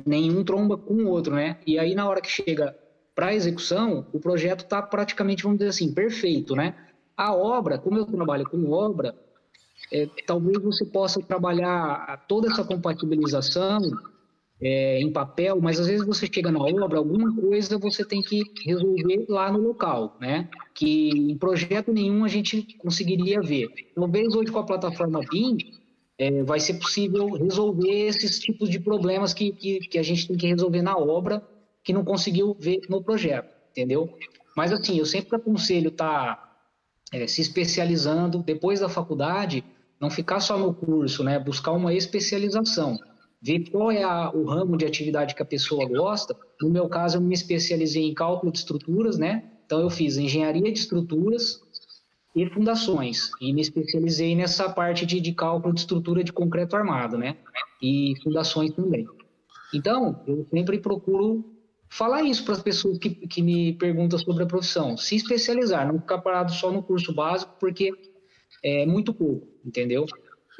nenhum 0.06 0.44
tromba 0.44 0.78
com 0.78 0.94
o 0.96 1.08
outro, 1.08 1.34
né? 1.34 1.58
E 1.66 1.80
aí 1.80 1.96
na 1.96 2.08
hora 2.08 2.22
que 2.22 2.30
chega 2.30 2.76
para 3.16 3.28
a 3.28 3.34
execução, 3.34 4.06
o 4.14 4.20
projeto 4.20 4.62
está 4.62 4.82
praticamente, 4.82 5.44
vamos 5.44 5.60
dizer 5.60 5.70
assim, 5.70 5.94
perfeito, 5.94 6.56
né? 6.56 6.76
A 7.16 7.34
obra, 7.34 7.78
como 7.78 7.98
eu 7.98 8.06
trabalho 8.06 8.50
com 8.50 8.70
obra, 8.72 9.16
é, 9.92 10.08
talvez 10.26 10.58
você 10.60 10.86
possa 10.86 11.22
trabalhar 11.22 12.26
toda 12.28 12.48
essa 12.48 12.64
compatibilização 12.64 13.82
é, 14.62 15.02
em 15.02 15.12
papel, 15.12 15.60
mas 15.60 15.80
às 15.80 15.88
vezes 15.88 16.06
você 16.06 16.30
chega 16.32 16.52
na 16.52 16.60
obra, 16.60 17.00
alguma 17.00 17.36
coisa 17.36 17.80
você 17.80 18.06
tem 18.06 18.22
que 18.22 18.44
resolver 18.64 19.26
lá 19.28 19.52
no 19.52 19.60
local, 19.60 20.18
né? 20.22 20.48
Que 20.76 21.10
em 21.10 21.36
projeto 21.38 21.92
nenhum 21.92 22.24
a 22.24 22.28
gente 22.28 22.78
conseguiria 22.78 23.42
ver. 23.42 23.70
Talvez 23.96 24.36
hoje 24.36 24.52
com 24.52 24.60
a 24.60 24.66
plataforma 24.66 25.20
BIM 25.32 25.58
é, 26.20 26.44
vai 26.44 26.60
ser 26.60 26.76
possível 26.76 27.32
resolver 27.32 28.08
esses 28.08 28.40
tipos 28.40 28.70
de 28.70 28.80
problemas 28.80 29.34
que, 29.34 29.52
que, 29.52 29.80
que, 29.80 29.98
a 29.98 30.04
gente 30.04 30.28
tem 30.28 30.38
que 30.38 30.48
resolver 30.48 30.84
na 30.84 30.96
obra 30.96 31.44
que 31.84 31.92
não 31.92 32.06
conseguiu 32.06 32.56
ver 32.60 32.82
no 32.88 33.04
projeto, 33.04 33.50
entendeu? 33.72 34.08
Mas 34.56 34.72
assim, 34.72 35.00
eu 35.00 35.06
sempre 35.08 35.38
aconselho 35.38 35.88
estar 35.88 36.36
tá, 36.36 36.58
é, 37.12 37.26
se 37.26 37.42
especializando 37.42 38.44
depois 38.44 38.80
da 38.80 38.88
faculdade, 38.88 39.64
não 40.00 40.12
ficar 40.12 40.40
só 40.40 40.56
no 40.56 40.72
curso, 40.72 41.24
né? 41.24 41.40
Buscar 41.40 41.72
uma 41.72 41.96
especialização 41.96 43.00
ver 43.42 43.70
qual 43.72 43.92
é 43.92 44.04
a, 44.04 44.32
o 44.32 44.46
ramo 44.46 44.78
de 44.78 44.86
atividade 44.86 45.34
que 45.34 45.42
a 45.42 45.46
pessoa 45.46 45.88
gosta. 45.88 46.38
No 46.62 46.70
meu 46.70 46.88
caso, 46.88 47.18
eu 47.18 47.22
me 47.22 47.34
especializei 47.34 48.04
em 48.04 48.14
cálculo 48.14 48.52
de 48.52 48.60
estruturas, 48.60 49.18
né? 49.18 49.52
Então, 49.66 49.82
eu 49.82 49.90
fiz 49.90 50.18
engenharia 50.18 50.72
de 50.72 50.80
estruturas 50.80 51.60
e 52.36 52.46
fundações, 52.50 53.30
e 53.42 53.52
me 53.52 53.62
especializei 53.62 54.36
nessa 54.36 54.70
parte 54.70 55.06
de, 55.06 55.20
de 55.20 55.34
cálculo 55.34 55.74
de 55.74 55.82
estrutura 55.82 56.24
de 56.24 56.32
concreto 56.32 56.76
armado, 56.76 57.18
né? 57.18 57.38
E 57.82 58.14
fundações 58.24 58.72
também. 58.74 59.06
Então, 59.74 60.22
eu 60.28 60.46
sempre 60.50 60.80
procuro 60.80 61.44
falar 61.90 62.24
isso 62.24 62.46
para 62.46 62.54
as 62.54 62.62
pessoas 62.62 62.98
que, 62.98 63.10
que 63.10 63.42
me 63.42 63.74
perguntam 63.74 64.18
sobre 64.18 64.44
a 64.44 64.48
profissão. 64.48 64.96
Se 64.96 65.16
especializar, 65.16 65.86
não 65.86 66.00
ficar 66.00 66.20
parado 66.20 66.52
só 66.54 66.72
no 66.72 66.82
curso 66.82 67.14
básico, 67.14 67.56
porque 67.60 67.92
é 68.64 68.86
muito 68.86 69.14
pouco, 69.14 69.48
entendeu? 69.66 70.06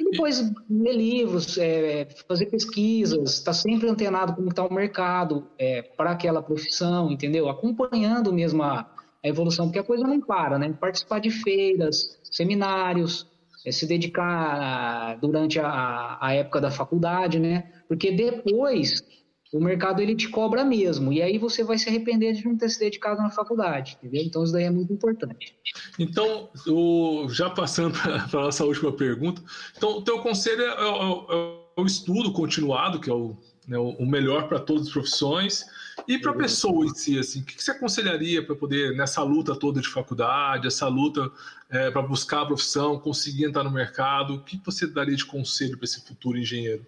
E 0.02 0.10
depois 0.10 0.52
ler 0.68 0.96
livros, 0.96 1.56
é, 1.56 2.08
fazer 2.26 2.46
pesquisas, 2.46 3.34
estar 3.34 3.52
tá 3.52 3.52
sempre 3.52 3.88
antenado 3.88 4.34
como 4.34 4.48
está 4.48 4.64
o 4.64 4.74
mercado 4.74 5.46
é, 5.56 5.82
para 5.82 6.10
aquela 6.10 6.42
profissão, 6.42 7.10
entendeu? 7.10 7.48
Acompanhando 7.48 8.32
mesmo 8.32 8.64
a, 8.64 8.80
a, 9.22 9.28
evolução, 9.28 9.66
porque 9.66 9.78
a 9.78 9.84
coisa 9.84 10.04
não 10.04 10.20
para, 10.20 10.58
né? 10.58 10.74
Participar 10.80 11.20
de 11.20 11.30
feiras, 11.30 12.18
seminários, 12.24 13.28
é, 13.64 13.70
se 13.70 13.86
dedicar 13.86 15.18
durante 15.20 15.60
a, 15.60 16.18
a 16.20 16.34
época 16.34 16.60
da 16.60 16.70
faculdade, 16.72 17.38
né? 17.38 17.70
Porque 17.86 18.10
depois 18.10 19.04
o 19.52 19.60
mercado 19.60 20.00
ele 20.00 20.16
te 20.16 20.28
cobra 20.28 20.64
mesmo. 20.64 21.12
E 21.12 21.20
aí 21.20 21.36
você 21.36 21.62
vai 21.62 21.76
se 21.76 21.88
arrepender 21.88 22.32
de 22.32 22.44
não 22.44 22.56
ter 22.56 22.70
se 22.70 22.78
dedicado 22.78 23.20
na 23.20 23.30
faculdade, 23.30 23.98
entendeu? 23.98 24.22
Então 24.24 24.42
isso 24.42 24.52
daí 24.52 24.64
é 24.64 24.70
muito 24.70 24.92
importante. 24.92 25.54
Então, 25.98 26.48
o, 26.66 27.28
já 27.28 27.50
passando 27.50 27.98
para 28.30 28.40
a 28.40 28.44
nossa 28.44 28.64
última 28.64 28.92
pergunta, 28.92 29.42
então 29.76 29.98
o 29.98 30.02
teu 30.02 30.20
conselho 30.20 30.62
é, 30.62 30.66
é, 30.66 30.70
é, 30.70 31.76
é 31.76 31.80
o 31.80 31.86
estudo 31.86 32.32
continuado, 32.32 32.98
que 32.98 33.10
é 33.10 33.12
o, 33.12 33.36
né, 33.68 33.78
o 33.78 34.06
melhor 34.06 34.48
para 34.48 34.58
todas 34.58 34.86
as 34.86 34.92
profissões. 34.92 35.64
E 36.08 36.18
para 36.18 36.30
a 36.30 36.34
pessoa 36.34 36.86
em 36.86 36.94
si, 36.94 37.18
assim, 37.18 37.42
o 37.42 37.44
que 37.44 37.62
você 37.62 37.72
aconselharia 37.72 38.44
para 38.44 38.56
poder, 38.56 38.96
nessa 38.96 39.22
luta 39.22 39.54
toda 39.54 39.80
de 39.80 39.88
faculdade, 39.88 40.66
essa 40.66 40.88
luta 40.88 41.30
é, 41.70 41.90
para 41.90 42.00
buscar 42.00 42.42
a 42.42 42.46
profissão, 42.46 42.98
conseguir 42.98 43.44
entrar 43.44 43.62
no 43.62 43.70
mercado, 43.70 44.34
o 44.34 44.42
que 44.42 44.60
você 44.64 44.86
daria 44.86 45.14
de 45.14 45.26
conselho 45.26 45.76
para 45.76 45.84
esse 45.84 46.04
futuro 46.06 46.38
engenheiro? 46.38 46.86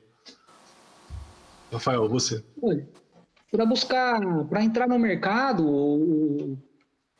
Rafael, 1.74 2.08
você. 2.08 2.42
Para 3.50 3.66
buscar, 3.66 4.20
para 4.46 4.64
entrar 4.64 4.88
no 4.88 4.98
mercado, 4.98 6.58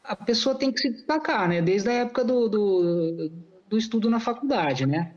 a 0.03 0.17
pessoa 0.17 0.55
tem 0.55 0.73
que 0.73 0.81
se 0.81 0.91
destacar, 0.91 1.49
né? 1.49 1.63
Desde 1.63 1.89
a 1.89 1.93
época 1.93 2.25
do, 2.25 2.49
do, 2.49 3.31
do 3.69 3.79
estudo 3.79 4.11
na 4.11 4.19
faculdade, 4.19 4.87
né? 4.87 5.15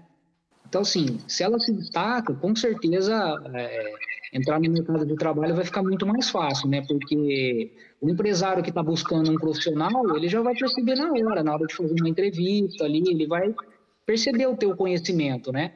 Então, 0.67 0.81
assim, 0.81 1.17
se 1.27 1.43
ela 1.43 1.57
se 1.59 1.71
destaca, 1.73 2.33
com 2.33 2.55
certeza 2.55 3.15
é, 3.53 3.93
entrar 4.33 4.59
no 4.59 4.69
mercado 4.69 5.05
de 5.05 5.15
trabalho 5.15 5.55
vai 5.55 5.63
ficar 5.63 5.81
muito 5.81 6.05
mais 6.05 6.29
fácil, 6.29 6.67
né? 6.69 6.83
Porque 6.85 7.71
o 8.01 8.09
empresário 8.09 8.61
que 8.61 8.69
está 8.69 8.83
buscando 8.83 9.31
um 9.31 9.35
profissional, 9.35 10.15
ele 10.15 10.27
já 10.27 10.41
vai 10.41 10.55
perceber 10.55 10.95
na 10.95 11.11
hora, 11.11 11.43
na 11.43 11.53
hora 11.53 11.65
de 11.65 11.73
fazer 11.73 11.95
uma 11.99 12.09
entrevista 12.09 12.83
ali, 12.83 13.01
ele 13.07 13.25
vai 13.25 13.53
perceber 14.05 14.47
o 14.47 14.57
teu 14.57 14.75
conhecimento, 14.75 15.51
né? 15.51 15.73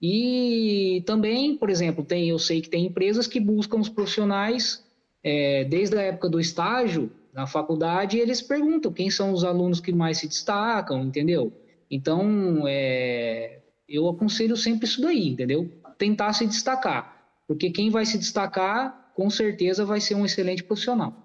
E 0.00 1.02
também, 1.06 1.56
por 1.56 1.70
exemplo, 1.70 2.04
tem, 2.04 2.28
eu 2.28 2.38
sei 2.38 2.60
que 2.60 2.68
tem 2.68 2.86
empresas 2.86 3.26
que 3.26 3.40
buscam 3.40 3.78
os 3.78 3.88
profissionais 3.88 4.84
é, 5.24 5.64
desde 5.64 5.96
a 5.96 6.02
época 6.02 6.28
do 6.28 6.38
estágio 6.38 7.10
na 7.34 7.46
faculdade 7.46 8.16
e 8.16 8.20
eles 8.20 8.40
perguntam 8.40 8.92
quem 8.92 9.10
são 9.10 9.32
os 9.32 9.44
alunos 9.44 9.80
que 9.80 9.92
mais 9.92 10.18
se 10.18 10.28
destacam, 10.28 11.02
entendeu? 11.04 11.52
Então, 11.90 12.64
é, 12.66 13.60
eu 13.88 14.08
aconselho 14.08 14.56
sempre 14.56 14.86
isso 14.86 15.00
daí, 15.00 15.28
entendeu? 15.28 15.70
Tentar 15.96 16.32
se 16.32 16.46
destacar, 16.46 17.32
porque 17.46 17.70
quem 17.70 17.90
vai 17.90 18.06
se 18.06 18.18
destacar, 18.18 19.10
com 19.14 19.28
certeza, 19.28 19.84
vai 19.84 20.00
ser 20.00 20.14
um 20.14 20.24
excelente 20.24 20.62
profissional. 20.62 21.24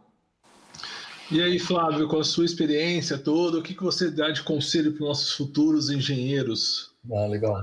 E 1.31 1.41
aí, 1.41 1.57
Flávio, 1.57 2.07
com 2.07 2.19
a 2.19 2.23
sua 2.23 2.45
experiência 2.45 3.17
toda, 3.17 3.57
o 3.57 3.63
que, 3.63 3.73
que 3.73 3.83
você 3.83 4.11
dá 4.11 4.29
de 4.29 4.43
conselho 4.43 4.91
para 4.93 5.03
os 5.03 5.07
nossos 5.07 5.31
futuros 5.31 5.89
engenheiros? 5.89 6.91
Ah, 7.11 7.27
legal. 7.27 7.55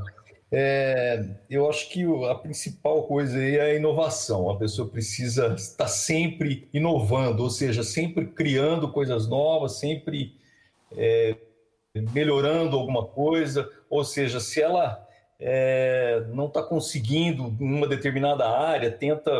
É, 0.52 1.24
eu 1.48 1.68
acho 1.70 1.88
que 1.90 2.04
a 2.28 2.34
principal 2.34 3.04
coisa 3.04 3.38
aí 3.38 3.56
é 3.56 3.60
a 3.60 3.74
inovação. 3.74 4.50
A 4.50 4.56
pessoa 4.58 4.88
precisa 4.88 5.54
estar 5.54 5.86
sempre 5.86 6.68
inovando, 6.72 7.42
ou 7.42 7.50
seja, 7.50 7.84
sempre 7.84 8.26
criando 8.26 8.90
coisas 8.90 9.28
novas, 9.28 9.78
sempre 9.78 10.34
é, 10.96 11.36
melhorando 12.12 12.76
alguma 12.76 13.04
coisa. 13.06 13.70
Ou 13.88 14.04
seja, 14.04 14.40
se 14.40 14.60
ela 14.60 15.06
é, 15.38 16.24
não 16.32 16.46
está 16.46 16.62
conseguindo 16.62 17.56
em 17.60 17.72
uma 17.72 17.86
determinada 17.86 18.48
área, 18.48 18.90
tenta 18.90 19.30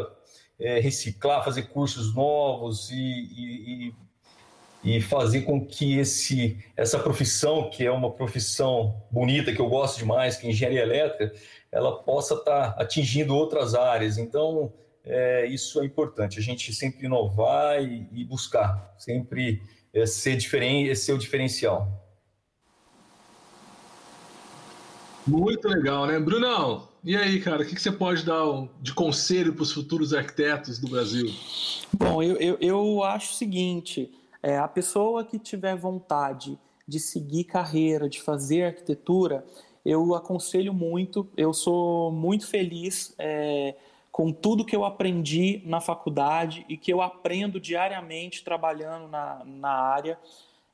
é, 0.61 0.79
reciclar, 0.79 1.45
fazer 1.45 1.63
cursos 1.65 2.15
novos 2.15 2.91
e, 2.91 2.95
e, 2.95 3.89
e 3.89 3.95
e 4.83 5.01
fazer 5.01 5.43
com 5.43 5.65
que 5.65 5.99
esse, 5.99 6.59
essa 6.77 6.99
profissão, 6.99 7.69
que 7.69 7.85
é 7.85 7.91
uma 7.91 8.11
profissão 8.11 9.03
bonita, 9.11 9.53
que 9.53 9.61
eu 9.61 9.69
gosto 9.69 9.99
demais, 9.99 10.37
que 10.37 10.47
é 10.47 10.51
engenharia 10.51 10.83
elétrica, 10.83 11.33
ela 11.71 12.03
possa 12.03 12.35
estar 12.35 12.73
tá 12.73 12.83
atingindo 12.83 13.35
outras 13.35 13.75
áreas. 13.75 14.17
Então, 14.17 14.73
é, 15.05 15.47
isso 15.47 15.81
é 15.81 15.85
importante, 15.85 16.39
a 16.39 16.43
gente 16.43 16.73
sempre 16.73 17.07
inovar 17.07 17.83
e, 17.83 18.09
e 18.13 18.25
buscar, 18.25 18.95
sempre 18.99 19.63
é, 19.93 20.07
ser, 20.07 20.37
diferente, 20.37 20.95
ser 20.97 21.13
o 21.13 21.19
diferencial. 21.19 22.07
Muito 25.27 25.69
legal, 25.69 26.07
né? 26.07 26.19
Brunão, 26.19 26.89
e 27.05 27.15
aí, 27.17 27.41
cara, 27.41 27.63
o 27.63 27.67
que, 27.67 27.79
você 27.79 27.93
pode 27.93 28.25
dar 28.25 28.45
de 28.81 28.93
conselho 28.95 29.53
para 29.53 29.63
os 29.63 29.73
futuros 29.73 30.13
arquitetos 30.13 30.79
do 30.79 30.89
Brasil? 30.89 31.27
Bom, 31.93 32.23
eu, 32.23 32.37
eu, 32.37 32.59
eu 32.61 33.03
acho 33.05 33.33
o 33.33 33.37
seguinte 33.37 34.11
é, 34.43 34.59
a 34.59 34.69
pessoa 34.69 35.25
que 35.25 35.39
tiver 35.39 35.77
vontade 35.77 36.59
de 36.87 36.99
seguir 36.99 37.45
carreira, 37.45 38.09
de 38.09 38.21
fazer 38.21 38.65
arquitetura, 38.65 39.45
eu 39.85 40.15
aconselho 40.15 40.75
muito. 40.75 41.29
Eu 41.37 41.53
sou 41.53 42.11
muito 42.11 42.47
feliz 42.47 43.15
é, 43.19 43.75
com 44.11 44.33
tudo 44.33 44.65
que 44.65 44.75
eu 44.75 44.85
aprendi 44.85 45.63
na 45.65 45.81
faculdade 45.81 46.65
e 46.69 46.77
que 46.77 46.93
eu 46.93 47.01
aprendo 47.01 47.61
diariamente 47.61 48.43
trabalhando 48.43 49.09
na, 49.09 49.43
na 49.45 49.71
área. 49.71 50.19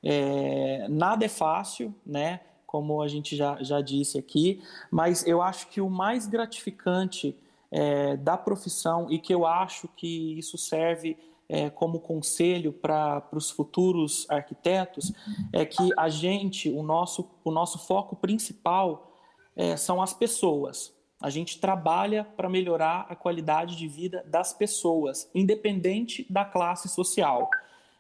É, 0.03 0.87
nada 0.89 1.25
é 1.25 1.29
fácil, 1.29 1.95
né? 2.05 2.41
Como 2.67 3.01
a 3.01 3.09
gente 3.09 3.37
já, 3.37 3.63
já 3.63 3.81
disse 3.81 4.19
aqui, 4.19 4.63
mas 4.91 5.27
eu 5.27 5.41
acho 5.41 5.69
que 5.69 5.81
o 5.81 5.89
mais 5.89 6.27
gratificante 6.27 7.37
é, 7.71 8.17
da 8.17 8.37
profissão 8.37 9.11
e 9.11 9.19
que 9.19 9.35
eu 9.35 9.47
acho 9.47 9.89
que 9.97 10.39
isso 10.39 10.57
serve 10.59 11.17
é, 11.49 11.71
como 11.71 12.01
conselho 12.01 12.73
para 12.73 13.27
os 13.33 13.51
futuros 13.51 14.27
arquitetos 14.29 15.13
é 15.53 15.65
que 15.65 15.91
a 15.97 16.09
gente, 16.09 16.71
o 16.71 16.83
nosso, 16.83 17.31
o 17.45 17.51
nosso 17.51 17.79
foco 17.79 18.17
principal 18.17 19.13
é, 19.55 19.77
são 19.77 20.03
as 20.03 20.13
pessoas. 20.13 20.95
A 21.21 21.31
gente 21.31 21.59
trabalha 21.61 22.25
para 22.25 22.49
melhorar 22.49 23.07
a 23.09 23.17
qualidade 23.17 23.77
de 23.77 23.89
vida 23.89 24.25
das 24.27 24.53
pessoas, 24.53 25.31
independente 25.35 26.27
da 26.29 26.45
classe 26.45 26.89
social. 26.89 27.49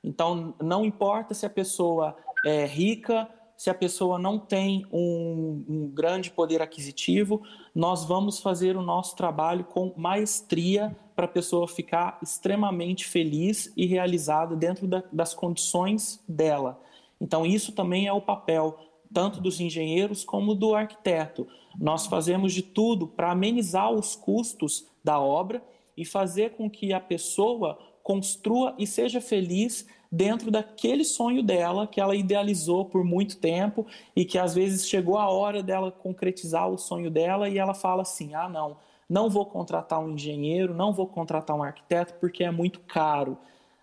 Então, 0.04 0.54
não 0.62 0.84
importa 0.84 1.32
se 1.32 1.46
a 1.46 1.50
pessoa 1.50 2.16
é 2.44 2.66
rica, 2.66 3.28
se 3.56 3.70
a 3.70 3.74
pessoa 3.74 4.18
não 4.18 4.38
tem 4.38 4.86
um, 4.92 5.64
um, 5.68 5.88
grande 5.88 6.30
poder 6.30 6.60
aquisitivo, 6.60 7.42
nós 7.74 8.04
vamos 8.04 8.38
fazer 8.38 8.76
o 8.76 8.82
nosso 8.82 9.16
trabalho 9.16 9.64
com 9.64 9.94
maestria 9.96 10.96
para 11.14 11.24
a 11.24 11.28
pessoa 11.28 11.66
ficar 11.66 12.18
extremamente 12.22 13.06
feliz 13.06 13.72
e 13.76 13.86
realizada 13.86 14.54
dentro 14.54 14.86
da, 14.86 15.02
das 15.10 15.32
condições 15.32 16.22
dela. 16.28 16.80
Então, 17.20 17.46
isso 17.46 17.72
também 17.72 18.06
é 18.06 18.12
o 18.12 18.20
papel 18.20 18.78
tanto 19.12 19.40
dos 19.40 19.60
engenheiros 19.60 20.24
como 20.24 20.54
do 20.54 20.74
arquiteto. 20.74 21.46
Nós 21.78 22.06
fazemos 22.06 22.52
de 22.52 22.62
tudo 22.62 23.06
para 23.06 23.30
amenizar 23.30 23.90
os 23.90 24.14
custos 24.14 24.86
da 25.02 25.18
obra 25.18 25.62
e 25.96 26.04
fazer 26.04 26.50
com 26.50 26.68
que 26.68 26.92
a 26.92 27.00
pessoa 27.00 27.78
construa 28.02 28.74
e 28.78 28.86
seja 28.86 29.20
feliz 29.20 29.86
dentro 30.10 30.50
daquele 30.50 31.04
sonho 31.04 31.42
dela 31.42 31.86
que 31.86 32.00
ela 32.00 32.14
idealizou 32.14 32.84
por 32.84 33.04
muito 33.04 33.38
tempo 33.38 33.86
e 34.14 34.24
que 34.24 34.38
às 34.38 34.54
vezes 34.54 34.88
chegou 34.88 35.18
a 35.18 35.28
hora 35.30 35.62
dela 35.62 35.90
concretizar 35.90 36.68
o 36.68 36.78
sonho 36.78 37.10
dela 37.10 37.48
e 37.48 37.58
ela 37.58 37.74
fala 37.74 38.02
assim: 38.02 38.34
"Ah, 38.34 38.48
não, 38.48 38.76
não 39.08 39.28
vou 39.28 39.46
contratar 39.46 40.00
um 40.00 40.10
engenheiro, 40.10 40.74
não 40.74 40.92
vou 40.92 41.06
contratar 41.06 41.56
um 41.56 41.62
arquiteto 41.62 42.14
porque 42.20 42.44
é 42.44 42.50
muito 42.50 42.80
caro". 42.80 43.38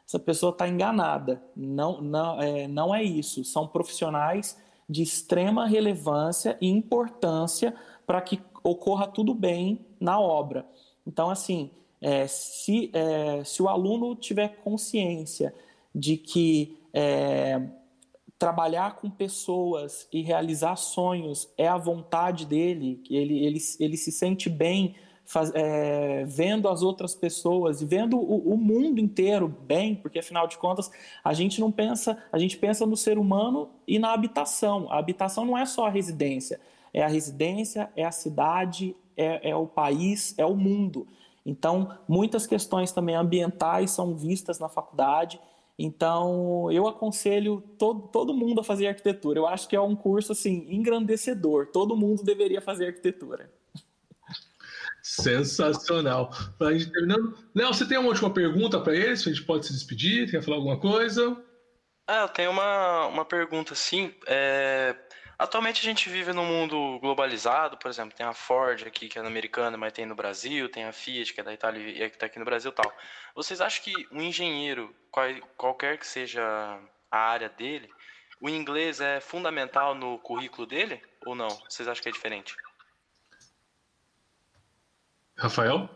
Essa 0.08 0.20
pessoa 0.20 0.52
está 0.52 0.68
enganada. 0.68 1.42
Não, 1.56 2.02
não, 2.02 2.42
é, 2.42 2.68
não 2.68 2.94
é 2.94 3.02
isso. 3.02 3.44
São 3.44 3.68
profissionais 3.68 4.58
de 4.88 5.02
extrema 5.02 5.66
relevância 5.66 6.58
e 6.62 6.70
importância 6.70 7.74
para 8.06 8.22
que 8.22 8.40
ocorra 8.64 9.08
tudo 9.08 9.34
bem 9.34 9.80
na 10.00 10.20
obra. 10.20 10.66
Então, 11.06 11.30
assim, 11.30 11.72
é, 12.02 12.28
se, 12.28 12.92
é, 12.94 13.44
se 13.44 13.62
o 13.64 13.70
aluno 13.70 14.16
tiver 14.16 14.58
consciência 14.64 15.54
de 15.94 16.18
que 16.18 16.78
é, 16.94 17.62
trabalhar 18.38 18.96
com 18.96 19.10
pessoas 19.10 20.08
e 20.12 20.22
realizar 20.22 20.76
sonhos 20.76 21.52
é 21.58 21.68
a 21.68 21.78
vontade 21.78 22.46
dele, 22.46 23.02
que 23.04 23.16
ele, 23.16 23.46
ele, 23.46 23.60
ele 23.80 23.98
se 23.98 24.12
sente 24.12 24.50
bem 24.50 24.96
faz, 25.26 25.52
é, 25.56 26.26
vendo 26.26 26.68
as 26.68 26.82
outras 26.82 27.16
pessoas 27.16 27.82
e 27.82 27.86
vendo 27.86 28.18
o, 28.18 28.54
o, 28.54 28.58
mundo 28.58 29.00
inteiro 29.00 29.48
bem, 29.48 29.96
porque 29.96 30.20
afinal 30.20 30.48
de 30.48 30.58
contas 30.58 30.92
a 31.24 31.34
gente 31.34 31.60
não 31.60 31.72
pensa, 31.72 32.22
a 32.32 32.38
gente 32.38 32.58
pensa 32.58 32.86
no 32.86 32.98
ser 32.98 33.18
humano 33.18 33.70
e 33.88 33.98
na 33.98 34.14
habitação. 34.14 34.92
A 34.92 34.98
habitação 35.00 35.46
não 35.46 35.58
é 35.58 35.66
só 35.66 35.88
a 35.88 35.90
residência, 35.90 36.60
é 36.94 37.04
a 37.04 37.08
residência, 37.08 37.90
é 37.96 38.04
a 38.04 38.12
cidade, 38.12 38.96
é, 39.16 39.52
é 39.52 39.56
o 39.56 39.66
país, 39.66 40.36
é 40.38 40.46
o 40.46 40.56
mundo. 40.56 41.08
Então, 41.46 41.98
muitas 42.08 42.48
questões 42.48 42.92
também 42.92 43.16
ambientais 43.16 43.92
são 43.92 44.16
vistas 44.16 44.60
na 44.60 44.70
faculdade. 44.70 45.40
Então, 45.78 46.72
eu 46.72 46.88
aconselho 46.88 47.62
todo, 47.80 48.08
todo 48.10 48.34
mundo 48.34 48.62
a 48.62 48.64
fazer 48.64 48.88
arquitetura. 48.88 49.40
Eu 49.40 49.48
acho 49.48 49.68
que 49.68 49.76
é 49.76 49.82
um 49.82 49.96
curso 49.96 50.32
assim 50.32 50.68
engrandecedor. 50.70 51.68
Todo 51.68 51.98
mundo 51.98 52.24
deveria 52.24 52.62
fazer 52.62 52.88
arquitetura. 52.88 53.52
Sensacional. 55.02 56.32
Para 56.58 56.70
a 56.70 56.74
gente 56.74 56.92
terminando. 56.92 57.38
Léo, 57.54 57.74
você 57.74 57.86
tem 57.86 57.98
uma 57.98 58.08
última 58.08 58.30
pergunta 58.30 58.80
para 58.80 58.96
eles? 58.96 59.22
A 59.28 59.30
gente 59.30 59.44
pode 59.44 59.66
se 59.66 59.74
despedir? 59.74 60.32
Quer 60.32 60.42
falar 60.42 60.58
alguma 60.58 60.80
coisa? 60.80 61.36
Ah, 62.08 62.22
eu 62.22 62.30
tenho 62.30 62.52
uma, 62.52 63.08
uma 63.08 63.26
pergunta, 63.26 63.74
assim. 63.74 64.14
É... 64.28 64.96
Atualmente 65.38 65.82
a 65.82 65.84
gente 65.84 66.10
vive 66.10 66.32
num 66.32 66.46
mundo 66.46 67.00
globalizado, 67.00 67.78
por 67.78 67.90
exemplo, 67.90 68.16
tem 68.16 68.26
a 68.26 68.34
Ford 68.34 68.84
aqui, 68.86 69.10
que 69.10 69.18
é 69.18 69.26
americana, 69.26 69.78
mas 69.78 69.94
tem 69.94 70.06
no 70.06 70.16
Brasil, 70.16 70.70
tem 70.70 70.86
a 70.86 70.92
Fiat, 70.92 71.34
que 71.34 71.42
é 71.42 71.44
da 71.44 71.54
Itália 71.54 71.82
e 71.82 72.10
que 72.10 72.16
está 72.16 72.28
aqui 72.28 72.40
no 72.40 72.46
Brasil 72.46 72.72
tal. 72.72 72.92
Vocês 73.36 73.60
acham 73.60 73.84
que 73.84 74.08
um 74.12 74.22
engenheiro, 74.22 74.94
qual, 75.12 75.28
qualquer 75.58 75.98
que 75.98 76.06
seja 76.06 76.44
a 77.10 77.18
área 77.18 77.50
dele, 77.50 77.90
o 78.40 78.50
inglês 78.50 79.02
é 79.02 79.20
fundamental 79.20 79.96
no 79.96 80.20
currículo 80.20 80.68
dele 80.68 81.02
ou 81.26 81.34
não? 81.34 81.50
Vocês 81.70 81.88
acham 81.88 82.04
que 82.04 82.10
é 82.10 82.12
diferente? 82.12 82.56
Rafael? 85.38 85.90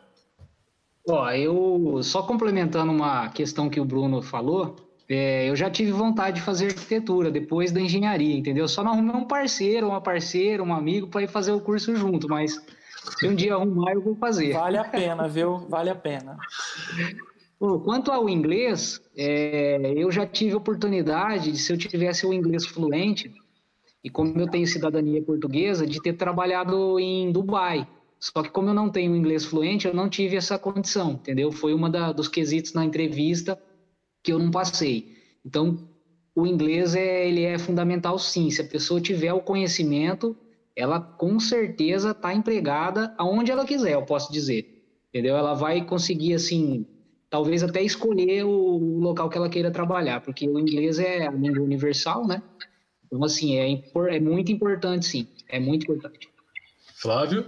Ó, 1.07 1.29
eu 1.31 2.01
só 2.03 2.23
complementando 2.23 2.91
uma 2.91 3.29
questão 3.29 3.69
que 3.69 3.79
o 3.79 3.85
Bruno 3.85 4.21
falou, 4.21 4.75
é, 5.09 5.49
eu 5.49 5.55
já 5.55 5.69
tive 5.69 5.91
vontade 5.91 6.37
de 6.37 6.41
fazer 6.41 6.67
arquitetura 6.67 7.31
depois 7.31 7.71
da 7.71 7.79
engenharia, 7.79 8.35
entendeu? 8.35 8.67
Só 8.67 8.83
não 8.83 8.91
arrumei 8.91 9.15
um 9.15 9.25
parceiro, 9.25 9.87
uma 9.87 10.01
parceira, 10.01 10.61
um 10.61 10.73
amigo 10.73 11.07
para 11.07 11.23
ir 11.23 11.27
fazer 11.27 11.53
o 11.53 11.61
curso 11.61 11.95
junto, 11.95 12.27
mas 12.27 12.61
se 13.17 13.25
um 13.25 13.33
dia 13.33 13.53
arrumar, 13.53 13.93
eu 13.93 14.01
vou 14.01 14.15
fazer. 14.15 14.53
Vale 14.53 14.77
a 14.77 14.83
pena, 14.83 15.27
viu? 15.27 15.59
Vale 15.69 15.89
a 15.89 15.95
pena. 15.95 16.37
Quanto 17.57 18.11
ao 18.11 18.29
inglês, 18.29 19.01
é, 19.15 19.93
eu 19.95 20.11
já 20.11 20.27
tive 20.27 20.55
oportunidade 20.55 21.51
de, 21.53 21.57
se 21.57 21.71
eu 21.71 21.77
tivesse 21.77 22.25
o 22.25 22.33
inglês 22.33 22.65
fluente, 22.65 23.33
e 24.03 24.09
como 24.09 24.37
eu 24.39 24.47
tenho 24.47 24.67
cidadania 24.67 25.23
portuguesa, 25.23 25.87
de 25.87 26.01
ter 26.01 26.13
trabalhado 26.13 26.99
em 26.99 27.31
Dubai. 27.31 27.87
Só 28.19 28.43
que 28.43 28.49
como 28.49 28.69
eu 28.69 28.73
não 28.73 28.89
tenho 28.89 29.15
inglês 29.15 29.45
fluente, 29.45 29.87
eu 29.87 29.93
não 29.93 30.09
tive 30.09 30.35
essa 30.35 30.59
condição, 30.59 31.11
entendeu? 31.13 31.51
Foi 31.51 31.73
uma 31.73 31.89
da, 31.89 32.11
dos 32.11 32.27
quesitos 32.27 32.73
na 32.73 32.83
entrevista 32.83 33.57
que 34.27 34.33
eu 34.33 34.39
não 34.39 34.51
passei. 34.51 35.15
Então, 35.45 35.87
o 36.35 36.45
inglês 36.45 36.95
é, 36.95 37.29
ele 37.29 37.43
é 37.43 37.57
fundamental 37.57 38.19
sim. 38.19 38.49
Se 38.49 38.59
a 38.59 38.65
pessoa 38.65 38.99
tiver 38.99 39.31
o 39.31 39.39
conhecimento, 39.39 40.35
ela 40.75 40.99
com 40.99 41.39
certeza 41.39 42.11
está 42.11 42.33
empregada 42.33 43.15
aonde 43.17 43.53
ela 43.53 43.65
quiser, 43.65 43.93
eu 43.93 44.03
posso 44.03 44.29
dizer. 44.29 44.83
Entendeu? 45.07 45.37
Ela 45.37 45.53
vai 45.53 45.81
conseguir, 45.85 46.33
assim, 46.33 46.85
talvez 47.29 47.63
até 47.63 47.81
escolher 47.81 48.43
o 48.43 48.99
local 48.99 49.29
que 49.29 49.37
ela 49.37 49.47
queira 49.47 49.71
trabalhar, 49.71 50.19
porque 50.19 50.45
o 50.45 50.59
inglês 50.59 50.99
é 50.99 51.25
a 51.25 51.31
língua 51.31 51.63
universal, 51.63 52.27
né? 52.27 52.43
Então, 53.05 53.23
assim, 53.23 53.55
é, 53.55 53.81
é 54.13 54.19
muito 54.19 54.51
importante, 54.51 55.05
sim. 55.05 55.27
É 55.47 55.57
muito 55.57 55.83
importante. 55.83 56.27
Flávio? 56.97 57.45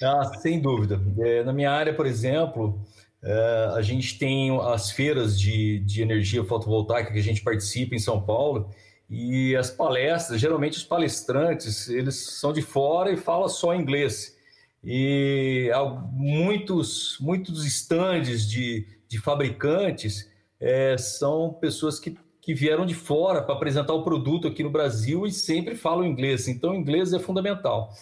Ah, 0.00 0.26
sem 0.38 0.62
dúvida. 0.62 1.00
É, 1.18 1.42
na 1.42 1.52
minha 1.52 1.72
área, 1.72 1.92
por 1.92 2.06
exemplo, 2.06 2.80
é, 3.22 3.70
a 3.74 3.82
gente 3.82 4.18
tem 4.18 4.50
as 4.60 4.90
feiras 4.90 5.38
de, 5.38 5.78
de 5.80 6.02
energia 6.02 6.44
fotovoltaica 6.44 7.12
que 7.12 7.18
a 7.18 7.22
gente 7.22 7.42
participa 7.42 7.94
em 7.94 7.98
São 7.98 8.20
Paulo 8.20 8.70
e 9.08 9.54
as 9.56 9.70
palestras, 9.70 10.40
geralmente 10.40 10.78
os 10.78 10.84
palestrantes, 10.84 11.88
eles 11.88 12.16
são 12.38 12.52
de 12.52 12.62
fora 12.62 13.12
e 13.12 13.16
falam 13.16 13.48
só 13.48 13.74
inglês. 13.74 14.36
E 14.82 15.70
há 15.74 15.84
muitos, 15.84 17.16
muitos 17.20 17.64
estandes 17.64 18.48
de, 18.48 18.86
de 19.08 19.18
fabricantes 19.18 20.28
é, 20.58 20.96
são 20.96 21.52
pessoas 21.54 22.00
que, 22.00 22.16
que 22.40 22.54
vieram 22.54 22.84
de 22.84 22.94
fora 22.94 23.42
para 23.42 23.54
apresentar 23.54 23.92
o 23.92 24.02
produto 24.02 24.48
aqui 24.48 24.62
no 24.62 24.70
Brasil 24.70 25.26
e 25.26 25.32
sempre 25.32 25.76
falam 25.76 26.04
inglês. 26.04 26.48
Então, 26.48 26.74
inglês 26.74 27.12
é 27.12 27.18
fundamental 27.18 27.92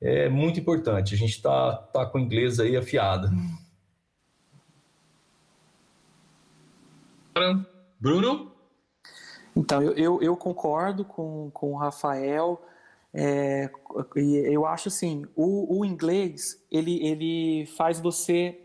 é 0.00 0.28
muito 0.28 0.60
importante. 0.60 1.14
A 1.14 1.18
gente 1.18 1.30
está 1.30 1.72
tá 1.74 2.06
com 2.06 2.18
o 2.18 2.20
inglês 2.20 2.60
aí 2.60 2.76
afiado. 2.76 3.28
Bruno? 8.00 8.52
Então, 9.54 9.82
eu, 9.82 9.92
eu, 9.92 10.22
eu, 10.22 10.36
concordo 10.36 11.04
com, 11.04 11.50
com 11.50 11.72
o 11.72 11.76
Rafael. 11.76 12.62
É, 13.12 13.70
eu 14.24 14.66
acho 14.66 14.88
assim, 14.88 15.24
o, 15.34 15.78
o 15.78 15.84
inglês, 15.84 16.62
ele, 16.70 17.02
ele 17.04 17.66
faz 17.66 17.98
você 17.98 18.60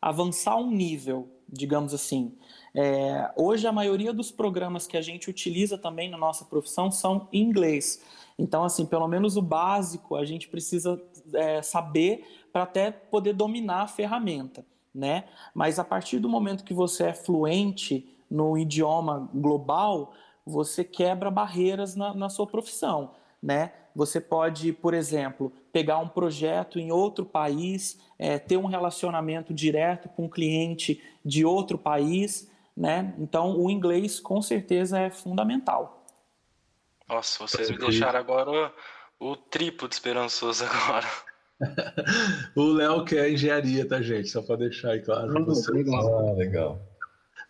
avançar 0.00 0.56
um 0.56 0.70
nível, 0.70 1.28
digamos 1.48 1.94
assim. 1.94 2.36
É, 2.74 3.30
hoje, 3.36 3.66
a 3.66 3.72
maioria 3.72 4.12
dos 4.12 4.32
programas 4.32 4.86
que 4.86 4.96
a 4.96 5.02
gente 5.02 5.30
utiliza 5.30 5.78
também 5.78 6.10
na 6.10 6.18
nossa 6.18 6.44
profissão 6.44 6.90
são 6.90 7.28
em 7.32 7.42
inglês. 7.42 8.02
Então, 8.38 8.64
assim, 8.64 8.86
pelo 8.86 9.06
menos 9.06 9.36
o 9.36 9.42
básico 9.42 10.16
a 10.16 10.24
gente 10.24 10.48
precisa 10.48 11.00
é, 11.34 11.62
saber 11.62 12.24
para 12.52 12.64
até 12.64 12.90
poder 12.90 13.34
dominar 13.34 13.82
a 13.82 13.88
ferramenta, 13.88 14.64
né? 14.92 15.24
Mas 15.54 15.78
a 15.78 15.84
partir 15.84 16.18
do 16.18 16.28
momento 16.28 16.64
que 16.64 16.74
você 16.74 17.04
é 17.04 17.14
fluente 17.14 18.11
no 18.32 18.56
idioma 18.56 19.28
global, 19.34 20.14
você 20.44 20.82
quebra 20.82 21.30
barreiras 21.30 21.94
na, 21.94 22.14
na 22.14 22.30
sua 22.30 22.46
profissão, 22.46 23.12
né? 23.42 23.72
Você 23.94 24.18
pode, 24.22 24.72
por 24.72 24.94
exemplo, 24.94 25.52
pegar 25.70 25.98
um 25.98 26.08
projeto 26.08 26.78
em 26.78 26.90
outro 26.90 27.26
país, 27.26 28.00
é, 28.18 28.38
ter 28.38 28.56
um 28.56 28.64
relacionamento 28.64 29.52
direto 29.52 30.08
com 30.08 30.24
um 30.24 30.28
cliente 30.30 31.02
de 31.22 31.44
outro 31.44 31.76
país, 31.76 32.50
né? 32.74 33.14
Então, 33.18 33.60
o 33.60 33.70
inglês 33.70 34.18
com 34.18 34.40
certeza 34.40 34.98
é 34.98 35.10
fundamental. 35.10 36.06
Nossa, 37.06 37.46
vocês 37.46 37.70
me 37.70 37.76
deixaram 37.76 38.18
agora 38.18 38.72
o, 39.20 39.36
triplo 39.36 39.86
de 39.86 39.94
esperançoso 39.94 40.64
agora. 40.64 41.06
o 42.56 42.64
Léo 42.64 43.04
quer 43.04 43.30
engenharia, 43.30 43.86
tá, 43.86 44.00
gente? 44.00 44.30
Só 44.30 44.40
para 44.40 44.56
deixar 44.56 44.92
aí 44.92 45.02
claro. 45.02 45.30
Ah, 46.30 46.32
legal. 46.32 46.91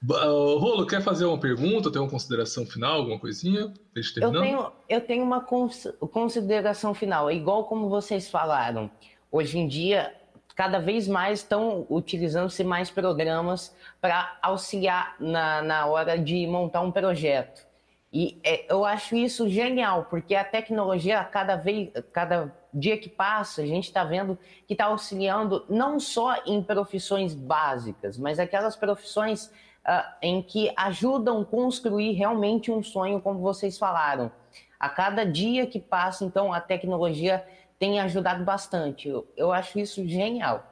Uh, 0.05 0.59
Rolo, 0.59 0.87
quer 0.87 1.01
fazer 1.01 1.25
uma 1.25 1.39
pergunta? 1.39 1.91
Tem 1.91 2.01
uma 2.01 2.11
consideração 2.11 2.67
final, 2.67 2.99
alguma 2.99 3.19
coisinha? 3.19 3.73
Deixa 3.95 4.19
eu, 4.21 4.33
tenho, 4.33 4.73
eu 4.89 5.01
tenho 5.01 5.23
uma 5.23 5.41
consideração 5.41 6.93
final. 6.93 7.31
É 7.31 7.35
igual 7.35 7.65
como 7.65 7.89
vocês 7.89 8.29
falaram, 8.29 8.91
hoje 9.31 9.59
em 9.59 9.69
dia, 9.69 10.13
cada 10.57 10.81
vez 10.81 11.07
mais 11.07 11.39
estão 11.39 11.87
utilizando-se 11.89 12.65
mais 12.65 12.91
programas 12.91 13.75
para 14.01 14.39
auxiliar 14.43 15.15
na, 15.21 15.63
na 15.63 15.87
hora 15.87 16.19
de 16.19 16.47
montar 16.49 16.81
um 16.81 16.91
projeto. 16.91 17.65
E 18.13 18.39
é, 18.45 18.71
eu 18.71 18.85
acho 18.85 19.17
isso 19.17 19.49
genial, 19.49 20.07
porque 20.11 20.35
a 20.35 20.45
tecnologia, 20.45 21.23
cada 21.25 21.57
vez, 21.57 21.91
cada 22.13 22.53
dia 22.75 22.99
que 22.99 23.09
passa, 23.09 23.63
a 23.63 23.67
gente 23.67 23.85
está 23.85 24.05
vendo 24.05 24.39
que 24.67 24.75
está 24.75 24.87
auxiliando 24.87 25.65
não 25.69 25.99
só 25.99 26.43
em 26.45 26.63
profissões 26.63 27.35
básicas, 27.35 28.19
mas 28.19 28.39
aquelas 28.39 28.77
profissões 28.77 29.51
uh, 29.87 30.15
em 30.21 30.43
que 30.43 30.73
ajudam 30.77 31.45
construir 31.45 32.13
realmente 32.13 32.71
um 32.71 32.83
sonho, 32.83 33.21
como 33.21 33.41
vocês 33.41 33.79
falaram. 33.79 34.31
A 34.79 34.89
cada 34.89 35.25
dia 35.25 35.67
que 35.67 35.79
passa, 35.79 36.25
então, 36.25 36.53
a 36.53 36.61
tecnologia 36.61 37.45
tem 37.79 38.01
ajudado 38.01 38.45
bastante. 38.45 39.09
Eu, 39.09 39.27
eu 39.37 39.53
acho 39.53 39.79
isso 39.79 40.07
genial. 40.07 40.69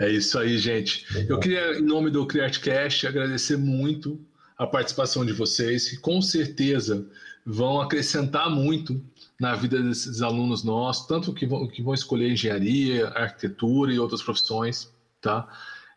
É 0.00 0.08
isso 0.08 0.38
aí, 0.38 0.58
gente. 0.58 1.04
Eu 1.28 1.38
queria, 1.38 1.78
em 1.78 1.82
nome 1.82 2.10
do 2.10 2.26
CreateCast, 2.26 3.06
agradecer 3.06 3.56
muito 3.56 4.20
a 4.56 4.66
participação 4.66 5.24
de 5.24 5.32
vocês, 5.32 5.88
que 5.88 5.96
com 5.98 6.20
certeza 6.20 7.06
vão 7.44 7.80
acrescentar 7.80 8.50
muito 8.50 9.02
na 9.40 9.54
vida 9.54 9.80
desses 9.80 10.20
alunos 10.20 10.64
nossos, 10.64 11.06
tanto 11.06 11.32
que 11.32 11.46
vão, 11.46 11.68
que 11.68 11.82
vão 11.82 11.94
escolher 11.94 12.32
engenharia, 12.32 13.08
arquitetura 13.08 13.92
e 13.92 13.98
outras 13.98 14.22
profissões, 14.22 14.92
tá? 15.20 15.48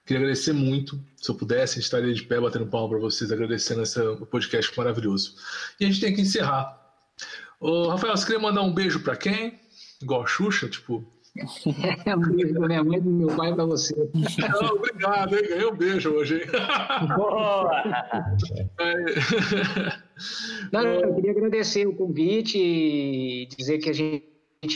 Queria 0.06 0.22
agradecer 0.22 0.54
muito. 0.54 0.99
Se 1.16 1.30
eu 1.30 1.36
pudesse, 1.36 1.80
estaria 1.80 2.14
de 2.14 2.24
pé 2.24 2.39
batendo 2.39 2.68
palma 2.68 2.89
para 2.89 2.99
vocês, 2.99 3.32
agradecendo 3.32 3.84
esse 3.84 3.99
podcast 4.30 4.76
maravilhoso. 4.78 5.36
E 5.80 5.86
a 5.86 5.88
gente 5.88 6.02
tem 6.02 6.14
que 6.14 6.22
encerrar. 6.22 6.80
Ô, 7.60 7.89
Rafael, 7.89 8.18
você 8.18 8.26
queria 8.26 8.41
mandar 8.41 8.64
um 8.64 8.74
beijo 8.74 9.02
para 9.02 9.16
quem? 9.16 9.60
Igual 10.02 10.24
a 10.24 10.28
Xuxa, 10.28 10.68
tipo, 10.68 11.08
É 12.06 12.16
um 12.16 12.20
beijo 12.20 12.54
pra 12.54 12.68
minha 12.68 12.84
mãe 12.84 12.97
e 12.97 13.02
do 13.02 13.10
meu 13.10 13.36
pai 13.36 13.54
para 13.54 13.66
você. 13.66 13.95
Não, 14.16 14.76
obrigado, 14.76 15.36
hein? 15.36 15.47
Ganhei 15.47 15.66
um 15.66 15.76
beijo 15.76 16.10
hoje, 16.10 16.41
hein? 16.41 16.47
Boa! 17.16 17.84
Não, 20.72 20.82
eu 20.82 21.16
queria 21.16 21.32
agradecer 21.32 21.88
o 21.88 21.95
convite 21.95 22.58
e 22.58 23.47
dizer 23.58 23.78
que 23.78 23.89
a 23.89 23.93
gente 23.93 24.24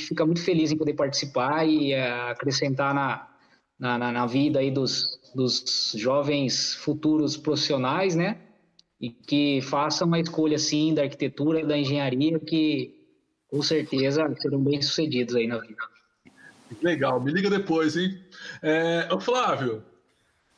fica 0.08 0.26
muito 0.26 0.44
feliz 0.44 0.72
em 0.72 0.78
poder 0.78 0.94
participar 0.94 1.68
e 1.68 1.94
uh, 1.94 2.30
acrescentar 2.32 2.94
na, 2.94 3.28
na, 3.80 3.98
na, 3.98 4.12
na, 4.12 4.26
vida 4.26 4.60
aí 4.60 4.72
dos, 4.72 5.20
dos 5.34 5.94
jovens 5.96 6.74
futuros 6.76 7.36
profissionais, 7.36 8.16
né? 8.16 8.38
E 9.00 9.10
que 9.10 9.62
façam 9.62 10.08
uma 10.08 10.20
escolha, 10.20 10.58
sim, 10.58 10.94
da 10.94 11.04
arquitetura, 11.04 11.66
da 11.66 11.78
engenharia, 11.78 12.40
que 12.40 12.96
com 13.50 13.62
certeza 13.62 14.24
serão 14.40 14.64
bem-sucedidos 14.64 15.36
aí 15.36 15.48
na 15.48 15.60
vida. 15.60 15.84
Legal, 16.82 17.22
me 17.22 17.32
liga 17.32 17.50
depois, 17.50 17.96
hein? 17.96 18.20
É, 18.62 19.08
Flávio, 19.20 19.84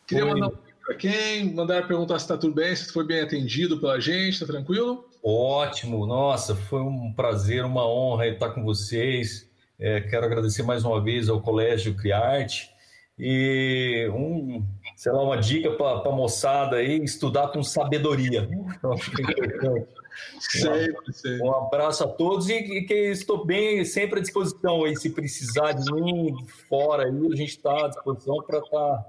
queria 0.08 0.26
Oi. 0.26 0.34
mandar 0.34 0.48
um 0.48 0.68
para 0.88 0.96
quem, 0.96 1.54
mandar 1.54 1.86
perguntar 1.86 2.18
se 2.18 2.24
está 2.24 2.38
tudo 2.38 2.54
bem, 2.56 2.74
se 2.74 2.94
foi 2.94 3.06
bem 3.06 3.20
atendido 3.20 3.78
pela 3.78 4.00
gente, 4.00 4.36
está 4.36 4.46
tranquilo? 4.46 5.06
Ótimo, 5.22 6.08
nossa, 6.08 6.56
foi 6.56 6.80
um 6.80 7.12
prazer, 7.12 7.66
uma 7.66 7.86
honra 7.86 8.28
estar 8.28 8.52
com 8.52 8.64
vocês. 8.64 9.50
É, 9.78 10.00
quero 10.00 10.26
agradecer 10.26 10.64
mais 10.64 10.86
uma 10.86 11.04
vez 11.04 11.28
ao 11.28 11.42
Colégio 11.42 11.94
Criarte 11.94 12.72
e 13.20 14.10
um, 14.14 14.64
sei 14.96 15.12
lá, 15.12 15.24
uma 15.24 15.38
dica 15.38 15.72
para 15.72 16.10
a 16.10 16.12
moçada 16.12 16.78
aí, 16.78 17.04
estudar 17.04 17.48
com 17.50 17.64
sabedoria. 17.64 18.48
Sempre, 20.40 21.14
sempre. 21.14 21.44
Um 21.44 21.54
abraço 21.54 22.04
a 22.04 22.08
todos 22.08 22.50
e, 22.50 22.82
que 22.86 23.12
estou 23.12 23.46
bem, 23.46 23.86
sempre 23.86 24.20
à 24.20 24.22
disposição 24.22 24.84
aí, 24.84 24.96
se 24.96 25.12
precisar 25.12 25.74
de 25.74 25.94
mim 25.94 26.36
fora 26.68 27.04
aí, 27.04 27.28
a 27.32 27.36
gente 27.36 27.50
está 27.50 27.86
à 27.86 27.88
disposição 27.88 28.38
para 28.44 28.58
estar 28.58 28.98
tá, 28.98 29.06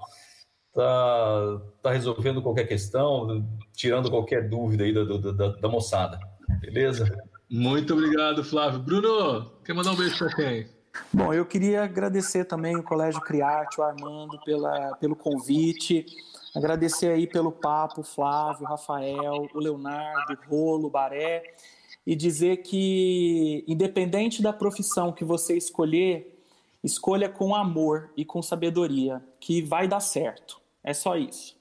tá, 0.75 1.61
tá 1.83 1.91
resolvendo 1.93 2.43
qualquer 2.43 2.67
questão, 2.67 3.43
tirando 3.75 4.11
qualquer 4.11 4.49
dúvida 4.49 4.85
aí 4.85 4.93
da, 4.93 5.05
da, 5.05 5.49
da 5.57 5.69
moçada. 5.69 6.19
Beleza? 6.61 7.11
Muito 7.51 7.95
obrigado, 7.95 8.45
Flávio. 8.45 8.81
Bruno, 8.81 9.51
quer 9.65 9.73
mandar 9.73 9.93
um 9.93 9.97
beijo 9.97 10.19
para 10.19 10.37
quem? 10.37 10.78
Bom, 11.13 11.33
eu 11.33 11.47
queria 11.47 11.85
agradecer 11.85 12.45
também 12.45 12.77
o 12.77 12.83
Colégio 12.83 13.21
Criarte, 13.21 13.81
o 13.81 13.85
Armando, 13.85 14.39
pela, 14.45 14.97
pelo 14.97 15.17
convite. 15.17 16.07
Agradecer 16.55 17.09
aí 17.09 17.27
pelo 17.27 17.53
papo, 17.53 18.03
Flávio, 18.03 18.67
Rafael, 18.67 19.49
o 19.55 19.59
Leonardo, 19.59 20.33
o 20.33 20.51
Rolo, 20.51 20.87
o 20.89 20.91
Baré, 20.91 21.43
e 22.07 22.17
dizer 22.17 22.59
que, 22.59 23.65
independente 23.69 24.43
da 24.43 24.53
profissão 24.53 25.13
que 25.13 25.25
você 25.25 25.57
escolher, 25.57 26.45
escolha 26.83 27.29
com 27.29 27.55
amor 27.55 28.11
e 28.17 28.25
com 28.25 28.43
sabedoria, 28.43 29.23
que 29.41 29.63
vai 29.63 29.87
dar 29.87 30.01
certo. 30.01 30.61
É 30.83 30.95
só 30.95 31.17
isso. 31.17 31.57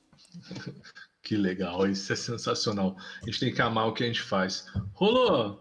Que 1.21 1.35
legal, 1.35 1.85
isso 1.85 2.13
é 2.13 2.15
sensacional. 2.15 2.95
A 3.21 3.25
gente 3.25 3.41
tem 3.41 3.53
que 3.53 3.61
amar 3.61 3.89
o 3.89 3.93
que 3.93 4.01
a 4.01 4.07
gente 4.07 4.21
faz. 4.21 4.65
Rolou, 4.93 5.59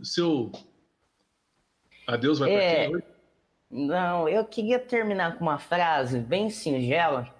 seu 0.00 0.52
adeus 2.06 2.38
vai 2.38 2.52
é... 2.54 2.88
para 2.88 3.00
quem? 3.00 3.12
Não, 3.70 4.28
eu 4.28 4.44
queria 4.44 4.78
terminar 4.78 5.38
com 5.38 5.44
uma 5.44 5.58
frase 5.58 6.18
bem 6.18 6.50
singela, 6.50 7.34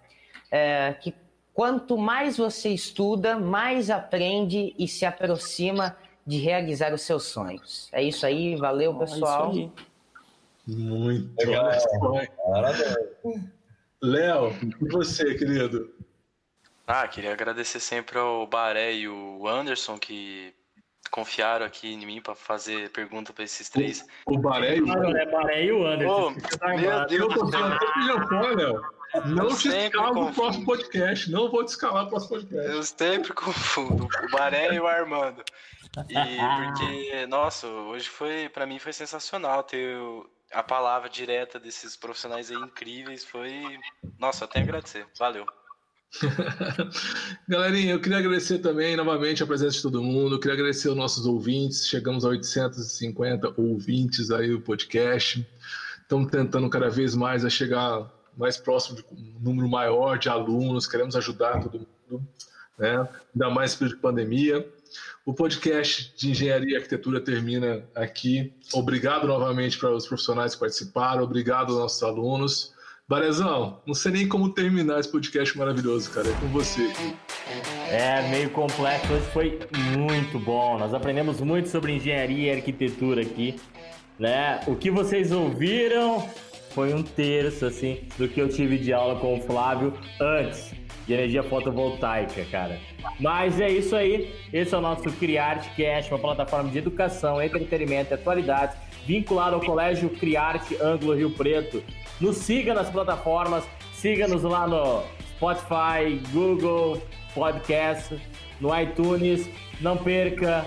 é, 0.50 0.94
que 0.94 1.14
quanto 1.52 1.98
mais 1.98 2.38
você 2.38 2.70
estuda, 2.70 3.38
mais 3.38 3.90
aprende 3.90 4.74
e 4.78 4.88
se 4.88 5.04
aproxima 5.04 5.94
de 6.26 6.38
realizar 6.38 6.94
os 6.94 7.02
seus 7.02 7.24
sonhos. 7.24 7.88
É 7.92 8.02
isso 8.02 8.24
aí, 8.24 8.56
valeu, 8.56 8.98
pessoal. 8.98 9.50
É 9.50 9.54
aí. 9.54 9.72
Muito 10.66 11.34
legal. 11.38 11.70
Léo, 14.00 14.52
e 14.80 14.88
você, 14.88 15.34
querido? 15.34 15.92
Ah, 16.86 17.06
queria 17.06 17.32
agradecer 17.32 17.80
sempre 17.80 18.18
ao 18.18 18.46
Baré 18.46 18.94
e 18.94 19.08
o 19.08 19.46
Anderson 19.46 19.98
que 19.98 20.54
confiaram 21.12 21.66
aqui 21.66 21.92
em 21.92 22.04
mim 22.04 22.20
para 22.20 22.34
fazer 22.34 22.90
pergunta 22.90 23.32
para 23.32 23.44
esses 23.44 23.68
três. 23.68 24.04
O, 24.26 24.34
o 24.34 24.38
Baré 24.38 24.78
e 24.78 24.82
o 24.82 24.90
Anderson. 24.90 25.30
Baré 25.30 25.64
e 25.66 25.72
o 25.72 25.86
Anderson. 25.86 26.34
Oh, 26.62 26.68
meu 26.76 27.06
Deus 27.06 27.34
do 27.34 27.50
céu. 27.50 28.56
Léo. 28.56 28.82
Não 29.26 29.50
eu 29.50 29.56
te 29.56 29.68
escalo 29.68 30.24
no 30.24 30.32
próximo 30.32 30.64
podcast. 30.64 31.30
Não 31.30 31.50
vou 31.50 31.64
te 31.64 31.68
escalar 31.68 32.04
no 32.04 32.08
próximo 32.08 32.30
podcast. 32.30 32.70
Eu 32.70 32.82
sempre 32.82 33.32
confundo 33.34 34.06
o 34.06 34.30
Baré 34.30 34.74
e 34.74 34.80
o 34.80 34.86
Armando. 34.86 35.44
E 36.08 36.14
porque, 36.16 37.26
nossa, 37.26 37.66
hoje 37.68 38.08
foi, 38.08 38.48
para 38.48 38.64
mim 38.64 38.78
foi 38.78 38.94
sensacional 38.94 39.62
ter 39.62 39.98
a 40.50 40.62
palavra 40.62 41.10
direta 41.10 41.60
desses 41.60 41.94
profissionais 41.94 42.50
aí 42.50 42.56
incríveis. 42.56 43.22
Foi, 43.22 43.78
nossa, 44.18 44.46
até 44.46 44.60
agradecer. 44.60 45.06
Valeu. 45.18 45.46
Galerinha, 47.48 47.92
eu 47.92 48.00
queria 48.00 48.18
agradecer 48.18 48.58
também 48.58 48.96
novamente 48.96 49.42
a 49.42 49.46
presença 49.46 49.76
de 49.76 49.82
todo 49.82 50.02
mundo. 50.02 50.34
Eu 50.34 50.40
queria 50.40 50.54
agradecer 50.54 50.88
aos 50.88 50.96
nossos 50.96 51.26
ouvintes. 51.26 51.86
Chegamos 51.86 52.24
a 52.24 52.28
850 52.28 53.54
ouvintes 53.56 54.30
aí 54.30 54.50
do 54.50 54.60
podcast. 54.60 55.46
Estamos 56.02 56.30
tentando 56.30 56.68
cada 56.68 56.90
vez 56.90 57.14
mais 57.14 57.44
a 57.44 57.50
chegar 57.50 58.10
mais 58.36 58.56
próximo 58.56 58.96
de 58.96 59.04
um 59.10 59.34
número 59.40 59.68
maior 59.68 60.18
de 60.18 60.28
alunos. 60.28 60.86
Queremos 60.86 61.16
ajudar 61.16 61.62
todo 61.62 61.86
mundo, 62.10 62.26
né? 62.78 63.08
ainda 63.34 63.50
mais 63.50 63.74
período 63.74 63.96
de 63.96 64.02
pandemia. 64.02 64.66
O 65.24 65.32
podcast 65.32 66.12
de 66.16 66.30
Engenharia 66.30 66.74
e 66.74 66.76
Arquitetura 66.76 67.20
termina 67.20 67.84
aqui. 67.94 68.52
Obrigado 68.74 69.26
novamente 69.26 69.78
para 69.78 69.90
os 69.90 70.06
profissionais 70.06 70.54
que 70.54 70.60
participaram. 70.60 71.22
Obrigado 71.22 71.72
aos 71.72 71.78
nossos 71.78 72.02
alunos. 72.02 72.74
Barezão, 73.12 73.78
não 73.86 73.92
sei 73.92 74.10
nem 74.10 74.26
como 74.26 74.48
terminar 74.48 74.98
esse 74.98 75.12
podcast 75.12 75.58
maravilhoso, 75.58 76.10
cara. 76.12 76.30
É 76.30 76.32
com 76.32 76.46
você. 76.46 76.90
É 77.90 78.26
meio 78.30 78.48
complexo, 78.48 79.12
hoje 79.12 79.26
foi 79.34 79.58
muito 79.98 80.38
bom. 80.38 80.78
Nós 80.78 80.94
aprendemos 80.94 81.38
muito 81.38 81.68
sobre 81.68 81.92
engenharia 81.92 82.54
e 82.54 82.56
arquitetura 82.56 83.20
aqui, 83.20 83.60
né? 84.18 84.60
O 84.66 84.74
que 84.74 84.90
vocês 84.90 85.30
ouviram 85.30 86.26
foi 86.70 86.94
um 86.94 87.02
terço, 87.02 87.66
assim, 87.66 88.00
do 88.16 88.26
que 88.26 88.40
eu 88.40 88.48
tive 88.48 88.78
de 88.78 88.94
aula 88.94 89.20
com 89.20 89.38
o 89.38 89.42
Flávio 89.42 89.92
antes 90.18 90.72
de 91.06 91.12
energia 91.12 91.42
fotovoltaica, 91.42 92.46
cara. 92.46 92.80
Mas 93.20 93.60
é 93.60 93.70
isso 93.70 93.94
aí. 93.94 94.32
Esse 94.50 94.74
é 94.74 94.78
o 94.78 94.80
nosso 94.80 95.12
Criarte 95.12 95.68
Cast, 95.76 96.10
uma 96.10 96.18
plataforma 96.18 96.70
de 96.70 96.78
educação, 96.78 97.42
entretenimento 97.42 98.10
e 98.10 98.14
atualidades 98.14 98.74
vinculado 99.06 99.56
ao 99.56 99.60
Colégio 99.60 100.08
Criarte 100.10 100.76
Ângulo 100.80 101.14
Rio 101.14 101.30
Preto. 101.30 101.82
Nos 102.20 102.36
siga 102.36 102.74
nas 102.74 102.90
plataformas, 102.90 103.64
siga-nos 103.92 104.42
lá 104.42 104.66
no 104.66 105.02
Spotify, 105.36 106.20
Google 106.32 107.02
Podcast, 107.34 108.16
no 108.60 108.78
iTunes. 108.78 109.48
Não 109.80 109.96
perca 109.96 110.64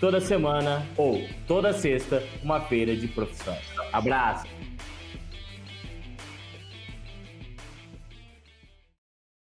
toda 0.00 0.20
semana 0.20 0.86
ou 0.96 1.24
toda 1.46 1.72
sexta 1.72 2.22
uma 2.42 2.60
feira 2.60 2.94
de 2.94 3.08
profissões. 3.08 3.64
Abraço! 3.92 4.59